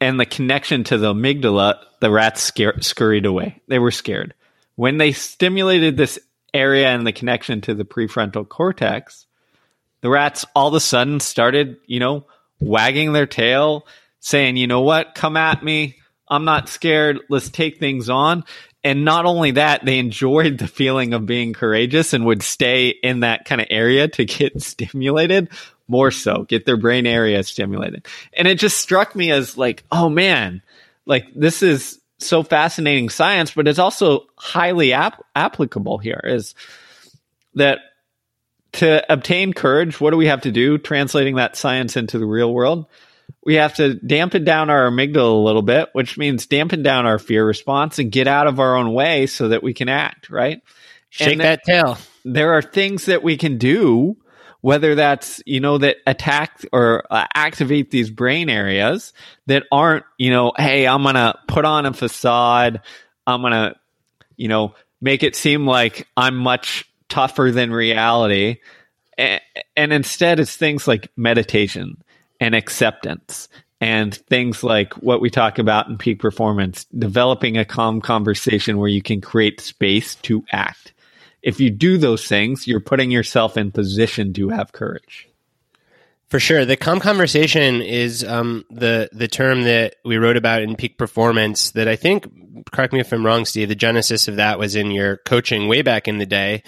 and 0.00 0.18
the 0.18 0.24
connection 0.24 0.82
to 0.84 0.96
the 0.96 1.12
amygdala, 1.12 1.74
the 2.00 2.10
rats 2.10 2.50
scurried 2.80 3.26
away. 3.26 3.60
They 3.68 3.78
were 3.78 3.90
scared. 3.90 4.32
When 4.76 4.96
they 4.96 5.12
stimulated 5.12 5.98
this 5.98 6.18
area 6.54 6.88
and 6.88 7.06
the 7.06 7.12
connection 7.12 7.60
to 7.60 7.74
the 7.74 7.84
prefrontal 7.84 8.48
cortex, 8.48 9.26
the 10.00 10.10
rats 10.10 10.44
all 10.54 10.68
of 10.68 10.74
a 10.74 10.80
sudden 10.80 11.20
started, 11.20 11.76
you 11.86 12.00
know, 12.00 12.26
wagging 12.60 13.12
their 13.12 13.26
tail, 13.26 13.86
saying, 14.20 14.56
you 14.56 14.66
know 14.66 14.80
what, 14.80 15.14
come 15.14 15.36
at 15.36 15.62
me. 15.62 15.96
I'm 16.28 16.44
not 16.44 16.68
scared. 16.68 17.18
Let's 17.28 17.50
take 17.50 17.78
things 17.78 18.08
on. 18.08 18.44
And 18.82 19.04
not 19.04 19.26
only 19.26 19.52
that, 19.52 19.84
they 19.84 19.98
enjoyed 19.98 20.58
the 20.58 20.68
feeling 20.68 21.12
of 21.12 21.26
being 21.26 21.52
courageous 21.52 22.14
and 22.14 22.24
would 22.24 22.42
stay 22.42 22.88
in 22.88 23.20
that 23.20 23.44
kind 23.44 23.60
of 23.60 23.66
area 23.68 24.08
to 24.08 24.24
get 24.24 24.62
stimulated 24.62 25.50
more 25.88 26.10
so, 26.10 26.44
get 26.44 26.64
their 26.64 26.76
brain 26.76 27.04
area 27.04 27.42
stimulated. 27.42 28.06
And 28.32 28.46
it 28.46 28.58
just 28.58 28.78
struck 28.78 29.14
me 29.16 29.32
as 29.32 29.58
like, 29.58 29.84
oh 29.90 30.08
man, 30.08 30.62
like 31.04 31.26
this 31.34 31.62
is 31.62 32.00
so 32.18 32.42
fascinating 32.42 33.08
science, 33.08 33.50
but 33.50 33.66
it's 33.66 33.78
also 33.78 34.26
highly 34.36 34.92
ap- 34.92 35.24
applicable 35.34 35.98
here 35.98 36.20
is 36.22 36.54
that 37.54 37.80
to 38.72 39.12
obtain 39.12 39.52
courage, 39.52 40.00
what 40.00 40.10
do 40.10 40.16
we 40.16 40.26
have 40.26 40.42
to 40.42 40.52
do? 40.52 40.78
Translating 40.78 41.36
that 41.36 41.56
science 41.56 41.96
into 41.96 42.18
the 42.18 42.26
real 42.26 42.52
world, 42.52 42.86
we 43.44 43.54
have 43.54 43.74
to 43.74 43.94
dampen 43.94 44.44
down 44.44 44.70
our 44.70 44.90
amygdala 44.90 45.32
a 45.32 45.44
little 45.44 45.62
bit, 45.62 45.88
which 45.92 46.18
means 46.18 46.46
dampen 46.46 46.82
down 46.82 47.06
our 47.06 47.18
fear 47.18 47.44
response 47.44 47.98
and 47.98 48.12
get 48.12 48.26
out 48.26 48.46
of 48.46 48.60
our 48.60 48.76
own 48.76 48.92
way 48.92 49.26
so 49.26 49.48
that 49.48 49.62
we 49.62 49.74
can 49.74 49.88
act, 49.88 50.30
right? 50.30 50.62
Shake 51.08 51.32
And 51.32 51.40
that 51.40 51.64
tail. 51.64 51.98
There 52.24 52.52
are 52.52 52.62
things 52.62 53.06
that 53.06 53.22
we 53.22 53.36
can 53.36 53.58
do, 53.58 54.16
whether 54.60 54.94
that's, 54.94 55.42
you 55.46 55.60
know, 55.60 55.78
that 55.78 55.96
attack 56.06 56.64
or 56.72 57.04
uh, 57.10 57.26
activate 57.34 57.90
these 57.90 58.10
brain 58.10 58.50
areas 58.50 59.12
that 59.46 59.64
aren't, 59.72 60.04
you 60.18 60.30
know, 60.30 60.52
hey, 60.56 60.86
I'm 60.86 61.02
going 61.02 61.14
to 61.14 61.34
put 61.48 61.64
on 61.64 61.86
a 61.86 61.92
facade. 61.92 62.82
I'm 63.26 63.40
going 63.40 63.52
to, 63.52 63.74
you 64.36 64.48
know, 64.48 64.74
make 65.00 65.22
it 65.22 65.34
seem 65.34 65.66
like 65.66 66.06
I'm 66.16 66.36
much 66.36 66.89
tougher 67.10 67.50
than 67.50 67.72
reality. 67.72 68.56
And, 69.18 69.92
instead, 69.92 70.40
it's 70.40 70.56
things 70.56 70.88
like 70.88 71.10
meditation 71.16 72.02
and 72.40 72.54
acceptance 72.54 73.48
and 73.80 74.14
things 74.14 74.62
like 74.62 74.94
what 74.94 75.20
we 75.20 75.28
talk 75.28 75.58
about 75.58 75.88
in 75.88 75.98
peak 75.98 76.20
performance, 76.20 76.84
developing 76.86 77.58
a 77.58 77.64
calm 77.64 78.00
conversation 78.00 78.78
where 78.78 78.88
you 78.88 79.02
can 79.02 79.20
create 79.20 79.60
space 79.60 80.14
to 80.16 80.44
act. 80.52 80.94
If 81.42 81.60
you 81.60 81.70
do 81.70 81.98
those 81.98 82.26
things, 82.26 82.66
you're 82.66 82.80
putting 82.80 83.10
yourself 83.10 83.56
in 83.56 83.72
position 83.72 84.32
to 84.34 84.50
have 84.50 84.72
courage. 84.72 85.28
For 86.28 86.38
sure, 86.38 86.64
the 86.64 86.76
calm 86.76 87.00
conversation 87.00 87.82
is 87.82 88.22
um, 88.22 88.64
the 88.70 89.08
the 89.12 89.26
term 89.26 89.64
that 89.64 89.96
we 90.04 90.16
wrote 90.16 90.36
about 90.36 90.62
in 90.62 90.76
peak 90.76 90.96
performance. 90.96 91.72
That 91.72 91.88
I 91.88 91.96
think, 91.96 92.70
correct 92.70 92.92
me 92.92 93.00
if 93.00 93.12
I'm 93.12 93.26
wrong, 93.26 93.44
Steve. 93.44 93.68
The 93.68 93.74
genesis 93.74 94.28
of 94.28 94.36
that 94.36 94.58
was 94.58 94.76
in 94.76 94.92
your 94.92 95.16
coaching 95.16 95.66
way 95.66 95.82
back 95.82 96.06
in 96.06 96.18
the 96.18 96.26
day, 96.26 96.62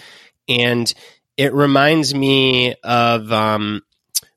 and 0.49 0.93
it 1.37 1.53
reminds 1.55 2.15
me 2.15 2.75
of 2.83 3.33
um, 3.33 3.83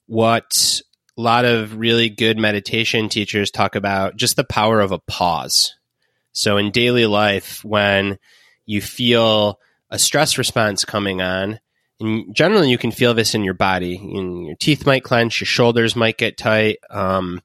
what 0.08 0.82
a 1.18 1.22
lot 1.22 1.45
of 1.45 1.78
really 1.78 2.10
good 2.10 2.38
meditation 2.38 3.10
teachers 3.10 3.51
talk 3.51 3.76
about: 3.76 4.16
just 4.16 4.36
the 4.36 4.43
power 4.43 4.80
of 4.80 4.91
a 4.91 4.99
pause. 4.99 5.76
So 6.32 6.58
in 6.58 6.72
daily 6.72 7.06
life, 7.06 7.64
when 7.64 8.20
you 8.66 8.82
feel 8.82 9.60
a 9.89 9.99
stress 9.99 10.38
response 10.38 10.84
coming 10.84 11.22
on, 11.22 11.60
and 11.99 12.36
generally 12.36 12.70
you 12.70 12.78
can 12.78 12.91
feel 12.91 13.14
this 13.14 13.36
in 13.36 13.43
your 13.43 13.53
body. 13.53 13.97
And 13.97 14.45
your 14.45 14.56
teeth 14.56 14.86
might 14.86 15.03
clench, 15.03 15.39
your 15.39 15.45
shoulders 15.45 15.95
might 15.95 16.18
get 16.18 16.38
tight, 16.38 16.80
um, 16.89 17.41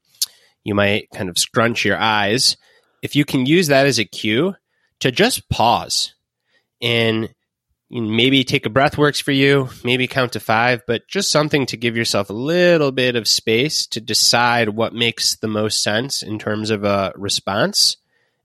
you 0.63 0.75
might 0.75 1.09
kind 1.11 1.29
of 1.29 1.37
scrunch 1.37 1.85
your 1.85 1.97
eyes. 1.97 2.57
If 3.01 3.15
you 3.15 3.25
can 3.25 3.45
use 3.45 3.67
that 3.67 3.85
as 3.85 3.99
a 3.99 4.05
cue 4.05 4.55
to 4.99 5.11
just 5.11 5.49
pause 5.49 6.13
and 6.81 7.33
maybe 7.91 8.43
take 8.43 8.65
a 8.65 8.69
breath 8.69 8.97
works 8.97 9.19
for 9.19 9.31
you, 9.31 9.69
maybe 9.83 10.07
count 10.07 10.33
to 10.33 10.39
five, 10.39 10.81
but 10.87 11.07
just 11.07 11.29
something 11.29 11.65
to 11.67 11.77
give 11.77 11.97
yourself 11.97 12.29
a 12.29 12.33
little 12.33 12.91
bit 12.91 13.15
of 13.15 13.27
space 13.27 13.85
to 13.87 13.99
decide 13.99 14.69
what 14.69 14.93
makes 14.93 15.35
the 15.35 15.47
most 15.47 15.83
sense 15.83 16.23
in 16.23 16.39
terms 16.39 16.69
of 16.69 16.83
a 16.83 17.11
response 17.15 17.97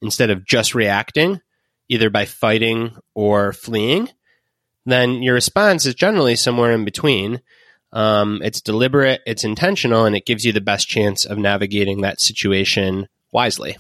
instead 0.02 0.30
of 0.30 0.44
just 0.44 0.74
reacting, 0.74 1.40
either 1.88 2.10
by 2.10 2.24
fighting 2.24 2.96
or 3.14 3.52
fleeing 3.52 4.10
then 4.86 5.22
your 5.22 5.34
response 5.34 5.84
is 5.84 5.94
generally 5.94 6.36
somewhere 6.36 6.72
in 6.72 6.84
between. 6.84 7.42
Um, 7.92 8.40
it's 8.42 8.60
deliberate, 8.60 9.20
it's 9.26 9.44
intentional, 9.44 10.04
and 10.04 10.16
it 10.16 10.24
gives 10.24 10.44
you 10.44 10.52
the 10.52 10.60
best 10.60 10.88
chance 10.88 11.24
of 11.24 11.38
navigating 11.38 12.00
that 12.00 12.20
situation 12.20 13.08
wisely. 13.32 13.76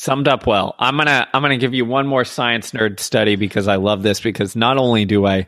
Summed 0.00 0.28
up 0.28 0.46
well. 0.46 0.74
I'm 0.78 0.96
gonna 0.96 1.28
I'm 1.34 1.42
gonna 1.42 1.58
give 1.58 1.74
you 1.74 1.84
one 1.84 2.06
more 2.06 2.24
science 2.24 2.70
nerd 2.70 3.00
study 3.00 3.36
because 3.36 3.68
I 3.68 3.76
love 3.76 4.02
this 4.02 4.18
because 4.18 4.56
not 4.56 4.78
only 4.78 5.04
do 5.04 5.26
I 5.26 5.46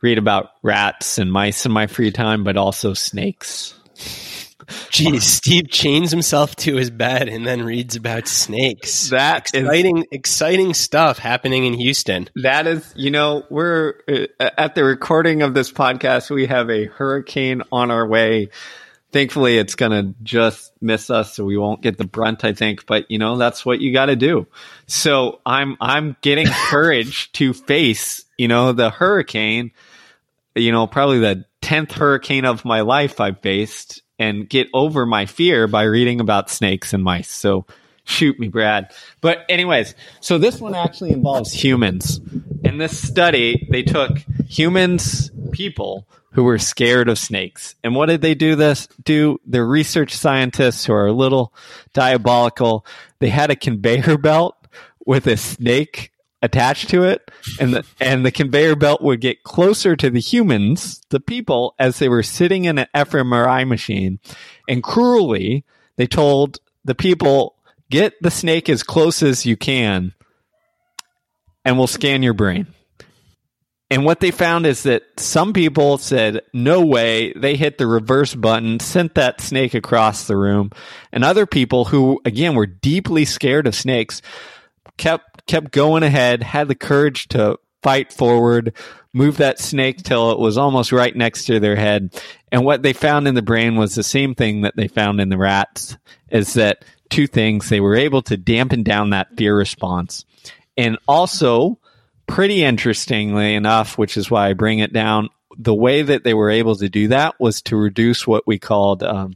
read 0.00 0.18
about 0.18 0.50
rats 0.62 1.18
and 1.18 1.32
mice 1.32 1.66
in 1.66 1.72
my 1.72 1.88
free 1.88 2.12
time, 2.12 2.44
but 2.44 2.56
also 2.56 2.94
snakes. 2.94 3.74
Geez, 4.90 5.24
Steve 5.24 5.68
chains 5.68 6.12
himself 6.12 6.54
to 6.56 6.76
his 6.76 6.90
bed 6.90 7.28
and 7.28 7.44
then 7.44 7.64
reads 7.64 7.96
about 7.96 8.28
snakes. 8.28 9.10
That 9.10 9.50
is- 9.52 9.62
exciting, 9.62 10.04
exciting 10.12 10.72
stuff 10.72 11.18
happening 11.18 11.64
in 11.66 11.74
Houston. 11.74 12.28
That 12.36 12.68
is, 12.68 12.94
you 12.94 13.10
know, 13.10 13.46
we're 13.50 13.94
uh, 14.08 14.50
at 14.56 14.76
the 14.76 14.84
recording 14.84 15.42
of 15.42 15.54
this 15.54 15.72
podcast. 15.72 16.30
We 16.30 16.46
have 16.46 16.70
a 16.70 16.84
hurricane 16.84 17.62
on 17.72 17.90
our 17.90 18.06
way 18.06 18.50
thankfully 19.16 19.56
it's 19.56 19.76
going 19.76 19.92
to 19.92 20.14
just 20.22 20.74
miss 20.82 21.08
us 21.08 21.32
so 21.32 21.42
we 21.42 21.56
won't 21.56 21.80
get 21.80 21.96
the 21.96 22.04
brunt 22.04 22.44
i 22.44 22.52
think 22.52 22.84
but 22.84 23.10
you 23.10 23.18
know 23.18 23.38
that's 23.38 23.64
what 23.64 23.80
you 23.80 23.90
got 23.90 24.06
to 24.06 24.16
do. 24.16 24.46
So 24.86 25.40
i'm 25.46 25.78
i'm 25.80 26.16
getting 26.20 26.46
courage 26.68 27.32
to 27.32 27.54
face 27.54 28.26
you 28.36 28.46
know 28.46 28.72
the 28.72 28.90
hurricane 28.90 29.70
you 30.54 30.70
know 30.70 30.86
probably 30.86 31.20
the 31.20 31.46
10th 31.62 31.92
hurricane 31.92 32.44
of 32.44 32.66
my 32.66 32.82
life 32.82 33.18
i've 33.18 33.40
faced 33.40 34.02
and 34.18 34.46
get 34.50 34.68
over 34.74 35.06
my 35.06 35.24
fear 35.24 35.66
by 35.66 35.84
reading 35.84 36.20
about 36.20 36.50
snakes 36.50 36.92
and 36.92 37.02
mice. 37.02 37.30
So 37.30 37.66
shoot 38.04 38.38
me 38.38 38.48
brad. 38.48 38.92
But 39.22 39.46
anyways 39.48 39.94
so 40.20 40.36
this 40.36 40.60
one 40.60 40.74
actually 40.74 41.12
involves 41.12 41.54
humans. 41.54 42.20
In 42.64 42.76
this 42.76 43.00
study 43.00 43.66
they 43.70 43.82
took 43.82 44.18
humans 44.46 45.30
people 45.52 46.06
who 46.36 46.44
were 46.44 46.58
scared 46.58 47.08
of 47.08 47.18
snakes. 47.18 47.74
And 47.82 47.94
what 47.94 48.06
did 48.06 48.20
they 48.20 48.34
do 48.34 48.56
this 48.56 48.88
do? 49.02 49.40
The 49.46 49.64
research 49.64 50.14
scientists 50.14 50.84
who 50.84 50.92
are 50.92 51.06
a 51.06 51.12
little 51.12 51.54
diabolical, 51.94 52.84
they 53.20 53.30
had 53.30 53.50
a 53.50 53.56
conveyor 53.56 54.18
belt 54.18 54.54
with 55.06 55.26
a 55.26 55.38
snake 55.38 56.12
attached 56.42 56.90
to 56.90 57.04
it 57.04 57.30
and 57.58 57.72
the 57.72 57.84
and 57.98 58.24
the 58.24 58.30
conveyor 58.30 58.76
belt 58.76 59.00
would 59.00 59.22
get 59.22 59.42
closer 59.44 59.96
to 59.96 60.10
the 60.10 60.20
humans, 60.20 61.00
the 61.08 61.18
people 61.18 61.74
as 61.78 61.98
they 61.98 62.08
were 62.10 62.22
sitting 62.22 62.66
in 62.66 62.76
an 62.76 62.86
fMRI 62.94 63.66
machine 63.66 64.20
and 64.68 64.82
cruelly 64.82 65.64
they 65.96 66.06
told 66.06 66.58
the 66.84 66.94
people 66.94 67.56
get 67.90 68.12
the 68.20 68.30
snake 68.30 68.68
as 68.68 68.82
close 68.82 69.22
as 69.22 69.46
you 69.46 69.56
can 69.56 70.12
and 71.64 71.78
we'll 71.78 71.86
scan 71.86 72.22
your 72.22 72.34
brain. 72.34 72.66
And 73.88 74.04
what 74.04 74.18
they 74.18 74.32
found 74.32 74.66
is 74.66 74.82
that 74.82 75.04
some 75.16 75.52
people 75.52 75.96
said, 75.98 76.40
no 76.52 76.84
way. 76.84 77.32
They 77.34 77.54
hit 77.54 77.78
the 77.78 77.86
reverse 77.86 78.34
button, 78.34 78.80
sent 78.80 79.14
that 79.14 79.40
snake 79.40 79.74
across 79.74 80.26
the 80.26 80.36
room. 80.36 80.72
And 81.12 81.22
other 81.24 81.46
people 81.46 81.84
who, 81.84 82.20
again, 82.24 82.56
were 82.56 82.66
deeply 82.66 83.24
scared 83.24 83.66
of 83.66 83.76
snakes 83.76 84.22
kept, 84.96 85.46
kept 85.46 85.70
going 85.70 86.02
ahead, 86.02 86.42
had 86.42 86.66
the 86.66 86.74
courage 86.74 87.28
to 87.28 87.58
fight 87.82 88.12
forward, 88.12 88.72
move 89.12 89.36
that 89.36 89.60
snake 89.60 90.02
till 90.02 90.32
it 90.32 90.40
was 90.40 90.58
almost 90.58 90.90
right 90.90 91.14
next 91.14 91.44
to 91.44 91.60
their 91.60 91.76
head. 91.76 92.20
And 92.50 92.64
what 92.64 92.82
they 92.82 92.92
found 92.92 93.28
in 93.28 93.36
the 93.36 93.42
brain 93.42 93.76
was 93.76 93.94
the 93.94 94.02
same 94.02 94.34
thing 94.34 94.62
that 94.62 94.74
they 94.76 94.88
found 94.88 95.20
in 95.20 95.28
the 95.28 95.38
rats 95.38 95.96
is 96.28 96.54
that 96.54 96.84
two 97.08 97.28
things. 97.28 97.68
They 97.68 97.80
were 97.80 97.94
able 97.94 98.22
to 98.22 98.36
dampen 98.36 98.82
down 98.82 99.10
that 99.10 99.36
fear 99.36 99.56
response. 99.56 100.24
And 100.76 100.98
also, 101.06 101.78
pretty 102.26 102.64
interestingly 102.64 103.54
enough, 103.54 103.98
which 103.98 104.16
is 104.16 104.30
why 104.30 104.48
I 104.48 104.52
bring 104.52 104.80
it 104.80 104.92
down, 104.92 105.28
the 105.56 105.74
way 105.74 106.02
that 106.02 106.24
they 106.24 106.34
were 106.34 106.50
able 106.50 106.76
to 106.76 106.88
do 106.88 107.08
that 107.08 107.38
was 107.40 107.62
to 107.62 107.76
reduce 107.76 108.26
what 108.26 108.46
we 108.46 108.58
called, 108.58 109.02
um, 109.02 109.34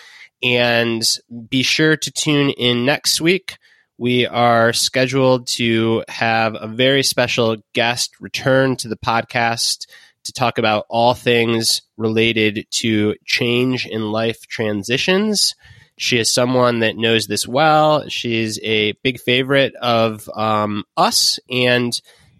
And 0.43 1.03
be 1.49 1.63
sure 1.63 1.97
to 1.97 2.11
tune 2.11 2.51
in 2.51 2.85
next 2.85 3.21
week 3.21 3.59
we 4.03 4.27
are 4.27 4.73
scheduled 4.73 5.47
to 5.47 6.03
have 6.09 6.57
a 6.59 6.67
very 6.67 7.05
special 7.05 7.59
guest 7.73 8.21
return 8.21 8.75
to 8.75 8.89
the 8.89 8.97
podcast 8.97 9.87
to 10.25 10.33
talk 10.33 10.59
about 10.59 10.87
all 10.89 11.15
things 11.15 11.83
related 11.97 12.67
to 12.69 13.15
change 13.25 13.87
in 13.87 14.11
life 14.11 14.45
transitions. 14.49 15.55
She 15.99 16.19
is 16.19 16.29
someone 16.29 16.81
that 16.81 16.97
knows 16.97 17.29
this 17.29 17.47
well. 17.47 18.09
She's 18.09 18.59
a 18.65 18.91
big 19.05 19.21
favorite 19.21 19.77
of 19.77 20.29
um, 20.35 20.83
us, 20.97 21.39
and 21.49 21.93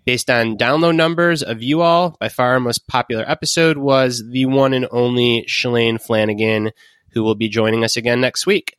based 0.05 0.31
on 0.31 0.59
download 0.59 0.97
numbers 0.97 1.45
of 1.45 1.63
you 1.63 1.81
all, 1.81 2.17
by 2.19 2.29
far 2.29 2.55
our 2.55 2.61
most 2.61 2.89
popular 2.89 3.23
episode 3.31 3.77
was 3.79 4.21
the 4.33 4.47
one 4.47 4.75
and 4.75 4.89
only 4.91 5.45
Shalane 5.49 6.03
Flanagan, 6.03 6.73
who 7.11 7.23
will 7.23 7.37
be 7.37 7.49
joining 7.49 7.85
us 7.85 7.97
again 7.97 8.21
next 8.21 8.47
week. 8.47 8.77